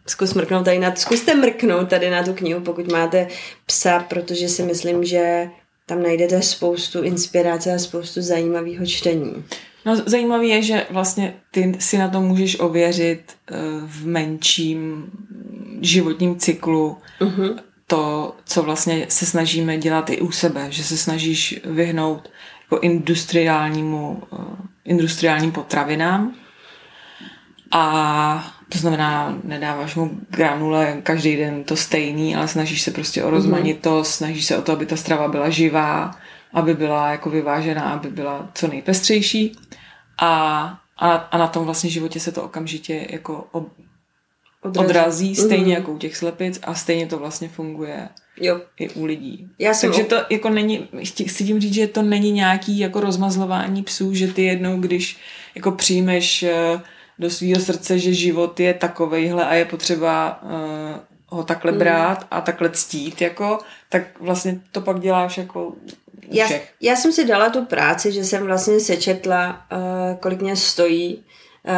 zkus 0.07 0.33
mrknout 0.33 0.65
tady 0.65 0.79
na, 0.79 0.95
zkuste 0.95 1.35
mrknout 1.35 1.89
tady 1.89 2.09
na 2.09 2.23
tu 2.23 2.33
knihu, 2.33 2.61
pokud 2.61 2.91
máte 2.91 3.27
psa, 3.65 3.99
protože 3.99 4.49
si 4.49 4.63
myslím, 4.63 5.05
že 5.05 5.49
tam 5.85 6.03
najdete 6.03 6.41
spoustu 6.41 7.01
inspirace 7.01 7.73
a 7.73 7.79
spoustu 7.79 8.21
zajímavého 8.21 8.85
čtení. 8.85 9.43
No 9.85 9.95
zajímavé 9.95 10.45
je, 10.45 10.61
že 10.61 10.85
vlastně 10.89 11.33
ty 11.51 11.73
si 11.79 11.97
na 11.97 12.07
to 12.07 12.21
můžeš 12.21 12.59
ověřit 12.59 13.21
eh, 13.51 13.55
v 13.85 14.07
menším 14.07 15.11
životním 15.81 16.39
cyklu 16.39 16.97
Uh-huh. 17.21 17.59
to, 17.87 18.35
co 18.45 18.63
vlastně 18.63 19.05
se 19.09 19.25
snažíme 19.25 19.77
dělat 19.77 20.09
i 20.09 20.21
u 20.21 20.31
sebe, 20.31 20.67
že 20.69 20.83
se 20.83 20.97
snažíš 20.97 21.59
vyhnout 21.65 22.29
jako 22.63 22.79
industriálnímu, 22.79 24.23
eh, 24.33 24.37
industriálním 24.85 25.51
potravinám 25.51 26.35
a 27.71 28.60
to 28.71 28.77
znamená, 28.77 29.37
nedáváš 29.43 29.95
mu 29.95 30.11
granule 30.29 30.97
každý 31.03 31.35
den 31.37 31.63
to 31.63 31.75
stejný, 31.75 32.35
ale 32.35 32.47
snažíš 32.47 32.81
se 32.81 32.91
prostě 32.91 33.23
o 33.23 33.29
rozmanitost, 33.29 34.11
snažíš 34.15 34.45
se 34.45 34.57
o 34.57 34.61
to, 34.61 34.71
aby 34.71 34.85
ta 34.85 34.95
strava 34.95 35.27
byla 35.27 35.49
živá, 35.49 36.11
aby 36.53 36.73
byla 36.73 37.11
jako 37.11 37.29
vyvážená, 37.29 37.81
aby 37.81 38.09
byla 38.09 38.49
co 38.53 38.67
nejpestřejší 38.67 39.51
a, 40.21 40.29
a, 40.97 41.11
a 41.11 41.37
na 41.37 41.47
tom 41.47 41.65
vlastně 41.65 41.89
životě 41.89 42.19
se 42.19 42.31
to 42.31 42.43
okamžitě 42.43 43.07
jako 43.09 43.47
ob, 43.51 43.67
Odrazí. 44.63 44.89
odrazí, 44.89 45.35
stejně 45.35 45.63
Mhm. 45.63 45.71
jako 45.73 45.91
u 45.91 45.97
těch 45.97 46.17
slepic 46.17 46.59
a 46.63 46.73
stejně 46.73 47.07
to 47.07 47.17
vlastně 47.19 47.47
funguje 47.49 48.09
Jo. 48.41 48.61
i 48.79 48.89
u 48.89 49.05
lidí. 49.05 49.47
Já 49.59 49.73
jsem 49.73 49.89
Takže 49.91 50.03
o- 50.03 50.07
to 50.09 50.15
jako 50.29 50.49
není, 50.49 50.87
chci 51.27 51.43
tím 51.45 51.59
říct, 51.59 51.73
že 51.73 51.87
to 51.87 52.01
není 52.01 52.31
nějaký 52.31 52.79
jako 52.79 52.99
rozmazlování 53.01 53.83
psů, 53.83 54.13
že 54.13 54.27
ty 54.33 54.43
jednou, 54.43 54.77
když 54.79 55.17
jako 55.55 55.71
přijmeš 55.71 56.43
eh, 56.43 56.81
do 57.21 57.29
svého 57.29 57.61
srdce, 57.61 57.99
že 57.99 58.13
život 58.13 58.59
je 58.59 58.73
takovejhle 58.73 59.45
a 59.45 59.53
je 59.53 59.65
potřeba 59.65 60.43
uh, 60.43 60.49
ho 61.37 61.43
takhle 61.43 61.71
brát 61.71 62.27
a 62.31 62.41
takhle 62.41 62.69
ctít, 62.69 63.21
jako, 63.21 63.59
tak 63.89 64.01
vlastně 64.19 64.59
to 64.71 64.81
pak 64.81 64.99
děláš 64.99 65.37
jako 65.37 65.73
Já, 66.31 66.45
všech. 66.45 66.73
já 66.81 66.95
jsem 66.95 67.11
si 67.11 67.25
dala 67.25 67.49
tu 67.49 67.65
práci, 67.65 68.11
že 68.11 68.23
jsem 68.23 68.45
vlastně 68.45 68.79
sečetla, 68.79 69.61
uh, 69.71 70.17
kolik 70.19 70.41
mě 70.41 70.55
stojí 70.55 71.23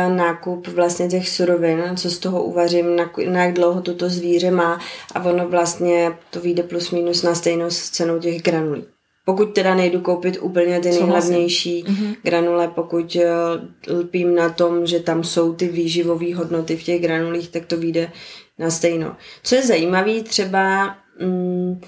uh, 0.10 0.16
nákup 0.16 0.68
vlastně 0.68 1.08
těch 1.08 1.30
surovin, 1.30 1.84
co 1.98 2.10
z 2.10 2.18
toho 2.18 2.44
uvařím, 2.44 2.96
na, 2.96 3.10
na 3.30 3.44
jak 3.44 3.54
dlouho 3.54 3.82
toto 3.82 4.10
zvíře 4.10 4.52
má 4.52 4.80
a 5.16 5.24
ono 5.24 5.50
vlastně 5.50 6.12
to 6.30 6.40
vyjde 6.40 6.64
plus 6.64 6.92
minus 6.92 7.24
na 7.24 7.36
stejnou 7.36 7.70
s 7.70 7.90
cenou 7.90 8.20
těch 8.20 8.42
granulí. 8.42 8.93
Pokud 9.26 9.46
teda 9.46 9.76
nejdu 9.76 10.02
koupit 10.02 10.38
úplně 10.42 10.80
ty 10.80 10.92
Souhlasím. 10.92 11.00
nejhlavnější 11.00 11.84
mm-hmm. 11.84 12.16
granule, 12.24 12.68
pokud 12.68 13.16
uh, 13.16 13.98
lpím 14.00 14.36
na 14.36 14.50
tom, 14.50 14.88
že 14.88 15.00
tam 15.00 15.24
jsou 15.24 15.54
ty 15.54 15.68
výživové 15.68 16.36
hodnoty 16.36 16.78
v 16.78 16.84
těch 16.84 17.02
granulích, 17.02 17.50
tak 17.50 17.66
to 17.66 17.78
vyjde 17.78 18.12
na 18.60 18.70
stejno. 18.70 19.16
Co 19.44 19.56
je 19.56 19.66
zajímavé, 19.66 20.24
třeba 20.24 20.96
mm, 21.20 21.82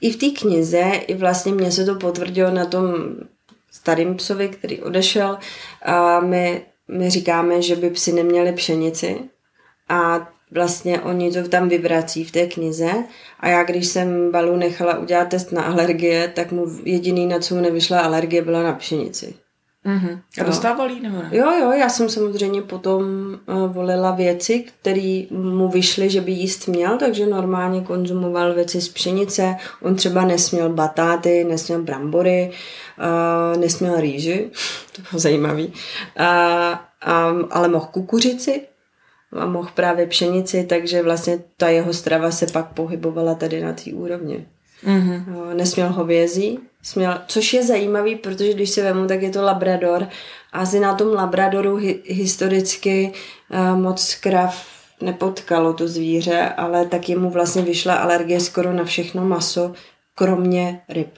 i 0.00 0.10
v 0.12 0.16
té 0.16 0.40
knize, 0.40 0.90
i 1.06 1.14
vlastně 1.14 1.52
mně 1.52 1.72
se 1.72 1.84
to 1.84 1.94
potvrdilo 1.94 2.50
na 2.50 2.64
tom 2.64 2.94
starým 3.72 4.16
psovi, 4.16 4.48
který 4.48 4.80
odešel, 4.80 5.38
a 5.82 6.20
my, 6.20 6.62
my 6.88 7.10
říkáme, 7.10 7.62
že 7.62 7.76
by 7.76 7.90
psi 7.90 8.12
neměli 8.12 8.52
pšenici 8.52 9.18
a 9.88 10.28
vlastně 10.50 11.00
oni 11.00 11.32
to 11.32 11.48
tam 11.48 11.68
vyvrací 11.68 12.24
v 12.24 12.30
té 12.30 12.46
knize 12.46 12.90
a 13.40 13.48
já, 13.48 13.62
když 13.64 13.86
jsem 13.86 14.30
Balu 14.32 14.56
nechala 14.56 14.98
udělat 14.98 15.28
test 15.28 15.52
na 15.52 15.62
alergie, 15.62 16.32
tak 16.34 16.52
mu 16.52 16.66
jediný, 16.84 17.26
na 17.26 17.38
co 17.38 17.54
mu 17.54 17.60
nevyšla 17.60 18.00
alergie, 18.00 18.42
byla 18.42 18.62
na 18.62 18.72
pšenici. 18.72 19.34
Mhm. 19.84 20.20
A 20.38 20.40
Jo. 20.40 20.46
dostával 20.46 20.90
jí 20.90 21.00
nebo 21.00 21.16
ne? 21.16 21.28
Jo, 21.32 21.52
jo, 21.60 21.70
já 21.72 21.88
jsem 21.88 22.08
samozřejmě 22.08 22.62
potom 22.62 23.02
uh, 23.46 23.72
volila 23.72 24.10
věci, 24.10 24.64
které 24.80 25.22
mu 25.30 25.68
vyšly, 25.68 26.10
že 26.10 26.20
by 26.20 26.32
jíst 26.32 26.68
měl, 26.68 26.98
takže 26.98 27.26
normálně 27.26 27.80
konzumoval 27.80 28.54
věci 28.54 28.80
z 28.80 28.88
pšenice. 28.88 29.56
On 29.82 29.96
třeba 29.96 30.24
nesměl 30.24 30.68
batáty, 30.68 31.44
nesměl 31.44 31.82
brambory, 31.82 32.50
uh, 32.98 33.60
nesměl 33.60 34.00
rýži, 34.00 34.50
to 34.96 35.02
bylo 35.10 35.20
zajímavý, 35.20 35.66
uh, 35.66 35.72
um, 37.32 37.48
ale 37.50 37.68
mohl 37.68 37.86
kukuřici 37.90 38.60
a 39.32 39.46
mohl 39.46 39.70
právě 39.74 40.06
pšenici, 40.06 40.64
takže 40.64 41.02
vlastně 41.02 41.38
ta 41.56 41.68
jeho 41.68 41.92
strava 41.92 42.30
se 42.30 42.46
pak 42.46 42.72
pohybovala 42.72 43.34
tady 43.34 43.60
na 43.60 43.72
té 43.72 43.92
úrovni. 43.92 44.46
Mhm. 44.82 45.34
Jo, 45.34 45.46
Nesměl 45.54 45.92
hovězí, 45.92 46.58
směl, 46.82 47.20
což 47.26 47.52
je 47.52 47.62
zajímavý, 47.62 48.16
protože 48.16 48.54
když 48.54 48.70
se 48.70 48.82
vemu, 48.82 49.06
tak 49.06 49.22
je 49.22 49.30
to 49.30 49.42
Labrador. 49.42 50.08
A 50.52 50.58
asi 50.58 50.80
na 50.80 50.94
tom 50.94 51.14
Labradoru 51.14 51.76
hi, 51.76 52.02
historicky 52.06 53.12
uh, 53.50 53.78
moc 53.78 54.14
krav 54.14 54.66
nepotkalo 55.00 55.72
to 55.72 55.88
zvíře, 55.88 56.52
ale 56.56 56.86
taky 56.86 57.16
mu 57.16 57.30
vlastně 57.30 57.62
vyšla 57.62 57.94
alergie 57.94 58.40
skoro 58.40 58.72
na 58.72 58.84
všechno 58.84 59.24
maso, 59.24 59.72
kromě 60.14 60.80
ryb. 60.88 61.10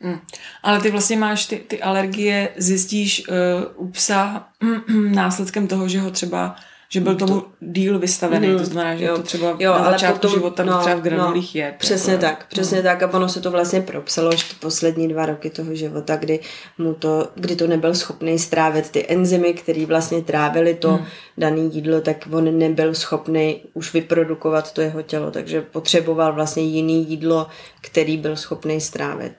Mm. 0.00 0.18
Ale 0.62 0.80
ty 0.80 0.90
vlastně 0.90 1.16
máš 1.16 1.46
ty, 1.46 1.56
ty 1.56 1.82
alergie, 1.82 2.48
zjistíš 2.56 3.28
uh, 3.28 3.86
u 3.86 3.90
psa 3.90 4.48
následkem 5.14 5.66
toho, 5.66 5.88
že 5.88 6.00
ho 6.00 6.10
třeba 6.10 6.56
že 6.92 7.00
byl 7.00 7.16
tomu 7.16 7.42
díl 7.60 7.98
vystavený, 7.98 8.48
Mhm, 8.48 8.58
to 8.58 8.64
znamená, 8.64 8.96
že 8.96 9.04
jo. 9.04 9.16
to 9.16 9.22
třeba 9.22 9.56
Jo, 9.58 9.72
na 9.72 9.90
začátku 9.90 10.18
potom- 10.18 10.30
života 10.30 10.64
no, 10.64 10.80
třeba 10.80 10.96
v 10.96 11.00
granulích 11.00 11.54
no, 11.54 11.58
je. 11.60 11.74
Přesně 11.78 12.12
jako, 12.12 12.20
tak, 12.24 12.46
přesně 12.48 12.82
tak. 12.82 13.02
A 13.02 13.12
ono 13.14 13.28
se 13.28 13.40
to 13.40 13.50
vlastně 13.50 13.80
propsalo 13.80 14.28
až 14.28 14.42
ty 14.48 14.54
poslední 14.60 15.08
dva 15.08 15.26
roky 15.26 15.50
toho 15.50 15.74
života, 15.74 16.16
kdy, 16.16 16.40
mu 16.78 16.94
to, 16.94 17.28
kdy 17.34 17.56
to 17.56 17.66
nebyl 17.66 17.94
schopný 17.94 18.38
strávit 18.38 18.90
ty 18.90 19.06
enzymy, 19.08 19.54
které 19.54 19.86
vlastně 19.86 20.22
trávily 20.22 20.74
to 20.74 20.90
hmm. 20.90 21.04
dané 21.38 21.60
jídlo, 21.60 22.00
tak 22.00 22.28
on 22.32 22.58
nebyl 22.58 22.94
schopný 22.94 23.60
už 23.74 23.92
vyprodukovat 23.94 24.72
to 24.72 24.80
jeho 24.80 25.02
tělo, 25.02 25.30
takže 25.30 25.62
potřeboval 25.62 26.32
vlastně 26.32 26.62
jiný 26.62 27.10
jídlo, 27.10 27.46
který 27.80 28.16
byl 28.16 28.36
schopný 28.36 28.80
strávit. 28.80 29.34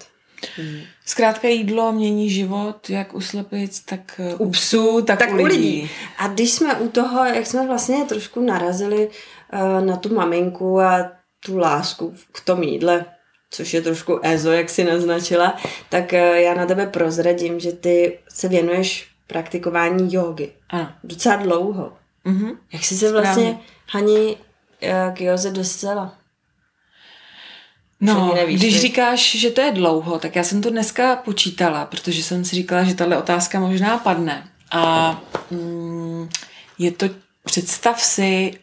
Zkrátka 1.05 1.47
jídlo 1.47 1.91
mění 1.91 2.29
život, 2.29 2.89
jak 2.89 3.13
u 3.13 3.21
slepic, 3.21 3.79
tak 3.79 3.99
eh, 4.19 4.35
U 4.35 4.49
psů, 4.49 5.01
tak, 5.01 5.19
tak 5.19 5.29
u 5.29 5.33
u 5.33 5.35
lidí. 5.45 5.57
lidí. 5.57 5.89
A 6.17 6.27
když 6.27 6.51
jsme 6.51 6.75
u 6.75 6.89
toho, 6.89 7.25
jak 7.25 7.45
jsme 7.47 7.67
vlastně 7.67 8.05
trošku 8.05 8.39
narazili 8.41 9.09
uh, 9.53 9.85
na 9.85 9.97
tu 9.97 10.15
maminku 10.15 10.79
a 10.81 11.11
tu 11.45 11.57
lásku 11.57 12.13
k 12.31 12.41
tomu 12.41 12.63
jídle, 12.63 13.05
což 13.51 13.73
je 13.73 13.81
trošku 13.81 14.19
ezo, 14.23 14.51
jak 14.51 14.69
si 14.69 14.83
naznačila, 14.83 15.57
tak 15.89 16.13
uh, 16.13 16.19
já 16.19 16.53
na 16.53 16.65
tebe 16.65 16.87
prozradím, 16.87 17.59
že 17.59 17.71
ty 17.71 18.19
se 18.29 18.47
věnuješ 18.47 19.07
praktikování 19.27 20.13
jogy. 20.13 20.51
Ano. 20.69 20.91
Docela 21.03 21.35
dlouho. 21.35 21.93
Mhm. 22.25 22.51
Jak 22.73 22.83
jsi 22.83 22.95
se 22.95 23.09
Správně. 23.09 23.29
vlastně, 23.31 23.59
Hani, 23.89 24.37
eh, 24.81 25.11
k 25.15 25.21
joze 25.21 25.51
dostala? 25.51 26.15
No, 28.05 28.33
nevíš, 28.35 28.59
když 28.59 28.73
viď? 28.73 28.81
říkáš, 28.81 29.35
že 29.35 29.49
to 29.49 29.61
je 29.61 29.71
dlouho, 29.71 30.19
tak 30.19 30.35
já 30.35 30.43
jsem 30.43 30.61
to 30.61 30.69
dneska 30.69 31.15
počítala, 31.15 31.85
protože 31.85 32.23
jsem 32.23 32.45
si 32.45 32.55
říkala, 32.55 32.83
že 32.83 32.95
tahle 32.95 33.17
otázka 33.17 33.59
možná 33.59 33.97
padne. 33.97 34.47
A 34.71 35.21
mm, 35.51 36.29
je 36.79 36.91
to, 36.91 37.05
představ 37.43 38.01
si, 38.01 38.53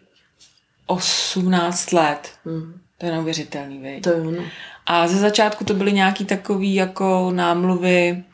18 0.87 1.93
let. 1.93 2.33
Hmm. 2.45 2.81
To 2.99 3.07
je 3.07 3.13
neuvěřitelný, 3.13 3.79
viď? 3.79 4.05
To 4.05 4.11
jo, 4.11 4.31
no. 4.31 4.43
A 4.87 5.09
ze 5.09 5.19
začátku 5.19 5.65
to 5.65 5.75
byly 5.75 5.93
nějaký 5.93 6.25
takový 6.25 6.75
jako 6.75 7.31
námluvy 7.35 8.25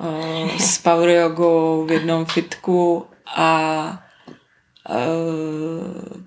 uh, 0.00 0.58
s 0.58 0.78
power 0.78 1.08
jogou 1.08 1.86
v 1.86 1.92
jednom 1.92 2.26
fitku 2.26 3.06
a 3.26 4.02
uh, 4.88 6.21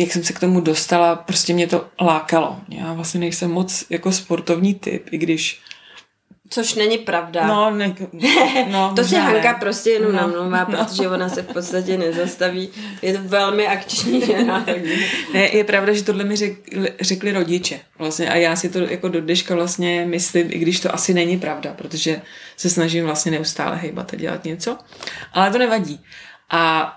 jak 0.00 0.12
jsem 0.12 0.24
se 0.24 0.32
k 0.32 0.40
tomu 0.40 0.60
dostala, 0.60 1.16
prostě 1.16 1.54
mě 1.54 1.66
to 1.66 1.86
lákalo. 2.00 2.56
Já 2.68 2.92
vlastně 2.92 3.20
nejsem 3.20 3.50
moc 3.50 3.84
jako 3.90 4.12
sportovní 4.12 4.74
typ, 4.74 5.06
i 5.10 5.18
když 5.18 5.60
Což 6.52 6.74
není 6.74 6.98
pravda. 6.98 7.46
no, 7.46 7.70
ne, 7.70 7.94
no 8.70 8.92
To 8.96 9.04
si 9.04 9.14
Hanka 9.16 9.52
ne. 9.52 9.56
prostě 9.60 9.90
jenom 9.90 10.12
No. 10.12 10.18
namlouvá, 10.18 10.64
protože 10.64 11.08
ona 11.08 11.28
se 11.28 11.42
v 11.42 11.46
podstatě 11.46 11.98
nezastaví. 11.98 12.68
Je 13.02 13.12
to 13.12 13.18
velmi 13.22 13.66
akční 13.66 14.26
žena. 14.26 14.66
Ne, 15.34 15.40
je 15.40 15.64
pravda, 15.64 15.92
že 15.92 16.04
tohle 16.04 16.24
mi 16.24 16.36
řekli, 16.36 16.92
řekli 17.00 17.32
rodiče. 17.32 17.80
Vlastně, 17.98 18.30
a 18.30 18.36
já 18.36 18.56
si 18.56 18.68
to 18.68 18.78
jako 18.78 19.08
do 19.08 19.20
dneška 19.20 19.54
vlastně 19.54 20.04
myslím, 20.08 20.46
i 20.50 20.58
když 20.58 20.80
to 20.80 20.94
asi 20.94 21.14
není 21.14 21.38
pravda, 21.38 21.74
protože 21.78 22.20
se 22.56 22.70
snažím 22.70 23.04
vlastně 23.04 23.32
neustále 23.32 23.76
hejbat 23.76 24.12
a 24.12 24.16
dělat 24.16 24.44
něco. 24.44 24.78
Ale 25.32 25.50
to 25.50 25.58
nevadí. 25.58 26.00
A 26.50 26.96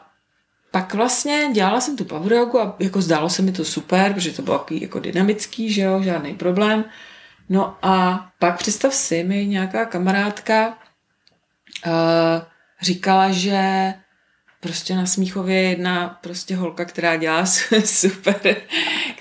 pak 0.73 0.93
vlastně 0.93 1.49
dělala 1.53 1.81
jsem 1.81 1.97
tu 1.97 2.05
power 2.05 2.33
jogu 2.33 2.61
a 2.61 2.75
jako 2.79 3.01
zdálo 3.01 3.29
se 3.29 3.41
mi 3.41 3.51
to 3.51 3.65
super, 3.65 4.13
protože 4.13 4.31
to 4.31 4.41
bylo 4.41 4.57
takový 4.57 4.81
jako 4.81 4.99
dynamický, 4.99 5.73
že 5.73 5.81
jo, 5.81 6.03
žádný 6.03 6.33
problém. 6.33 6.85
No 7.49 7.77
a 7.81 8.25
pak 8.39 8.57
představ 8.57 8.93
si, 8.93 9.23
mi 9.23 9.45
nějaká 9.45 9.85
kamarádka 9.85 10.67
uh, 10.67 11.93
říkala, 12.81 13.31
že 13.31 13.93
prostě 14.59 14.95
na 14.95 15.05
Smíchově 15.05 15.61
je 15.61 15.69
jedna 15.69 16.19
prostě 16.21 16.55
holka, 16.55 16.85
která 16.85 17.15
dělá 17.15 17.45
super, 17.85 18.55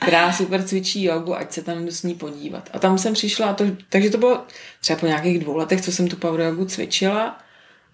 která 0.00 0.32
super 0.32 0.62
cvičí 0.62 1.04
jogu, 1.04 1.36
ať 1.36 1.52
se 1.52 1.62
tam 1.62 1.84
jdu 1.84 1.90
s 1.92 2.02
ní 2.02 2.14
podívat. 2.14 2.70
A 2.72 2.78
tam 2.78 2.98
jsem 2.98 3.14
přišla, 3.14 3.46
a 3.46 3.54
to, 3.54 3.64
takže 3.88 4.10
to 4.10 4.18
bylo 4.18 4.44
třeba 4.80 4.98
po 4.98 5.06
nějakých 5.06 5.38
dvou 5.38 5.56
letech, 5.56 5.80
co 5.80 5.92
jsem 5.92 6.08
tu 6.08 6.16
power 6.16 6.40
jogu 6.40 6.64
cvičila 6.64 7.38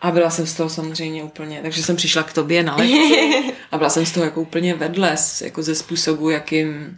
a 0.00 0.10
byla 0.10 0.30
jsem 0.30 0.46
z 0.46 0.54
toho 0.54 0.70
samozřejmě 0.70 1.22
úplně, 1.22 1.60
takže 1.62 1.82
jsem 1.82 1.96
přišla 1.96 2.22
k 2.22 2.32
tobě 2.32 2.62
na 2.62 2.76
lekci 2.76 3.52
a 3.70 3.78
byla 3.78 3.90
jsem 3.90 4.06
z 4.06 4.12
toho 4.12 4.24
jako 4.24 4.40
úplně 4.40 4.74
vedle, 4.74 5.16
jako 5.42 5.62
ze 5.62 5.74
způsobu, 5.74 6.30
jakým 6.30 6.96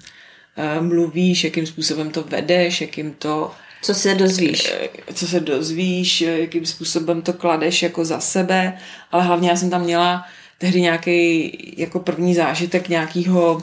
uh, 0.79 0.87
mluvíš, 0.87 1.45
jakým 1.45 1.67
způsobem 1.67 2.11
to 2.11 2.23
vedeš, 2.23 2.81
jakým 2.81 3.13
to 3.15 3.53
Co 3.83 3.95
se 3.95 4.15
dozvíš? 4.15 4.73
eh, 4.81 5.15
co 5.15 5.27
se 5.27 5.41
dozvíš, 5.41 6.23
eh, 6.23 6.39
jakým 6.39 6.67
způsobem 6.67 7.23
to 7.23 7.33
kladeš 7.33 7.83
jako 7.83 8.05
za 8.05 8.21
sebe, 8.21 8.79
ale 9.13 9.23
hlavně 9.23 9.51
já 9.51 9.57
jsem 9.57 9.71
tam 9.71 9.83
měla 9.83 10.25
tehdy 10.59 10.81
nějaký 10.81 11.53
jako 11.77 12.01
první 12.01 12.35
zážitek 12.35 12.89
nějakýho, 12.89 13.63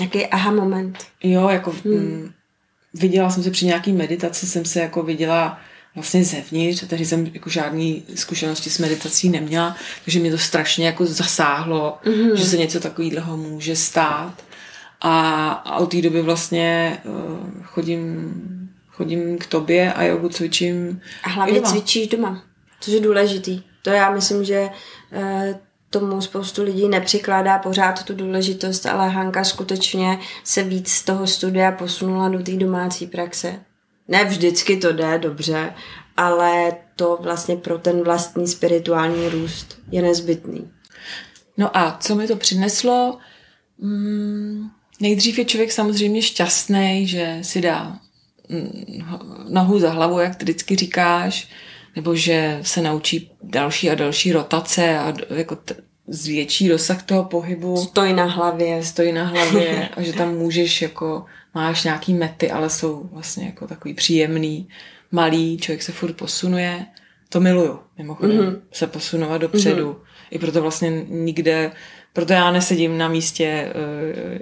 Jaký 0.00 0.26
aha 0.26 0.50
moment? 0.50 1.04
jo, 1.22 1.48
jako 1.48 1.74
hmm. 1.84 2.32
viděla 2.94 3.30
jsem 3.30 3.42
se 3.42 3.50
při 3.50 3.66
nějaký 3.66 3.92
meditaci, 3.92 4.46
jsem 4.46 4.64
se 4.64 4.80
jako 4.80 5.02
viděla 5.02 5.60
vlastně 5.94 6.24
zevnitř, 6.24 6.82
a 6.82 6.86
tehdy 6.86 7.04
jsem 7.04 7.30
jako 7.34 7.50
žádný 7.50 8.02
zkušenosti 8.14 8.70
s 8.70 8.78
meditací 8.78 9.28
neměla, 9.28 9.76
takže 10.04 10.20
mě 10.20 10.30
to 10.30 10.38
strašně 10.38 10.86
jako 10.86 11.06
zasáhlo, 11.06 11.98
mm-hmm. 12.04 12.34
že 12.34 12.44
se 12.44 12.56
něco 12.56 12.80
takového 12.80 13.36
může 13.36 13.76
stát. 13.76 14.34
A, 15.00 15.50
a 15.50 15.76
od 15.76 15.90
té 15.90 16.02
doby 16.02 16.22
vlastně 16.22 16.98
uh, 17.04 17.64
chodím, 17.64 18.32
chodím 18.88 19.38
k 19.38 19.46
tobě 19.46 19.92
a 19.92 20.02
jogu 20.02 20.28
cvičím 20.28 21.00
A 21.22 21.28
hlavně 21.28 21.54
doma. 21.54 21.70
cvičíš 21.70 22.08
doma, 22.08 22.44
což 22.80 22.94
je 22.94 23.00
důležitý. 23.00 23.62
To 23.82 23.90
já 23.90 24.10
myslím, 24.10 24.44
že 24.44 24.68
eh, 25.12 25.60
tomu 25.90 26.20
spoustu 26.20 26.62
lidí 26.62 26.88
nepřikládá 26.88 27.58
pořád 27.58 28.02
tu 28.02 28.14
důležitost, 28.14 28.86
ale 28.86 29.08
Hanka 29.08 29.44
skutečně 29.44 30.18
se 30.44 30.62
víc 30.62 30.92
z 30.92 31.02
toho 31.02 31.26
studia 31.26 31.72
posunula 31.72 32.28
do 32.28 32.42
té 32.42 32.52
domácí 32.52 33.06
praxe. 33.06 33.60
Ne 34.08 34.24
vždycky 34.24 34.76
to 34.76 34.92
jde 34.92 35.18
dobře, 35.18 35.74
ale 36.16 36.72
to 36.96 37.18
vlastně 37.22 37.56
pro 37.56 37.78
ten 37.78 38.02
vlastní 38.02 38.48
spirituální 38.48 39.28
růst 39.28 39.78
je 39.90 40.02
nezbytný. 40.02 40.70
No 41.56 41.76
a 41.76 41.98
co 42.00 42.14
mi 42.14 42.26
to 42.26 42.36
přineslo? 42.36 43.18
Mm, 43.78 44.70
nejdřív 45.00 45.38
je 45.38 45.44
člověk 45.44 45.72
samozřejmě 45.72 46.22
šťastný, 46.22 47.06
že 47.06 47.38
si 47.42 47.60
dá 47.60 47.98
mm, 48.48 49.04
nohu 49.48 49.78
za 49.78 49.90
hlavu, 49.90 50.18
jak 50.18 50.36
ty 50.36 50.44
vždycky 50.44 50.76
říkáš, 50.76 51.48
nebo 51.96 52.14
že 52.14 52.58
se 52.62 52.82
naučí 52.82 53.30
další 53.42 53.90
a 53.90 53.94
další 53.94 54.32
rotace 54.32 54.98
a 54.98 55.14
jako 55.34 55.56
t- 55.56 55.76
zvětší 56.08 56.68
rozsah 56.68 57.02
toho 57.02 57.24
pohybu, 57.24 57.76
Stoj 57.76 58.12
na 58.12 58.24
hlavě. 58.24 58.84
stojí 58.84 59.12
na 59.12 59.24
hlavě 59.24 59.88
a 59.96 60.02
že 60.02 60.12
tam 60.12 60.34
můžeš 60.34 60.82
jako, 60.82 61.24
máš 61.54 61.84
nějaký 61.84 62.14
mety, 62.14 62.50
ale 62.50 62.70
jsou 62.70 63.08
vlastně 63.12 63.46
jako 63.46 63.66
takový 63.66 63.94
příjemný, 63.94 64.68
malý, 65.12 65.58
člověk 65.58 65.82
se 65.82 65.92
furt 65.92 66.12
posunuje. 66.12 66.86
To 67.28 67.40
miluju, 67.40 67.78
mimochodem, 67.98 68.38
mm-hmm. 68.38 68.60
se 68.72 68.86
posunovat 68.86 69.38
dopředu. 69.38 69.92
Mm-hmm. 69.92 70.26
I 70.30 70.38
proto 70.38 70.62
vlastně 70.62 71.04
nikde, 71.08 71.72
proto 72.12 72.32
já 72.32 72.50
nesedím 72.50 72.98
na 72.98 73.08
místě, 73.08 73.72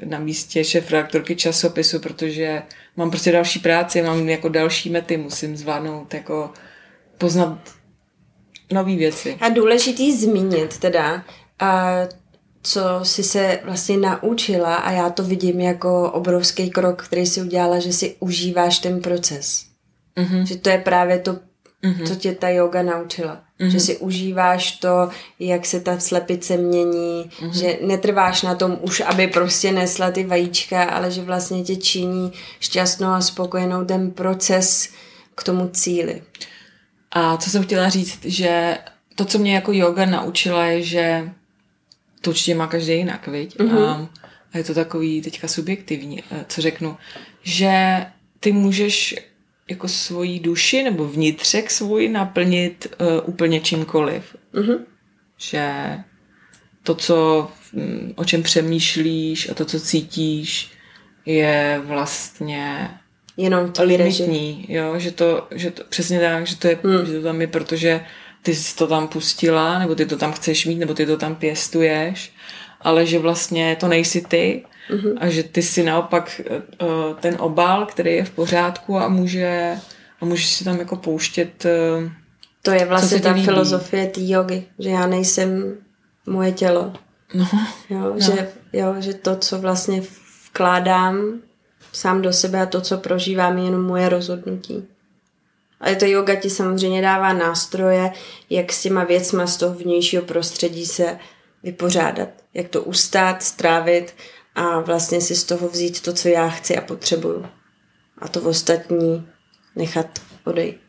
eh, 0.02 0.06
na 0.06 0.18
místě 0.18 0.64
šéf 0.64 0.90
redaktorky 0.90 1.36
časopisu, 1.36 1.98
protože 1.98 2.62
mám 2.96 3.10
prostě 3.10 3.32
další 3.32 3.58
práci, 3.58 4.02
mám 4.02 4.28
jako 4.28 4.48
další 4.48 4.90
mety, 4.90 5.16
musím 5.16 5.56
zvládnout 5.56 6.14
jako 6.14 6.50
poznat 7.18 7.58
nové 8.72 8.96
věci. 8.96 9.36
A 9.40 9.48
důležitý 9.48 10.16
zmínit 10.16 10.78
teda, 10.78 11.24
a 11.62 11.94
co 12.62 12.80
jsi 13.02 13.22
se 13.22 13.58
vlastně 13.64 13.96
naučila 13.96 14.74
a 14.74 14.90
já 14.90 15.10
to 15.10 15.22
vidím 15.22 15.60
jako 15.60 16.10
obrovský 16.10 16.70
krok, 16.70 17.02
který 17.04 17.26
si 17.26 17.40
udělala, 17.42 17.78
že 17.78 17.92
si 17.92 18.16
užíváš 18.20 18.78
ten 18.78 19.00
proces. 19.00 19.64
Mhm. 20.18 20.46
Že 20.46 20.56
to 20.56 20.68
je 20.70 20.78
právě 20.78 21.18
to, 21.18 21.36
Mhm. 21.82 22.06
co 22.06 22.14
tě 22.14 22.32
ta 22.32 22.48
yoga 22.48 22.82
naučila. 22.82 23.40
Že 23.70 23.80
si 23.80 23.96
užíváš 23.96 24.72
to, 24.72 25.08
jak 25.38 25.66
se 25.66 25.80
ta 25.80 25.98
slepice 25.98 26.56
mění, 26.56 27.30
že 27.52 27.78
netrváš 27.86 28.42
na 28.42 28.54
tom 28.54 28.78
už, 28.82 29.00
aby 29.06 29.26
prostě 29.26 29.72
nesla 29.72 30.10
ty 30.10 30.24
vajíčka, 30.24 30.82
ale 30.84 31.10
že 31.10 31.22
vlastně 31.22 31.62
tě 31.64 31.76
činí 31.76 32.32
šťastnou 32.60 33.08
a 33.08 33.20
spokojenou 33.20 33.84
ten 33.84 34.10
proces 34.10 34.88
k 35.34 35.42
tomu 35.44 35.68
cíli. 35.68 36.22
A 37.10 37.36
co 37.36 37.50
jsem 37.50 37.62
chtěla 37.62 37.88
říct, 37.88 38.18
že 38.24 38.78
to, 39.14 39.24
co 39.24 39.38
mě 39.38 39.54
jako 39.54 39.72
yoga 39.72 40.06
naučila, 40.06 40.64
je, 40.66 40.82
že 40.82 41.30
to 42.22 42.30
určitě 42.30 42.54
má 42.54 42.66
každý 42.66 42.92
jinak, 42.92 43.26
viď? 43.28 43.56
Mm-hmm. 43.56 44.08
A 44.52 44.58
je 44.58 44.64
to 44.64 44.74
takový 44.74 45.22
teďka 45.22 45.48
subjektivní, 45.48 46.22
eh, 46.30 46.44
co 46.48 46.60
řeknu, 46.62 46.96
že 47.42 48.06
ty 48.40 48.52
můžeš 48.52 49.14
jako 49.68 49.88
svoji 49.88 50.40
duši 50.40 50.82
nebo 50.82 51.08
vnitřek 51.08 51.70
svůj 51.70 52.08
naplnit 52.08 52.94
uh, 53.00 53.28
úplně 53.28 53.60
čímkoliv. 53.60 54.36
Mhm. 54.52 54.84
Že 55.38 55.72
to, 56.82 56.94
co, 56.94 57.48
mm, 57.72 58.12
o 58.16 58.24
čem 58.24 58.42
přemýšlíš 58.42 59.48
a 59.50 59.54
to, 59.54 59.64
co 59.64 59.80
cítíš, 59.80 60.70
je 61.26 61.82
vlastně 61.84 62.90
Jenom 63.36 63.72
limitní, 63.80 64.66
jo, 64.68 64.98
že 64.98 65.10
to, 65.10 65.48
že 65.50 65.70
to, 65.70 65.84
přesně 65.88 66.20
tak, 66.20 66.46
že 66.46 66.56
to, 66.56 66.68
je, 66.68 66.78
hmm. 66.84 67.06
že 67.06 67.12
to 67.12 67.22
tam 67.22 67.40
je, 67.40 67.46
protože 67.46 68.04
ty 68.42 68.54
jsi 68.54 68.76
to 68.76 68.86
tam 68.86 69.08
pustila, 69.08 69.78
nebo 69.78 69.94
ty 69.94 70.06
to 70.06 70.16
tam 70.16 70.32
chceš 70.32 70.66
mít, 70.66 70.78
nebo 70.78 70.94
ty 70.94 71.06
to 71.06 71.16
tam 71.16 71.34
pěstuješ 71.34 72.32
ale 72.82 73.06
že 73.06 73.18
vlastně 73.18 73.76
to 73.80 73.88
nejsi 73.88 74.20
ty 74.20 74.64
mm-hmm. 74.90 75.16
a 75.20 75.28
že 75.28 75.42
ty 75.42 75.62
si 75.62 75.82
naopak 75.82 76.40
uh, 76.50 76.88
ten 77.20 77.36
obal, 77.38 77.86
který 77.86 78.14
je 78.14 78.24
v 78.24 78.30
pořádku 78.30 78.98
a 78.98 79.08
může 79.08 79.78
a 80.20 80.24
můžeš 80.24 80.54
si 80.54 80.64
tam 80.64 80.78
jako 80.78 80.96
pouštět 80.96 81.64
uh, 81.64 82.10
To 82.62 82.70
je 82.70 82.84
vlastně 82.84 83.20
ta 83.20 83.32
líbí. 83.32 83.44
filozofie 83.44 84.06
té 84.06 84.20
jogy, 84.24 84.62
že 84.78 84.90
já 84.90 85.06
nejsem 85.06 85.76
moje 86.26 86.52
tělo. 86.52 86.92
No, 87.34 87.48
jo, 87.90 88.00
no. 88.00 88.20
Že, 88.20 88.48
jo, 88.72 88.94
že 88.98 89.14
to, 89.14 89.36
co 89.36 89.58
vlastně 89.58 90.02
vkládám 90.50 91.40
sám 91.92 92.22
do 92.22 92.32
sebe 92.32 92.60
a 92.60 92.66
to, 92.66 92.80
co 92.80 92.98
prožívám, 92.98 93.58
je 93.58 93.64
jenom 93.64 93.82
moje 93.82 94.08
rozhodnutí. 94.08 94.84
Ale 95.82 95.96
to 95.96 96.06
yoga 96.06 96.34
ti 96.34 96.50
samozřejmě 96.50 97.02
dává 97.02 97.32
nástroje, 97.32 98.12
jak 98.50 98.72
s 98.72 98.82
těma 98.82 99.04
věcma 99.04 99.46
z 99.46 99.56
toho 99.56 99.74
vnějšího 99.74 100.22
prostředí 100.22 100.86
se 100.86 101.18
vypořádat. 101.62 102.28
Jak 102.54 102.68
to 102.68 102.82
ustát, 102.82 103.42
strávit 103.42 104.14
a 104.54 104.80
vlastně 104.80 105.20
si 105.20 105.36
z 105.36 105.44
toho 105.44 105.68
vzít 105.68 106.00
to, 106.00 106.12
co 106.12 106.28
já 106.28 106.48
chci 106.48 106.76
a 106.76 106.80
potřebuju. 106.80 107.46
A 108.18 108.28
to 108.28 108.40
v 108.40 108.46
ostatní 108.46 109.28
nechat 109.76 110.18
odejít. 110.44 110.80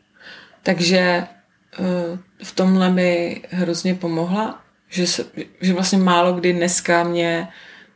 Takže 0.62 0.98
eh, 0.98 2.18
v 2.44 2.52
tomhle 2.52 2.90
mi 2.90 3.42
hrozně 3.50 3.94
pomohla, 3.94 4.62
že, 4.88 5.06
se, 5.06 5.24
že 5.60 5.72
vlastně 5.72 5.98
málo 5.98 6.32
kdy 6.32 6.52
dneska 6.52 7.04
mě 7.04 7.48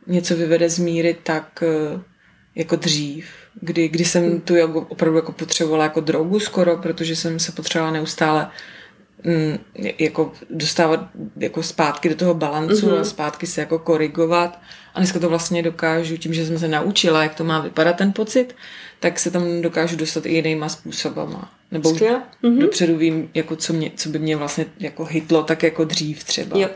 něco 0.07 0.35
vyvede 0.35 0.69
z 0.69 0.79
míry 0.79 1.17
tak 1.23 1.63
eh, 1.63 2.01
jako 2.55 2.75
dřív, 2.75 3.38
kdy, 3.61 3.87
kdy 3.87 4.05
jsem 4.05 4.41
tu 4.41 4.55
jogu 4.55 4.85
opravdu 4.89 5.15
jako 5.17 5.31
potřebovala 5.31 5.83
jako 5.83 6.01
drogu 6.01 6.39
skoro, 6.39 6.77
protože 6.77 7.15
jsem 7.15 7.39
se 7.39 7.51
potřebovala 7.51 7.93
neustále 7.93 8.49
mm, 9.23 9.57
jako 9.99 10.31
dostávat 10.49 11.09
jako 11.37 11.63
zpátky 11.63 12.09
do 12.09 12.15
toho 12.15 12.33
balancu 12.33 12.87
mm-hmm. 12.87 12.99
a 12.99 13.03
zpátky 13.03 13.47
se 13.47 13.61
jako 13.61 13.79
korigovat. 13.79 14.59
A 14.93 14.99
dneska 14.99 15.19
to 15.19 15.29
vlastně 15.29 15.63
dokážu, 15.63 16.17
tím, 16.17 16.33
že 16.33 16.45
jsem 16.45 16.59
se 16.59 16.67
naučila, 16.67 17.23
jak 17.23 17.35
to 17.35 17.43
má 17.43 17.59
vypadat 17.59 17.93
ten 17.93 18.13
pocit, 18.13 18.55
tak 18.99 19.19
se 19.19 19.31
tam 19.31 19.61
dokážu 19.61 19.95
dostat 19.95 20.25
i 20.25 20.33
jinýma 20.33 20.69
způsobama. 20.69 21.51
Nebo 21.71 21.89
už 21.89 22.01
mm-hmm. 22.01 22.57
dopředu 22.57 22.97
vím, 22.97 23.29
jako 23.33 23.55
co, 23.55 23.73
mě, 23.73 23.91
co 23.95 24.09
by 24.09 24.19
mě 24.19 24.35
vlastně 24.35 24.65
jako 24.79 25.05
hitlo, 25.05 25.43
tak 25.43 25.63
jako 25.63 25.83
dřív 25.83 26.23
třeba. 26.23 26.59
Jo. 26.59 26.69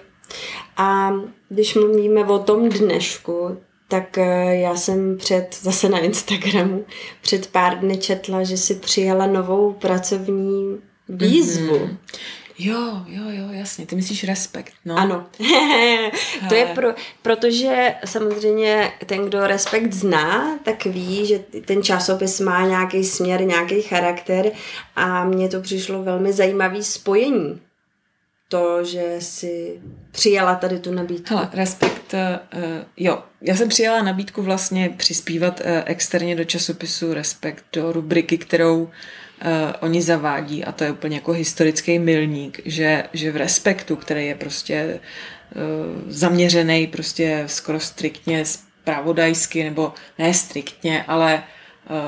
A 0.77 1.13
když 1.49 1.75
mluvíme 1.75 2.25
o 2.25 2.39
tom 2.39 2.69
dnešku, 2.69 3.57
tak 3.93 4.17
eh, 4.17 4.55
já 4.55 4.75
jsem 4.75 5.17
před, 5.17 5.57
zase 5.61 5.89
na 5.89 5.99
Instagramu, 5.99 6.85
před 7.21 7.47
pár 7.47 7.79
dny 7.79 7.97
četla, 7.97 8.43
že 8.43 8.57
si 8.57 8.75
přijala 8.75 9.27
novou 9.27 9.73
pracovní 9.73 10.77
výzvu. 11.09 11.77
Mm-hmm. 11.77 11.97
Jo, 12.59 13.01
jo, 13.07 13.23
jo, 13.29 13.47
jasně. 13.51 13.85
Ty 13.85 13.95
myslíš 13.95 14.23
respekt, 14.23 14.73
no. 14.85 14.97
Ano. 14.97 15.25
to 16.49 16.55
je 16.55 16.65
pro, 16.65 16.87
protože 17.21 17.95
samozřejmě 18.05 18.91
ten, 19.05 19.25
kdo 19.25 19.47
respekt 19.47 19.93
zná, 19.93 20.59
tak 20.63 20.85
ví, 20.85 21.25
že 21.25 21.39
ten 21.65 21.83
časopis 21.83 22.39
má 22.39 22.67
nějaký 22.67 23.03
směr, 23.03 23.45
nějaký 23.45 23.81
charakter 23.81 24.51
a 24.95 25.25
mně 25.25 25.49
to 25.49 25.61
přišlo 25.61 26.03
velmi 26.03 26.33
zajímavý 26.33 26.83
spojení 26.83 27.59
to, 28.53 28.83
že 28.83 29.15
si 29.19 29.81
přijala 30.11 30.55
tady 30.55 30.79
tu 30.79 30.91
nabídku? 30.91 31.35
Hele, 31.35 31.49
respekt, 31.53 32.13
uh, 32.13 32.59
jo. 32.97 33.23
Já 33.41 33.55
jsem 33.55 33.69
přijala 33.69 34.01
nabídku 34.01 34.41
vlastně 34.41 34.93
přispívat 34.97 35.59
uh, 35.59 35.65
externě 35.85 36.35
do 36.35 36.43
časopisu 36.43 37.13
Respekt, 37.13 37.65
do 37.73 37.91
rubriky, 37.91 38.37
kterou 38.37 38.83
uh, 38.83 38.89
oni 39.79 40.01
zavádí 40.01 40.65
a 40.65 40.71
to 40.71 40.83
je 40.83 40.91
úplně 40.91 41.15
jako 41.15 41.31
historický 41.31 41.99
milník, 41.99 42.61
že, 42.65 43.03
že 43.13 43.31
v 43.31 43.35
Respektu, 43.35 43.95
který 43.95 44.25
je 44.25 44.35
prostě 44.35 44.99
uh, 45.55 45.61
zaměřený 46.07 46.87
prostě 46.87 47.43
skoro 47.47 47.79
striktně 47.79 48.45
spravodajsky, 48.45 49.63
nebo 49.63 49.93
ne 50.19 50.33
striktně, 50.33 51.03
ale 51.07 51.43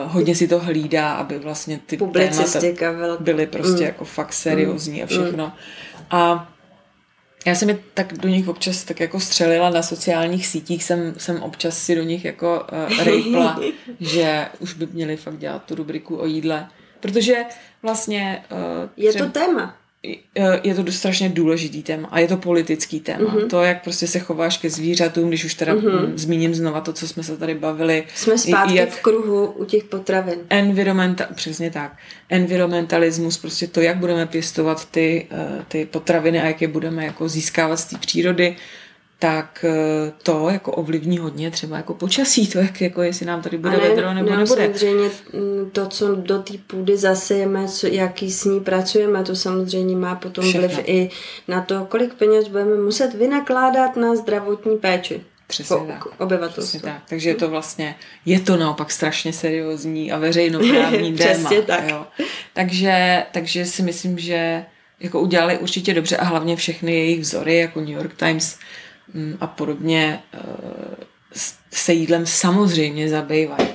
hodně 0.05 0.35
si 0.35 0.47
to 0.47 0.59
hlídá, 0.59 1.13
aby 1.13 1.39
vlastně 1.39 1.79
ty 1.85 1.97
témata 1.97 2.59
byly 3.19 3.47
prostě 3.47 3.81
mm. 3.81 3.85
jako 3.85 4.05
fakt 4.05 4.33
seriózní 4.33 5.03
a 5.03 5.05
všechno. 5.05 5.45
Mm 5.45 5.51
a 6.11 6.51
já 7.45 7.55
jsem 7.55 7.69
je 7.69 7.79
tak 7.93 8.13
do 8.13 8.29
nich 8.29 8.47
občas 8.47 8.83
tak 8.83 8.99
jako 8.99 9.19
střelila 9.19 9.69
na 9.69 9.83
sociálních 9.83 10.47
sítích, 10.47 10.83
jsem, 10.83 11.13
jsem 11.17 11.43
občas 11.43 11.77
si 11.77 11.95
do 11.95 12.03
nich 12.03 12.25
jako 12.25 12.67
uh, 12.71 13.03
rejpla, 13.03 13.59
že 13.99 14.47
už 14.59 14.73
by 14.73 14.87
měli 14.91 15.17
fakt 15.17 15.37
dělat 15.37 15.63
tu 15.63 15.75
rubriku 15.75 16.15
o 16.17 16.25
jídle. 16.25 16.67
Protože 16.99 17.45
vlastně... 17.81 18.43
Uh, 18.51 18.89
je 18.97 19.13
to 19.13 19.29
téma. 19.29 19.77
Je 20.63 20.75
to 20.75 20.91
strašně 20.91 21.29
důležitý 21.29 21.83
téma 21.83 22.07
a 22.11 22.19
je 22.19 22.27
to 22.27 22.37
politický 22.37 22.99
téma. 22.99 23.35
Mm-hmm. 23.35 23.47
To, 23.47 23.61
jak 23.61 23.83
prostě 23.83 24.07
se 24.07 24.19
chováš 24.19 24.57
ke 24.57 24.69
zvířatům, 24.69 25.27
když 25.27 25.45
už 25.45 25.53
teda 25.53 25.75
mm-hmm. 25.75 26.11
zmíním 26.15 26.55
znova 26.55 26.81
to, 26.81 26.93
co 26.93 27.07
jsme 27.07 27.23
se 27.23 27.37
tady 27.37 27.55
bavili. 27.55 28.03
Jsme 28.15 28.37
zpátky 28.37 28.75
jak 28.75 28.89
v 28.89 29.01
kruhu 29.01 29.45
u 29.45 29.65
těch 29.65 29.83
potravin. 29.83 30.39
Environmenta, 30.49 31.27
přesně 31.35 31.71
tak. 31.71 31.97
Environmentalismus, 32.29 33.37
prostě 33.37 33.67
to, 33.67 33.81
jak 33.81 33.97
budeme 33.97 34.25
pěstovat 34.25 34.87
ty, 34.91 35.27
eh, 35.31 35.65
ty 35.67 35.85
potraviny 35.85 36.41
a 36.41 36.45
jak 36.45 36.61
je 36.61 36.67
budeme 36.67 37.05
jako 37.05 37.29
získávat 37.29 37.77
z 37.77 37.85
té 37.85 37.97
přírody, 37.97 38.55
tak 39.19 39.65
eh, 39.67 40.11
to 40.23 40.49
jako 40.49 40.71
ovlivní 40.71 41.17
hodně 41.17 41.51
třeba 41.51 41.77
jako 41.77 41.93
počasí, 41.93 42.47
to 42.47 42.57
jak, 42.57 42.81
jako 42.81 43.01
jestli 43.01 43.25
nám 43.25 43.41
tady 43.41 43.57
bude 43.57 43.77
ne, 43.77 43.89
vedro 43.89 44.13
nebo 44.13 44.29
ne, 44.29 44.37
nebude. 44.37 44.61
samozřejmě 44.61 45.09
mm, 45.33 45.69
to, 45.71 45.85
co 45.85 46.15
do 46.15 46.39
té 46.39 46.53
půdy 46.67 46.97
zasejeme, 46.97 47.67
co, 47.67 47.87
jaký 47.87 48.31
s 48.31 48.45
ní 48.45 48.59
pracujeme, 48.59 49.23
to 49.23 49.35
samozřejmě 49.35 49.95
má 49.95 50.15
potom 50.15 50.43
Všechno. 50.43 50.67
vliv 50.67 50.79
i 50.85 51.09
na 51.47 51.61
to, 51.61 51.85
kolik 51.85 52.13
peněz 52.13 52.47
budeme 52.47 52.75
muset 52.75 53.13
vynakládat 53.13 53.95
na 53.95 54.15
zdravotní 54.15 54.77
péči. 54.77 55.21
Přesně 55.47 55.75
po, 55.75 55.85
tak. 55.85 56.05
Obyvatelstvo. 56.21 56.79
Přesně 56.79 56.79
tak. 56.79 57.01
Takže 57.09 57.29
je 57.29 57.35
to 57.35 57.49
vlastně, 57.49 57.95
je 58.25 58.39
to 58.39 58.57
naopak 58.57 58.91
strašně 58.91 59.33
seriózní 59.33 60.11
a 60.11 60.17
veřejnoprávní 60.17 61.13
téma. 61.17 61.49
tak. 61.65 61.89
Jo. 61.89 62.05
Takže, 62.53 63.23
takže 63.31 63.65
si 63.65 63.81
myslím, 63.81 64.19
že 64.19 64.65
jako 64.99 65.19
udělali 65.21 65.57
určitě 65.57 65.93
dobře 65.93 66.17
a 66.17 66.23
hlavně 66.23 66.55
všechny 66.55 66.93
jejich 66.95 67.19
vzory, 67.19 67.57
jako 67.57 67.79
New 67.79 67.89
York 67.89 68.15
Times, 68.15 68.57
a 69.39 69.47
podobně 69.47 70.23
eh, 70.33 70.39
se 71.71 71.93
jídlem 71.93 72.25
samozřejmě 72.25 73.09
zabývají. 73.09 73.67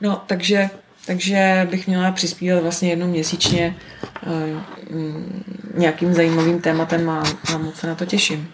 No, 0.00 0.22
takže, 0.26 0.70
takže 1.06 1.68
bych 1.70 1.86
měla 1.86 2.10
přispívat 2.12 2.62
vlastně 2.62 2.90
jednou 2.90 3.06
měsíčně 3.06 3.76
eh, 4.22 4.62
mm, 4.90 5.44
nějakým 5.74 6.14
zajímavým 6.14 6.60
tématem 6.60 7.10
a, 7.10 7.22
a 7.54 7.58
moc 7.58 7.76
se 7.76 7.86
na 7.86 7.94
to 7.94 8.06
těším. 8.06 8.52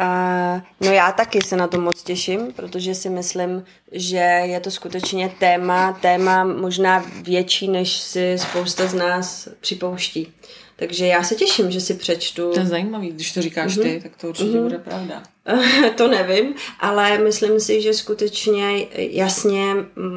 Uh, 0.00 0.60
no 0.80 0.92
já 0.92 1.12
taky 1.12 1.40
se 1.40 1.56
na 1.56 1.66
to 1.66 1.80
moc 1.80 2.02
těším, 2.02 2.52
protože 2.52 2.94
si 2.94 3.10
myslím, 3.10 3.64
že 3.92 4.16
je 4.16 4.60
to 4.60 4.70
skutečně 4.70 5.28
téma, 5.38 5.92
téma 5.92 6.44
možná 6.44 7.04
větší, 7.22 7.68
než 7.68 7.96
si 7.96 8.38
spousta 8.38 8.86
z 8.86 8.94
nás 8.94 9.48
připouští. 9.60 10.32
Takže 10.80 11.06
já 11.06 11.22
se 11.22 11.34
těším, 11.34 11.70
že 11.70 11.80
si 11.80 11.94
přečtu. 11.94 12.50
To 12.54 12.60
je 12.60 12.66
zajímavý, 12.66 13.10
když 13.10 13.32
to 13.32 13.42
říkáš 13.42 13.76
mm-hmm. 13.76 13.82
ty, 13.82 14.00
tak 14.02 14.16
to 14.16 14.28
určitě 14.28 14.48
mm-hmm. 14.48 14.62
bude 14.62 14.78
pravda. 14.78 15.22
to 15.96 16.08
nevím, 16.08 16.54
ale 16.80 17.18
myslím 17.18 17.60
si, 17.60 17.82
že 17.82 17.94
skutečně 17.94 18.86
jasně 18.96 19.74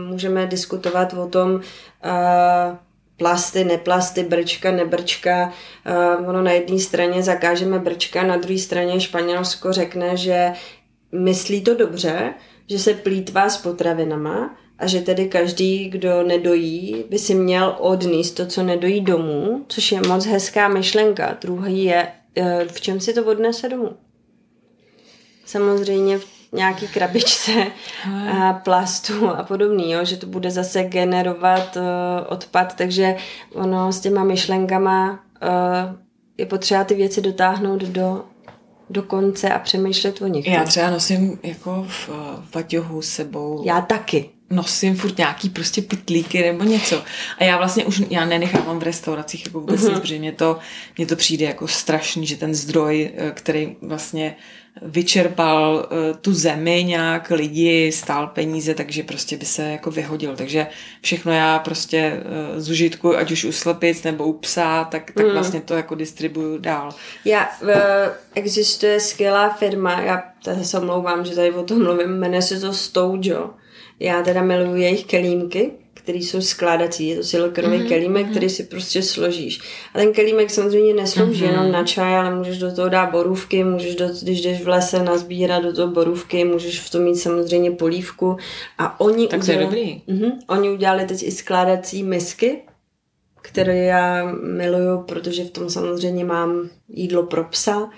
můžeme 0.07 0.47
diskutovat 0.47 1.14
o 1.14 1.28
tom, 1.28 1.53
uh, 1.53 1.61
plasty, 3.18 3.64
neplasty, 3.64 4.24
brčka, 4.24 4.72
nebrčka. 4.72 5.53
Uh, 6.20 6.30
ono 6.30 6.41
na 6.41 6.51
jedné 6.51 6.80
straně 6.80 7.24
zakážeme 7.24 7.80
brčka, 7.80 8.24
na 8.24 8.38
druhé 8.38 8.59
straně 8.59 9.01
Španělsko 9.01 9.74
řekne, 9.74 10.18
že 10.18 10.53
myslí 11.11 11.61
to 11.61 11.76
dobře, 11.76 12.34
že 12.70 12.80
se 12.80 12.93
plítvá 12.93 13.49
s 13.49 13.57
potravinama, 13.57 14.57
a 14.80 14.88
že 14.88 15.01
tedy 15.01 15.26
každý, 15.26 15.89
kdo 15.89 16.24
nedojí, 16.24 17.05
by 17.09 17.19
si 17.19 17.36
měl 17.36 17.76
odníst 17.80 18.36
to, 18.36 18.45
co 18.45 18.63
nedojí 18.63 19.01
domů, 19.01 19.65
což 19.67 19.91
je 19.91 20.01
moc 20.07 20.26
hezká 20.26 20.67
myšlenka. 20.67 21.38
Druhý 21.41 21.84
je, 21.84 22.07
eh, 22.36 22.65
v 22.67 22.82
čem 22.82 22.99
si 22.99 23.13
to 23.13 23.26
odnese 23.26 23.69
domů. 23.69 23.89
Samozřejmě 25.45 26.17
v 26.17 26.34
nějaký 26.53 26.88
krabičce 26.88 27.67
a 28.32 28.53
plastu 28.53 29.30
a 29.30 29.43
podobný, 29.43 29.91
jo, 29.91 30.05
že 30.05 30.17
to 30.17 30.28
bude 30.28 30.51
zase 30.51 30.84
generovat 30.84 31.76
uh, 31.76 31.84
odpad, 32.28 32.76
takže 32.76 33.15
ono 33.53 33.91
s 33.91 33.99
těma 33.99 34.24
myšlenkama 34.24 35.11
uh, 35.11 35.95
je 36.38 36.45
potřeba 36.45 36.84
ty 36.84 36.95
věci 36.95 37.21
dotáhnout 37.21 37.82
do, 37.82 38.24
do 38.89 39.03
konce 39.03 39.49
a 39.49 39.59
přemýšlet 39.59 40.21
o 40.21 40.28
nich. 40.28 40.47
Já 40.47 40.63
třeba 40.63 40.89
nosím 40.89 41.39
jako 41.43 41.86
v, 41.88 42.09
v 42.43 42.51
baťohu 42.53 43.01
s 43.01 43.09
sebou. 43.09 43.61
Já 43.65 43.82
taky. 43.82 44.30
Nosím 44.56 44.95
furt 44.95 45.18
nějaký 45.18 45.49
prostě 45.49 45.82
pitlíky 45.82 46.41
nebo 46.41 46.64
něco. 46.64 47.04
A 47.39 47.43
já 47.43 47.58
vlastně 47.58 47.86
už, 47.86 48.01
já 48.10 48.26
nenechávám 48.26 48.80
v 48.80 48.84
restauracích 48.84 49.45
jako 49.45 49.60
vůbec 49.60 49.82
mm-hmm. 49.82 49.89
nic, 49.89 49.99
protože 49.99 50.20
mě 50.20 50.32
to, 50.32 50.60
mě 50.97 51.06
to 51.06 51.16
přijde 51.16 51.45
jako 51.45 51.68
strašný, 51.68 52.28
že 52.28 52.38
ten 52.38 52.56
zdroj, 52.56 53.12
eh, 53.18 53.32
který 53.32 53.76
vlastně 53.82 54.36
vyčerpal 54.82 55.76
uh, 55.91 56.18
tu 56.18 56.34
zemi 56.34 56.84
nějak, 56.84 57.32
lidi, 57.32 57.91
stál 57.91 58.28
peníze, 58.28 58.74
takže 58.74 59.04
prostě 59.04 59.38
by 59.38 59.45
se 59.45 59.64
jako 59.64 59.91
vyhodil. 59.91 60.36
Takže 60.36 60.68
všechno 61.01 61.32
já 61.32 61.60
prostě 61.60 62.24
uh, 62.54 62.60
z 62.60 62.70
užitku, 62.70 63.18
ať 63.18 63.32
už 63.32 63.43
u 63.43 63.51
slepic 63.51 64.04
nebo 64.04 64.26
u 64.26 64.34
psa, 64.34 64.84
tak, 64.84 65.12
tak 65.12 65.26
mm. 65.26 65.34
vlastně 65.34 65.62
to 65.62 65.74
jako 65.74 65.95
distribuju 65.95 66.58
dál. 66.58 66.95
Já, 67.26 67.49
uh, 67.62 67.70
existuje 68.36 68.99
skvělá 68.99 69.49
firma, 69.49 70.01
já 70.01 70.24
se 70.62 70.80
omlouvám, 70.80 71.26
že 71.26 71.36
tady 71.36 71.51
o 71.51 71.64
tom 71.64 71.84
mluvím, 71.84 72.20
jmenuje 72.20 72.41
se 72.41 72.60
to 72.60 72.74
Stoujo. 72.74 73.49
Já 74.00 74.22
teda 74.22 74.41
miluji 74.44 74.82
jejich 74.82 75.06
kelímky, 75.06 75.72
který 76.04 76.24
jsou 76.24 76.41
skládací. 76.41 77.08
Je 77.08 77.16
to 77.16 77.24
silikonový 77.24 77.78
mm-hmm. 77.78 77.88
kelímek, 77.88 78.30
který 78.30 78.50
si 78.50 78.64
prostě 78.64 79.04
složíš. 79.04 79.60
A 79.94 79.98
ten 80.00 80.14
kelímek 80.14 80.50
samozřejmě 80.50 80.94
neslouží 80.94 81.44
mm-hmm. 81.44 81.52
jenom 81.52 81.72
na 81.72 81.84
čaj, 81.84 82.18
ale 82.18 82.36
můžeš 82.36 82.58
do 82.58 82.76
toho 82.76 82.89
dát 82.89 83.12
borůvky, 83.12 83.64
můžeš, 83.64 83.96
do, 83.96 84.06
když 84.22 84.41
jdeš 84.41 84.62
v 84.62 84.68
lese 84.68 85.04
nazbírat 85.04 85.64
do 85.64 85.74
toho 85.74 85.88
borůvky, 85.88 86.46
můžeš 86.46 86.80
v 86.80 86.89
tom 86.89 87.04
mít 87.04 87.16
samozřejmě 87.16 87.72
polívku. 87.72 88.38
A 88.78 89.00
oni 89.00 89.28
tak 89.28 89.41
udělali, 89.41 89.66
to 89.68 89.76
je 89.76 89.84
dobrý. 89.84 90.02
Mm-hmm, 90.08 90.32
oni 90.48 90.70
udělali 90.70 91.06
teď 91.06 91.24
i 91.24 91.32
skládací 91.32 92.04
misky, 92.04 92.62
které 93.44 93.78
já 93.78 94.24
miluju, 94.41 95.02
protože 95.02 95.44
v 95.44 95.52
tom 95.52 95.70
samozřejmě 95.70 96.26
mám 96.26 96.70
jídlo 96.89 97.24
pro 97.24 97.44
psa. 97.44 97.89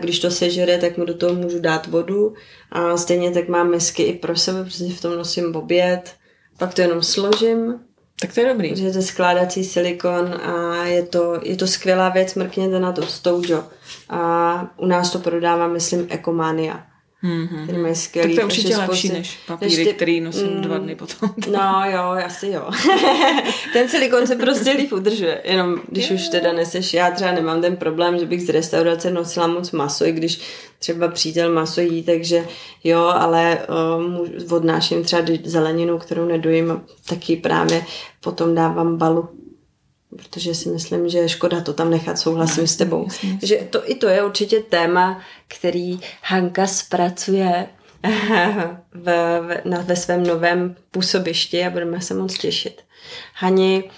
Když 0.00 0.18
to 0.18 0.30
sežere, 0.30 0.78
tak 0.78 0.98
mu 0.98 1.04
do 1.04 1.14
toho 1.14 1.34
můžu 1.34 1.60
dát 1.60 1.86
vodu. 1.86 2.34
A 2.72 2.96
stejně 2.96 3.30
tak 3.30 3.48
mám 3.48 3.70
misky 3.70 4.02
i 4.02 4.18
pro 4.18 4.36
sebe, 4.36 4.64
protože 4.64 4.94
v 4.94 5.00
tom 5.00 5.16
nosím 5.16 5.56
oběd 5.56 6.14
pak 6.58 6.74
to 6.74 6.80
jenom 6.80 7.02
složím. 7.02 7.80
Tak 8.20 8.34
to 8.34 8.40
je 8.40 8.48
dobrý. 8.48 8.70
Protože 8.70 8.90
to 8.90 8.98
je 8.98 9.02
skládací 9.02 9.64
silikon 9.64 10.34
a 10.34 10.84
je 10.84 11.02
to, 11.02 11.40
je 11.42 11.56
to 11.56 11.66
skvělá 11.66 12.08
věc, 12.08 12.34
mrkněte 12.34 12.80
na 12.80 12.92
to, 12.92 13.02
Stoujo. 13.02 13.64
A 14.08 14.74
u 14.76 14.86
nás 14.86 15.10
to 15.10 15.18
prodává, 15.18 15.68
myslím, 15.68 16.06
Ecomania. 16.10 16.86
Mm-hmm. 17.24 17.62
Který 17.62 17.78
mají 17.78 17.94
skvělý. 17.94 18.28
Tak 18.28 18.34
to 18.34 18.40
je 18.40 18.44
určitě 18.44 18.76
lepší 18.76 19.08
spousty, 19.08 19.18
než 19.18 19.38
papíry, 19.46 19.84
ty, 19.84 19.92
který 19.92 20.20
nosím 20.20 20.46
mm, 20.46 20.60
dva 20.60 20.78
dny 20.78 20.94
potom. 20.94 21.30
No 21.50 21.82
jo, 21.84 22.02
asi 22.26 22.46
jo. 22.46 22.70
ten 23.72 23.88
silikon 23.88 24.26
se 24.26 24.36
prostě 24.36 24.70
líp 24.70 24.92
udržuje, 24.92 25.40
jenom 25.44 25.80
když 25.88 26.10
yeah. 26.10 26.22
už 26.22 26.28
teda 26.28 26.52
neseš, 26.52 26.94
já 26.94 27.10
třeba 27.10 27.32
nemám 27.32 27.60
ten 27.60 27.76
problém, 27.76 28.18
že 28.18 28.26
bych 28.26 28.42
z 28.42 28.48
restaurace 28.48 29.10
nosila 29.10 29.46
moc 29.46 29.70
maso, 29.70 30.06
i 30.06 30.12
když 30.12 30.40
třeba 30.78 31.08
přítel 31.08 31.52
maso 31.52 31.80
jí, 31.80 32.02
takže 32.02 32.46
jo, 32.84 33.00
ale 33.00 33.58
um, 33.98 34.20
odnáším 34.50 35.04
třeba 35.04 35.22
zeleninu, 35.44 35.98
kterou 35.98 36.24
nedojím, 36.24 36.80
taky 37.08 37.36
právě 37.36 37.84
potom 38.20 38.54
dávám 38.54 38.96
balu 38.96 39.28
protože 40.16 40.54
si 40.54 40.68
myslím, 40.68 41.08
že 41.08 41.18
je 41.18 41.28
škoda 41.28 41.60
to 41.60 41.72
tam 41.72 41.90
nechat, 41.90 42.18
souhlasím 42.18 42.62
no, 42.62 42.66
s 42.66 42.76
tebou. 42.76 43.04
Jasně. 43.04 43.38
Že 43.42 43.56
to, 43.70 43.90
i 43.90 43.94
to 43.94 44.08
je 44.08 44.24
určitě 44.24 44.60
téma, 44.60 45.20
který 45.48 46.00
Hanka 46.22 46.66
zpracuje 46.66 47.66
v, 48.94 49.04
v, 49.40 49.60
na, 49.64 49.80
ve 49.80 49.96
svém 49.96 50.26
novém 50.26 50.76
působišti 50.90 51.64
a 51.64 51.70
budeme 51.70 52.00
se 52.00 52.14
moc 52.14 52.38
těšit. 52.38 52.82
Hani, 53.34 53.90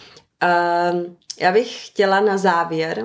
uh, 0.43 1.01
já 1.41 1.53
bych 1.53 1.87
chtěla 1.87 2.21
na 2.21 2.39
závěr 2.39 3.05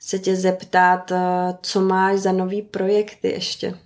se 0.00 0.18
tě 0.18 0.36
zeptat, 0.36 1.10
uh, 1.10 1.18
co 1.62 1.80
máš 1.80 2.18
za 2.18 2.32
nový 2.32 2.62
projekty 2.62 3.28
ještě? 3.28 3.78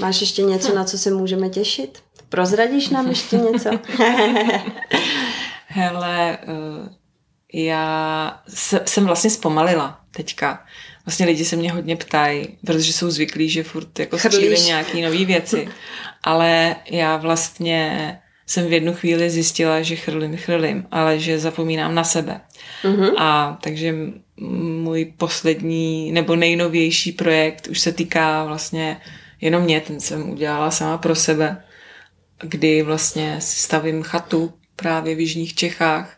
Máš 0.00 0.20
ještě 0.20 0.42
něco, 0.42 0.72
hm. 0.72 0.74
na 0.74 0.84
co 0.84 0.98
se 0.98 1.10
můžeme 1.10 1.48
těšit? 1.48 2.02
Prozradíš 2.28 2.88
nám 2.88 3.08
ještě 3.08 3.36
něco? 3.36 3.70
Hele, 5.66 6.38
uh 6.48 6.97
já 7.52 8.42
jsem 8.84 9.06
vlastně 9.06 9.30
zpomalila 9.30 10.00
teďka. 10.10 10.64
Vlastně 11.06 11.26
lidi 11.26 11.44
se 11.44 11.56
mě 11.56 11.72
hodně 11.72 11.96
ptají, 11.96 12.58
protože 12.66 12.92
jsou 12.92 13.10
zvyklí, 13.10 13.48
že 13.48 13.62
furt 13.62 13.98
jako 13.98 14.18
střílí 14.18 14.60
nějaký 14.60 15.02
nové 15.02 15.24
věci. 15.24 15.68
Ale 16.22 16.76
já 16.90 17.16
vlastně 17.16 18.18
jsem 18.46 18.66
v 18.66 18.72
jednu 18.72 18.94
chvíli 18.94 19.30
zjistila, 19.30 19.82
že 19.82 19.96
chrlím, 19.96 20.36
chrlím, 20.36 20.86
ale 20.90 21.18
že 21.18 21.38
zapomínám 21.38 21.94
na 21.94 22.04
sebe. 22.04 22.40
Mm-hmm. 22.84 23.14
A 23.18 23.58
takže 23.62 23.94
můj 24.36 25.12
poslední 25.16 26.12
nebo 26.12 26.36
nejnovější 26.36 27.12
projekt 27.12 27.66
už 27.66 27.80
se 27.80 27.92
týká 27.92 28.44
vlastně 28.44 29.00
jenom 29.40 29.62
mě, 29.62 29.80
ten 29.80 30.00
jsem 30.00 30.30
udělala 30.30 30.70
sama 30.70 30.98
pro 30.98 31.14
sebe, 31.14 31.62
kdy 32.40 32.82
vlastně 32.82 33.36
si 33.40 33.60
stavím 33.60 34.02
chatu 34.02 34.52
právě 34.76 35.14
v 35.14 35.20
Jižních 35.20 35.54
Čechách 35.54 36.17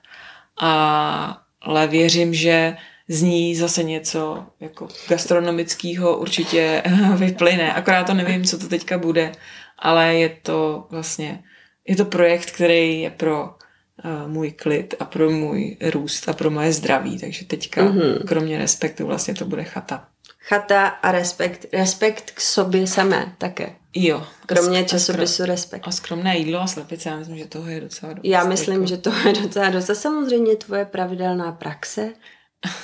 a, 0.60 1.42
ale 1.60 1.86
věřím, 1.86 2.34
že 2.34 2.76
z 3.08 3.22
ní 3.22 3.56
zase 3.56 3.82
něco 3.82 4.46
jako 4.60 4.88
gastronomického 5.08 6.18
určitě 6.18 6.82
vyplyne. 7.16 7.72
Akorát 7.72 8.04
to 8.04 8.14
nevím, 8.14 8.44
co 8.44 8.58
to 8.58 8.68
teďka 8.68 8.98
bude, 8.98 9.32
ale 9.78 10.14
je 10.14 10.28
to 10.28 10.86
vlastně, 10.90 11.44
je 11.88 11.96
to 11.96 12.04
projekt, 12.04 12.50
který 12.50 13.00
je 13.00 13.10
pro 13.10 13.44
uh, 13.44 14.32
můj 14.32 14.50
klid 14.50 14.94
a 15.00 15.04
pro 15.04 15.30
můj 15.30 15.76
růst 15.80 16.28
a 16.28 16.32
pro 16.32 16.50
moje 16.50 16.72
zdraví. 16.72 17.18
Takže 17.18 17.44
teďka, 17.44 17.82
mm-hmm. 17.82 18.24
kromě 18.28 18.58
respektu, 18.58 19.06
vlastně 19.06 19.34
to 19.34 19.44
bude 19.44 19.64
chata. 19.64 20.08
Chata 20.50 20.86
a 20.86 21.12
respekt. 21.12 21.66
Respekt 21.72 22.30
k 22.30 22.40
sobě 22.40 22.86
samé 22.86 23.34
také. 23.38 23.76
Jo. 23.94 24.26
Kromě 24.46 24.84
časopisu 24.84 25.44
Respekt. 25.44 25.88
A 25.88 25.90
skromné 25.90 26.38
jídlo 26.38 26.60
a 26.60 26.66
slepice, 26.66 27.08
já 27.08 27.16
myslím, 27.16 27.36
že 27.36 27.46
toho 27.46 27.68
je 27.68 27.80
docela 27.80 28.12
dost. 28.12 28.24
Já 28.24 28.44
myslím, 28.44 28.86
že 28.86 28.96
toho 28.96 29.28
je 29.28 29.34
docela 29.34 29.70
dost. 29.70 29.90
A 29.90 29.94
samozřejmě 29.94 30.56
tvoje 30.56 30.84
pravidelná 30.84 31.52
praxe. 31.52 32.12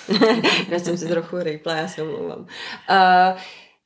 já 0.69 0.79
jsem 0.79 0.99
si 0.99 1.09
trochu 1.09 1.37
rejpla, 1.37 1.75
já 1.75 1.89
se 1.89 2.03
omlouvám. 2.03 2.41
Uh, 2.41 3.39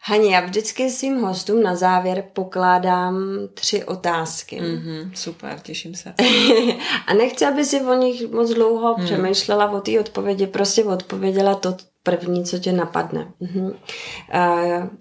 Hani, 0.03 0.33
já 0.33 0.41
vždycky 0.41 0.91
svým 0.91 1.21
hostům 1.21 1.63
na 1.63 1.77
závěr 1.77 2.25
pokládám 2.33 3.39
tři 3.55 3.85
otázky. 3.85 4.61
Mm-hmm, 4.61 5.11
super, 5.15 5.59
těším 5.63 5.95
se. 5.95 6.15
a 7.07 7.15
nechci, 7.15 7.47
aby 7.47 7.65
si 7.65 7.81
o 7.81 7.95
nich 7.95 8.31
moc 8.31 8.51
dlouho 8.51 8.97
mm. 8.99 9.05
přemýšlela 9.05 9.71
o 9.71 9.81
té 9.81 10.01
odpovědi, 10.01 10.47
prostě 10.47 10.85
odpověděla 10.85 11.55
to, 11.55 11.77
první, 12.03 12.45
co 12.45 12.59
tě 12.59 12.73
napadne. 12.73 13.33
Mhm. 13.41 13.65
Uh, 13.65 13.73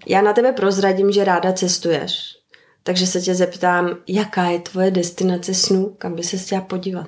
já 0.06 0.22
na 0.22 0.32
tebe 0.32 0.52
prozradím, 0.52 1.12
že 1.12 1.24
ráda 1.24 1.52
cestuješ. 1.52 2.36
Takže 2.82 3.06
se 3.06 3.20
tě 3.20 3.34
zeptám, 3.34 3.96
jaká 4.08 4.44
je 4.44 4.58
tvoje 4.58 4.90
destinace 4.90 5.54
snů, 5.54 5.94
kam 5.98 6.14
by 6.14 6.22
se 6.22 6.36
chtěla 6.36 6.60
podívat? 6.60 7.06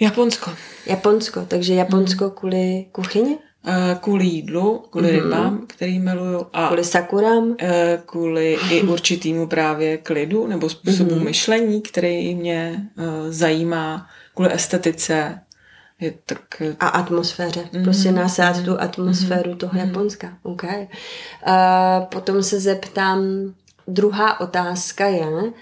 Japonsko. 0.00 0.50
Japonsko, 0.86 1.46
takže 1.48 1.74
Japonsko 1.74 2.24
mm. 2.24 2.30
kvůli 2.30 2.86
kuchyni? 2.92 3.38
Uh, 3.66 3.98
kvůli 4.00 4.24
jídlu, 4.26 4.84
kvůli 4.90 5.08
mm-hmm. 5.08 5.24
rybám, 5.24 5.66
který 5.66 5.98
miluju. 5.98 6.46
A 6.52 6.66
kvůli 6.66 6.84
sakurám? 6.84 7.44
Uh, 7.44 7.56
kvůli 8.06 8.58
i 8.70 8.82
určitýmu 8.88 9.46
právě 9.46 9.98
klidu 9.98 10.46
nebo 10.46 10.68
způsobu 10.68 11.10
mm-hmm. 11.10 11.24
myšlení, 11.24 11.82
který 11.82 12.34
mě 12.34 12.90
uh, 12.98 13.04
zajímá, 13.28 14.06
kvůli 14.34 14.54
estetice, 14.54 15.40
je 16.00 16.14
tak... 16.26 16.62
A 16.80 16.88
atmosféře. 16.88 17.60
Mm-hmm. 17.60 17.84
Prostě 17.84 18.12
nasát 18.12 18.64
tu 18.64 18.80
atmosféru 18.80 19.52
mm-hmm. 19.52 19.56
toho 19.56 19.72
mhm. 19.74 19.88
Japonska. 19.88 20.38
Okay. 20.42 20.88
Uh, 21.48 22.04
potom 22.04 22.42
se 22.42 22.60
zeptám, 22.60 23.24
druhá 23.88 24.40
otázka 24.40 25.06
je, 25.06 25.26
uh, 25.26 25.52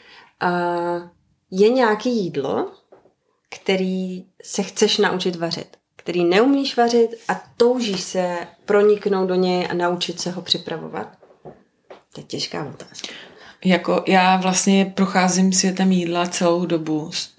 je 1.51 1.69
nějaký 1.69 2.17
jídlo, 2.17 2.73
který 3.51 4.25
se 4.43 4.63
chceš 4.63 4.99
naučit 4.99 5.37
vařit? 5.37 5.77
Který 6.05 6.25
neumíš 6.25 6.77
vařit 6.77 7.11
a 7.29 7.43
toužíš 7.57 8.01
se 8.01 8.39
proniknout 8.65 9.27
do 9.27 9.35
něj 9.35 9.67
a 9.71 9.75
naučit 9.75 10.21
se 10.21 10.31
ho 10.31 10.43
připravovat? 10.43 11.09
To 12.13 12.21
je 12.21 12.25
těžká 12.25 12.65
otázka. 12.65 13.09
Jako 13.65 14.05
já 14.09 14.37
vlastně 14.37 14.93
procházím 14.95 15.53
světem 15.53 15.93
jídla 15.93 16.27
celou 16.27 16.67
dobu 16.67 17.11
s, 17.13 17.31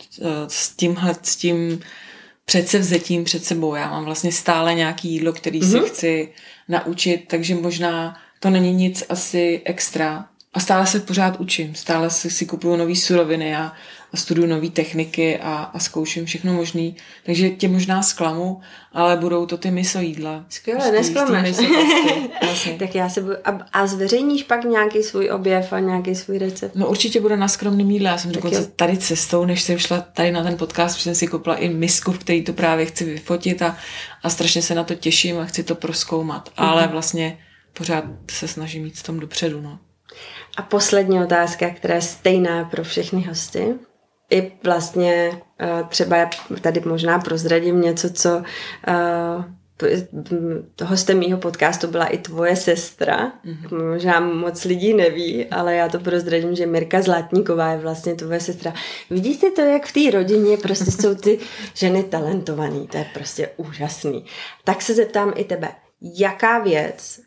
s 0.48 0.70
tímhle, 0.76 1.16
s 1.22 1.36
tím 1.36 1.80
předsevzetím 2.46 3.24
před 3.24 3.46
sebou. 3.46 3.76
Já 3.76 3.90
mám 3.90 4.06
vlastně 4.06 4.32
stále 4.32 4.74
nějaký 4.74 5.10
jídlo, 5.10 5.34
který 5.34 5.62
mm-hmm. 5.62 5.72
si 5.72 5.78
mhm. 5.78 5.86
chci 5.86 6.34
naučit, 6.68 7.26
takže 7.28 7.56
možná 7.56 8.18
to 8.40 8.50
není 8.50 8.74
nic 8.74 9.04
asi 9.10 9.62
extra. 9.66 10.28
A 10.54 10.60
stále 10.60 10.88
se 10.88 11.00
pořád 11.00 11.40
učím, 11.40 11.76
stále 11.76 12.10
si, 12.10 12.30
si 12.30 12.46
kupuju 12.46 12.76
nové 12.76 12.96
suroviny 12.96 13.56
a 13.56 13.74
a 14.05 14.05
studuju 14.16 14.48
nové 14.48 14.70
techniky 14.70 15.40
a, 15.40 15.54
a 15.54 15.80
zkouším 15.80 16.26
všechno 16.26 16.54
možné. 16.54 16.92
Takže 17.26 17.50
tě 17.50 17.68
možná 17.68 18.04
zklamu, 18.04 18.62
ale 18.94 19.18
budou 19.18 19.46
to 19.46 19.58
ty 19.58 19.72
miso 19.72 20.00
jídla. 20.00 20.46
Skvěle, 20.50 20.92
nesklameš. 20.92 21.58
vlastně. 22.44 22.74
tak 22.80 22.96
já 22.96 23.10
se 23.10 23.22
budu, 23.22 23.36
a, 23.46 23.60
a 23.74 23.88
zveřejníš 23.88 24.44
pak 24.44 24.64
nějaký 24.64 25.04
svůj 25.04 25.32
objev 25.32 25.74
a 25.74 25.80
nějaký 25.80 26.16
svůj 26.16 26.38
recept? 26.38 26.76
No 26.76 26.88
určitě 26.88 27.22
bude 27.22 27.38
na 27.38 27.48
skromným 27.48 27.92
jídle. 27.92 28.10
Já 28.10 28.18
jsem 28.18 28.32
tak 28.32 28.36
dokonce 28.36 28.62
jo. 28.62 28.68
tady 28.76 28.98
cestou, 28.98 29.46
než 29.46 29.62
jsem 29.62 29.78
šla 29.78 30.02
tady 30.02 30.32
na 30.32 30.44
ten 30.44 30.58
podcast, 30.58 31.00
jsem 31.00 31.16
si 31.16 31.28
koupila 31.28 31.56
i 31.56 31.70
misku, 31.70 32.12
v 32.12 32.18
který 32.18 32.44
to 32.44 32.54
právě 32.54 32.86
chci 32.86 33.06
vyfotit 33.06 33.62
a, 33.62 33.78
a 34.24 34.30
strašně 34.30 34.62
se 34.62 34.76
na 34.76 34.84
to 34.84 34.96
těším 34.96 35.40
a 35.40 35.46
chci 35.46 35.64
to 35.64 35.76
proskoumat. 35.76 36.50
Mm-hmm. 36.50 36.54
Ale 36.58 36.88
vlastně 36.88 37.38
pořád 37.74 38.04
se 38.32 38.48
snažím 38.48 38.86
jít 38.86 38.98
v 38.98 39.04
tom 39.04 39.20
dopředu. 39.20 39.62
No. 39.62 39.80
A 40.58 40.62
poslední 40.62 41.20
otázka, 41.20 41.70
která 41.70 41.96
je 41.96 42.02
stejná 42.02 42.64
pro 42.64 42.84
všechny 42.84 43.22
hosty. 43.22 43.76
I 44.30 44.52
vlastně 44.64 45.32
uh, 45.32 45.88
třeba 45.88 46.30
tady 46.62 46.82
možná 46.86 47.20
prozradím 47.20 47.82
něco, 47.82 48.10
co 48.10 48.38
uh, 48.38 49.46
hostem 50.84 51.20
mýho 51.20 51.38
podcastu 51.38 51.88
byla 51.88 52.06
i 52.06 52.18
tvoje 52.18 52.56
sestra. 52.56 53.32
Mm-hmm. 53.46 53.92
Možná 53.92 54.20
moc 54.20 54.64
lidí 54.66 54.94
neví, 54.94 55.46
ale 55.46 55.76
já 55.76 55.90
to 55.90 56.00
prozradím, 56.00 56.56
že 56.56 56.66
Mirka 56.66 57.02
Zlatníková 57.02 57.72
je 57.72 57.78
vlastně 57.78 58.16
tvoje 58.16 58.40
sestra. 58.40 58.74
Vidíte 59.10 59.52
to, 59.52 59.62
jak 59.62 59.86
v 59.86 59.94
té 59.94 60.18
rodině 60.18 60.58
prostě 60.58 60.92
jsou 60.92 61.16
ty 61.16 61.40
ženy 61.74 62.04
talentovaný. 62.04 62.88
To 62.88 62.98
je 62.98 63.06
prostě 63.14 63.50
úžasný. 63.58 64.26
Tak 64.64 64.82
se 64.82 64.94
zeptám 64.94 65.34
i 65.36 65.44
tebe. 65.44 65.72
Jaká 66.02 66.60
věc 66.60 67.20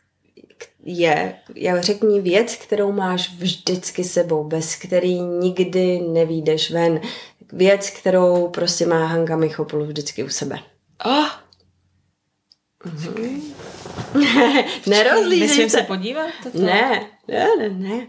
je, 0.84 1.34
já 1.54 1.80
řekni 1.80 2.20
věc, 2.20 2.56
kterou 2.56 2.92
máš 2.92 3.34
vždycky 3.38 4.04
sebou, 4.04 4.44
bez 4.44 4.76
který 4.76 5.20
nikdy 5.20 6.00
nevídeš 6.00 6.70
ven. 6.70 7.00
Věc, 7.52 7.90
kterou 7.90 8.48
prostě 8.48 8.86
má 8.86 9.06
Hanka 9.06 9.36
Michopolu 9.36 9.84
vždycky 9.84 10.24
u 10.24 10.28
sebe. 10.28 10.58
Oh, 11.04 11.28
Mm-hmm. 12.84 13.42
Nerozlížej 14.86 15.70
se. 15.70 15.78
se 15.78 15.82
podívat? 15.82 16.30
Toto? 16.42 16.62
Ne, 16.62 17.06
ne, 17.28 17.46
ne, 17.58 17.68
ne. 17.68 18.06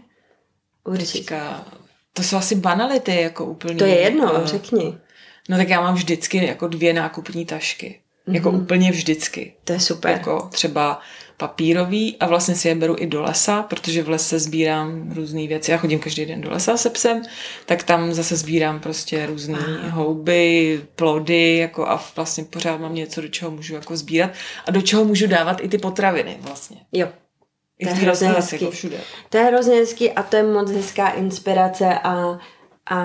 Určitě. 0.84 1.18
Teďka, 1.18 1.64
to 2.12 2.22
jsou 2.22 2.36
asi 2.36 2.54
banality, 2.54 3.20
jako 3.20 3.44
úplně. 3.44 3.74
To 3.74 3.84
je 3.84 4.00
jedno, 4.00 4.32
uh, 4.32 4.44
řekni. 4.46 4.98
No 5.48 5.56
tak 5.56 5.68
já 5.68 5.80
mám 5.80 5.94
vždycky 5.94 6.46
jako 6.46 6.68
dvě 6.68 6.92
nákupní 6.92 7.46
tašky. 7.46 8.00
Mm-hmm. 8.28 8.34
Jako 8.34 8.50
úplně 8.50 8.90
vždycky. 8.90 9.54
To 9.64 9.72
je 9.72 9.80
super. 9.80 10.12
Jako 10.12 10.48
třeba 10.52 11.00
papírový 11.40 12.16
a 12.20 12.26
vlastně 12.26 12.54
si 12.54 12.68
je 12.68 12.74
beru 12.74 12.96
i 12.98 13.06
do 13.06 13.22
lesa, 13.22 13.62
protože 13.62 14.02
v 14.02 14.08
lese 14.08 14.38
sbírám 14.38 15.12
různé 15.12 15.46
věci. 15.46 15.70
Já 15.70 15.76
chodím 15.76 15.98
každý 15.98 16.26
den 16.26 16.40
do 16.40 16.50
lesa 16.50 16.76
se 16.76 16.90
psem, 16.90 17.22
tak 17.66 17.82
tam 17.82 18.14
zase 18.14 18.36
sbírám 18.36 18.80
prostě 18.80 19.26
různé 19.26 19.58
houby, 19.90 20.82
plody 20.96 21.56
jako 21.56 21.88
a 21.88 22.04
vlastně 22.16 22.44
pořád 22.44 22.80
mám 22.80 22.94
něco, 22.94 23.20
do 23.20 23.28
čeho 23.28 23.50
můžu 23.50 23.74
jako 23.74 23.96
sbírat 23.96 24.30
a 24.68 24.70
do 24.70 24.82
čeho 24.82 25.04
můžu 25.04 25.26
dávat 25.26 25.60
i 25.60 25.68
ty 25.68 25.78
potraviny 25.78 26.36
vlastně. 26.40 26.76
Jo. 26.92 27.08
I 27.78 27.86
to 27.86 27.90
je 27.90 27.96
hrozně 27.96 28.28
hezký. 28.28 28.64
Jako 28.64 28.70
všude. 28.70 28.96
To 29.28 29.38
je 29.38 29.44
hrozně 29.44 29.74
hezký 29.74 30.12
a 30.12 30.22
to 30.22 30.36
je 30.36 30.42
moc 30.42 30.70
hezká 30.70 31.08
inspirace 31.08 31.98
a, 31.98 32.38
a 32.90 33.04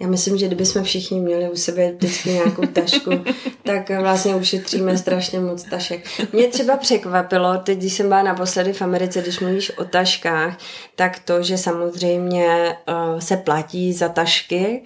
já 0.00 0.08
myslím, 0.08 0.36
že 0.36 0.46
kdybychom 0.46 0.84
všichni 0.84 1.20
měli 1.20 1.50
u 1.50 1.56
sebe 1.56 1.92
vždycky 1.92 2.30
nějakou 2.30 2.66
tašku, 2.66 3.10
tak 3.62 3.90
vlastně 3.90 4.34
ušetříme 4.34 4.98
strašně 4.98 5.40
moc 5.40 5.62
tašek. 5.62 6.04
Mě 6.32 6.48
třeba 6.48 6.76
překvapilo, 6.76 7.58
teď 7.58 7.78
když 7.78 7.92
jsem 7.92 8.08
byla 8.08 8.22
naposledy 8.22 8.72
v 8.72 8.82
Americe, 8.82 9.22
když 9.22 9.40
mluvíš 9.40 9.78
o 9.78 9.84
taškách, 9.84 10.58
tak 10.96 11.18
to, 11.18 11.42
že 11.42 11.58
samozřejmě 11.58 12.76
uh, 12.88 13.18
se 13.18 13.36
platí 13.36 13.92
za 13.92 14.08
tašky, 14.08 14.82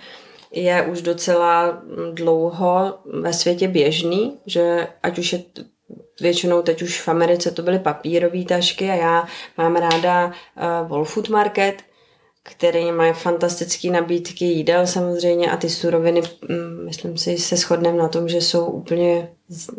je 0.52 0.82
už 0.82 1.02
docela 1.02 1.82
dlouho 2.12 2.98
ve 3.04 3.32
světě 3.32 3.68
běžný, 3.68 4.38
že 4.46 4.88
ať 5.02 5.18
už 5.18 5.32
je 5.32 5.42
většinou 6.20 6.62
teď 6.62 6.82
už 6.82 7.00
v 7.00 7.08
Americe 7.08 7.50
to 7.50 7.62
byly 7.62 7.78
papírové 7.78 8.44
tašky 8.44 8.90
a 8.90 8.94
já 8.94 9.26
mám 9.58 9.76
ráda 9.76 10.26
uh, 10.26 10.88
Whole 10.88 11.04
Food 11.04 11.28
Market, 11.28 11.82
který 12.42 12.92
mají 12.92 13.12
fantastické 13.12 13.90
nabídky 13.90 14.44
jídel 14.44 14.86
samozřejmě 14.86 15.50
a 15.50 15.56
ty 15.56 15.70
suroviny, 15.70 16.22
mm, 16.48 16.84
myslím 16.84 17.18
si, 17.18 17.38
se 17.38 17.56
shodneme 17.56 17.98
na 17.98 18.08
tom, 18.08 18.28
že 18.28 18.36
jsou 18.36 18.66
úplně, 18.66 19.28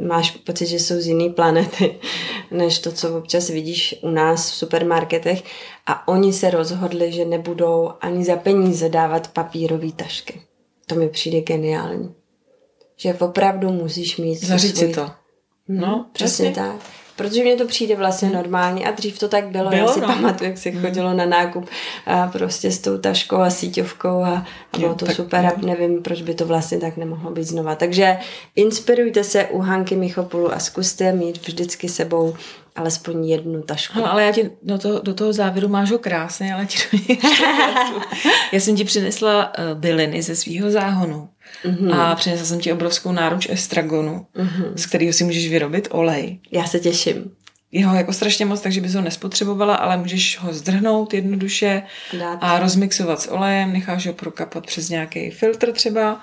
máš 0.08 0.32
pocit, 0.32 0.66
že 0.66 0.80
jsou 0.80 0.96
z 0.96 1.08
jiné 1.08 1.30
planety, 1.30 2.00
než 2.52 2.80
to, 2.80 2.92
co 2.92 3.18
občas 3.18 3.50
vidíš 3.50 3.96
u 4.02 4.10
nás 4.10 4.52
v 4.52 4.56
supermarketech. 4.56 5.44
A 5.86 6.08
oni 6.08 6.34
se 6.34 6.50
rozhodli, 6.50 7.12
že 7.12 7.26
nebudou 7.26 7.92
ani 8.02 8.26
za 8.26 8.36
peníze 8.36 8.90
dávat 8.90 9.28
papírové 9.28 9.92
tašky. 9.92 10.42
To 10.86 10.96
mi 10.96 11.10
přijde 11.10 11.42
geniální. 11.42 12.16
Že 12.96 13.14
opravdu 13.14 13.72
musíš 13.72 14.18
mít... 14.18 14.36
Zaříct 14.36 14.78
svůj... 14.78 14.88
si 14.88 14.94
to. 14.94 15.12
No, 15.68 16.10
přesně 16.14 16.52
tak. 16.52 17.03
Protože 17.16 17.44
mně 17.44 17.56
to 17.56 17.68
přijde 17.68 17.96
vlastně 17.96 18.28
hmm. 18.28 18.38
normálně 18.38 18.86
a 18.86 18.92
dřív 18.92 19.20
to 19.20 19.28
tak 19.28 19.48
bylo. 19.48 19.70
bylo 19.70 19.88
Já 19.88 19.94
si 19.94 20.02
no. 20.02 20.08
pamatuju, 20.08 20.50
jak 20.50 20.58
se 20.58 20.70
hmm. 20.70 20.82
chodilo 20.82 21.14
na 21.14 21.26
nákup 21.26 21.70
a 22.06 22.28
prostě 22.28 22.72
s 22.72 22.80
tou 22.80 22.98
taškou 22.98 23.38
a 23.38 23.50
síťovkou 23.50 24.24
a, 24.24 24.46
a 24.74 24.78
bylo 24.78 24.96
to 24.96 25.06
tak, 25.06 25.16
super 25.16 25.46
a 25.46 25.52
nevím, 25.66 26.04
proč 26.04 26.22
by 26.22 26.34
to 26.34 26.46
vlastně 26.46 26.80
tak 26.80 26.98
nemohlo 26.98 27.32
být 27.32 27.44
znova. 27.44 27.76
Takže 27.76 28.18
inspirujte 28.56 29.24
se 29.24 29.46
u 29.46 29.60
Hanky 29.60 29.96
Michopulu 29.96 30.54
a 30.54 30.60
zkuste 30.60 31.12
mít 31.12 31.48
vždycky 31.48 31.90
sebou 31.90 32.34
alespoň 32.76 33.26
jednu 33.26 33.62
tašku. 33.62 33.94
Hele, 33.94 34.10
ale 34.10 34.24
já 34.24 34.32
ti 34.32 34.52
do 34.64 34.78
toho, 34.78 35.00
do 35.00 35.14
toho 35.14 35.34
závěru 35.34 35.68
máš 35.68 35.92
ho 35.92 36.00
krásně, 36.00 36.54
ale 36.54 36.66
ti 36.66 36.78
Já 38.54 38.60
jsem 38.60 38.76
ti 38.76 38.84
přinesla 38.84 39.54
uh, 39.58 39.80
byliny 39.80 40.22
ze 40.22 40.36
svého 40.36 40.72
záhonu 40.72 41.30
mm-hmm. 41.66 42.00
a 42.00 42.16
přinesla 42.16 42.46
jsem 42.46 42.60
ti 42.60 42.74
obrovskou 42.74 43.12
náruč 43.12 43.50
estragonu, 43.50 44.26
mm-hmm. 44.36 44.74
z 44.76 44.86
kterého 44.86 45.14
si 45.14 45.24
můžeš 45.24 45.50
vyrobit 45.50 45.88
olej. 45.92 46.40
Já 46.52 46.66
se 46.66 46.80
těším. 46.80 47.32
Jeho 47.72 47.96
jako 47.96 48.14
strašně 48.14 48.46
moc, 48.46 48.62
takže 48.62 48.82
bys 48.82 48.94
ho 48.94 49.02
nespotřebovala, 49.02 49.76
ale 49.76 49.98
můžeš 49.98 50.40
ho 50.40 50.54
zdrhnout 50.54 51.14
jednoduše 51.14 51.84
Dát. 52.20 52.40
a 52.42 52.60
rozmixovat 52.60 53.22
s 53.22 53.32
olejem, 53.32 53.74
necháš 53.74 54.08
ho 54.08 54.14
prokapat 54.14 54.66
přes 54.66 54.90
nějaký 54.90 55.30
filtr 55.30 55.72
třeba 55.72 56.22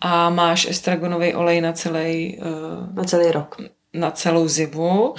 a 0.00 0.30
máš 0.30 0.66
estragonový 0.70 1.34
olej 1.34 1.60
na 1.60 1.72
celý... 1.72 2.38
Uh, 2.38 2.94
na 2.94 3.04
celý 3.04 3.30
rok 3.30 3.56
na 3.94 4.10
celou 4.10 4.48
zimu 4.48 5.14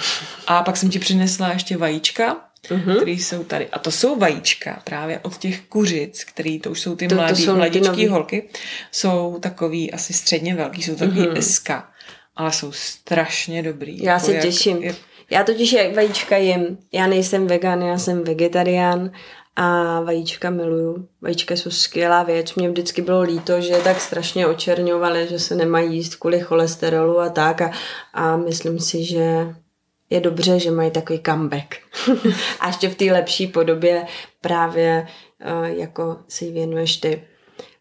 a 0.46 0.62
pak 0.62 0.76
jsem 0.76 0.90
ti 0.90 0.98
přinesla 0.98 1.48
ještě 1.48 1.76
vajíčka, 1.76 2.36
uh-huh. 2.68 2.96
které 2.96 3.10
jsou 3.10 3.44
tady. 3.44 3.68
A 3.68 3.78
to 3.78 3.90
jsou 3.90 4.18
vajíčka 4.18 4.82
právě 4.84 5.18
od 5.18 5.38
těch 5.38 5.60
kuřic, 5.60 6.24
který 6.24 6.60
to 6.60 6.70
už 6.70 6.80
jsou 6.80 6.96
ty 6.96 7.08
to, 7.08 7.14
mladý, 7.14 7.34
to 7.34 7.40
jsou 7.40 7.56
mladičký 7.56 8.06
holky. 8.06 8.48
Jsou 8.92 9.38
takový 9.40 9.92
asi 9.92 10.12
středně 10.12 10.54
velký, 10.54 10.82
jsou 10.82 10.94
takový 10.94 11.20
uh-huh. 11.20 11.40
SK, 11.40 11.70
ale 12.36 12.52
jsou 12.52 12.72
strašně 12.72 13.62
dobrý. 13.62 14.02
Já 14.02 14.12
jako 14.12 14.26
se 14.26 14.32
jak, 14.32 14.42
těším. 14.42 14.82
Jak... 14.82 14.96
Já 15.30 15.44
totiž 15.44 15.72
jak 15.72 15.94
vajíčka 15.94 16.36
jim. 16.36 16.78
Já 16.92 17.06
nejsem 17.06 17.46
vegan, 17.46 17.82
já 17.82 17.98
jsem 17.98 18.24
vegetarián 18.24 19.10
a 19.56 20.00
vajíčka 20.00 20.50
miluju. 20.50 21.08
Vajíčka 21.20 21.56
jsou 21.56 21.70
skvělá 21.70 22.22
věc. 22.22 22.54
Mě 22.54 22.68
vždycky 22.68 23.02
bylo 23.02 23.20
líto, 23.20 23.60
že 23.60 23.76
tak 23.84 24.00
strašně 24.00 24.46
očerňovali, 24.46 25.26
že 25.30 25.38
se 25.38 25.54
nemají 25.54 25.96
jíst 25.96 26.14
kvůli 26.14 26.40
cholesterolu 26.40 27.20
a 27.20 27.28
tak 27.28 27.60
a, 27.60 27.70
a 28.12 28.36
myslím 28.36 28.78
si, 28.78 29.04
že 29.04 29.54
je 30.10 30.20
dobře, 30.20 30.58
že 30.58 30.70
mají 30.70 30.90
takový 30.90 31.20
comeback. 31.26 31.74
a 32.60 32.66
ještě 32.66 32.88
v 32.88 32.94
té 32.94 33.04
lepší 33.04 33.46
podobě 33.46 34.06
právě 34.40 35.06
uh, 35.60 35.66
jako 35.66 36.16
si 36.28 36.50
věnuješ 36.50 36.96
ty. 36.96 37.24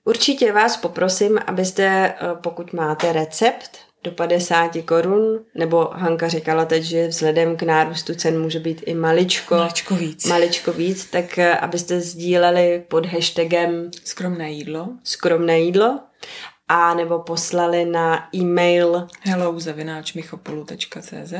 Určitě 0.06 0.52
vás 0.52 0.78
poprosím, 0.78 1.40
abyste, 1.48 2.14
uh, 2.22 2.42
pokud 2.42 2.74
máte 2.74 3.14
recept 3.14 3.90
do 4.04 4.12
50 4.12 4.72
korun, 4.86 5.40
nebo 5.56 5.90
Hanka 5.92 6.28
říkala 6.28 6.66
teď, 6.66 6.84
že 6.84 7.08
vzhledem 7.08 7.58
k 7.58 7.64
nárůstu 7.64 8.16
cen 8.16 8.42
může 8.42 8.60
být 8.60 8.84
i 8.86 8.94
maličko, 8.94 9.56
maličko 9.56 9.96
víc, 9.96 10.26
maličko 10.26 10.74
víc 10.74 11.06
tak 11.06 11.38
eh, 11.38 11.58
abyste 11.58 12.02
sdíleli 12.02 12.86
pod 12.88 13.06
hashtagem 13.06 13.92
skromné 14.04 14.52
jídlo, 14.52 14.90
skromné 15.04 15.60
jídlo 15.60 16.00
a 16.68 16.94
nebo 16.94 17.20
poslali 17.20 17.86
na 17.86 18.30
e-mail 18.36 19.08
hello 19.22 19.60
zavináčmichopolu.cz 19.60 21.34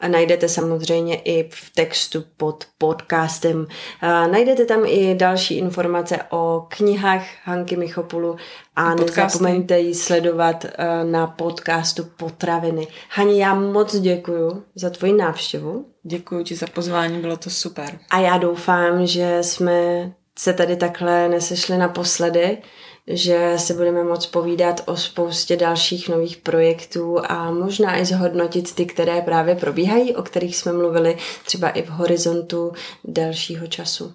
a 0.00 0.08
najdete 0.08 0.48
samozřejmě 0.48 1.16
i 1.16 1.48
v 1.52 1.70
textu 1.74 2.24
pod 2.36 2.64
podcastem. 2.78 3.66
A 4.00 4.26
najdete 4.26 4.64
tam 4.64 4.82
i 4.86 5.14
další 5.14 5.58
informace 5.58 6.18
o 6.30 6.66
knihách 6.68 7.22
Hanky 7.44 7.76
Michopulu 7.76 8.36
a 8.76 8.94
nezapomeňte 8.94 9.78
ji 9.78 9.94
sledovat 9.94 10.64
eh, 10.64 11.04
na 11.04 11.26
podcastu 11.26 12.04
Potraviny. 12.16 12.86
Hani, 13.10 13.40
já 13.40 13.54
moc 13.54 13.96
děkuji 13.96 14.62
za 14.74 14.90
tvoji 14.90 15.12
návštěvu. 15.12 15.86
Děkuji 16.02 16.44
ti 16.44 16.54
za 16.54 16.66
pozvání, 16.66 17.20
bylo 17.20 17.36
to 17.36 17.50
super. 17.50 17.98
A 18.10 18.18
já 18.18 18.38
doufám, 18.38 19.06
že 19.06 19.38
jsme 19.42 20.12
se 20.38 20.52
tady 20.52 20.76
takhle 20.76 21.28
nesešli 21.28 21.78
naposledy, 21.78 22.58
že 23.06 23.52
se 23.56 23.74
budeme 23.74 24.04
moc 24.04 24.26
povídat 24.26 24.80
o 24.86 24.96
spoustě 24.96 25.56
dalších 25.56 26.08
nových 26.08 26.36
projektů 26.36 27.18
a 27.28 27.50
možná 27.50 27.98
i 27.98 28.04
zhodnotit 28.04 28.74
ty, 28.74 28.86
které 28.86 29.20
právě 29.20 29.54
probíhají, 29.54 30.16
o 30.16 30.22
kterých 30.22 30.56
jsme 30.56 30.72
mluvili 30.72 31.16
třeba 31.44 31.68
i 31.68 31.82
v 31.82 31.88
horizontu 31.88 32.72
dalšího 33.04 33.66
času. 33.66 34.12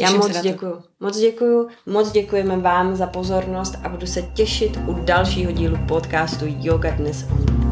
Já 0.00 0.06
Těším 0.06 0.18
moc 0.20 0.40
děkuju. 0.40 0.82
Moc 1.00 1.18
děkuju. 1.18 1.68
Moc 1.86 2.12
děkujeme 2.12 2.56
vám 2.56 2.96
za 2.96 3.06
pozornost 3.06 3.74
a 3.82 3.88
budu 3.88 4.06
se 4.06 4.22
těšit 4.22 4.78
u 4.86 4.94
dalšího 4.94 5.52
dílu 5.52 5.78
podcastu 5.88 6.44
Yoga 6.48 6.90
Dnes 6.90 7.26
On. 7.32 7.64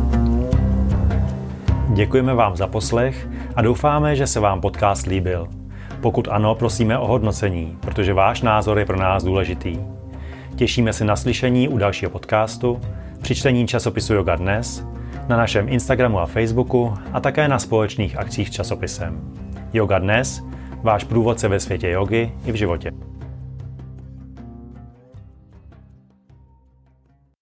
Děkujeme 1.95 2.35
vám 2.35 2.57
za 2.57 2.67
poslech 2.67 3.29
a 3.57 3.63
doufáme, 3.63 4.17
že 4.17 4.27
se 4.27 4.41
vám 4.41 4.61
podcast 4.61 5.07
líbil. 5.07 5.49
Pokud 6.01 6.29
ano, 6.31 6.55
prosíme 6.55 6.99
o 6.99 7.07
hodnocení, 7.07 7.79
protože 7.81 8.15
váš 8.15 8.43
názor 8.43 8.79
je 8.79 8.87
pro 8.87 8.99
nás 8.99 9.25
důležitý. 9.25 9.79
Těšíme 10.63 10.93
se 10.93 11.05
na 11.05 11.17
slyšení 11.17 11.69
u 11.69 11.79
dalšího 11.79 12.11
podcastu, 12.11 12.81
při 13.23 13.35
čtení 13.35 13.67
časopisu 13.67 14.15
Yoga 14.15 14.37
Dnes, 14.37 14.85
na 15.29 15.37
našem 15.37 15.69
Instagramu 15.69 16.19
a 16.19 16.27
Facebooku 16.27 16.95
a 17.13 17.21
také 17.21 17.49
na 17.49 17.59
společných 17.59 18.19
akcích 18.19 18.49
s 18.49 18.51
časopisem. 18.51 19.35
Yoga 19.73 19.99
Dnes 19.99 20.43
váš 20.83 21.05
průvodce 21.05 21.49
ve 21.49 21.61
světě 21.61 21.91
jogy 21.91 22.33
i 22.47 22.53
v 22.53 22.55
životě. 22.55 22.91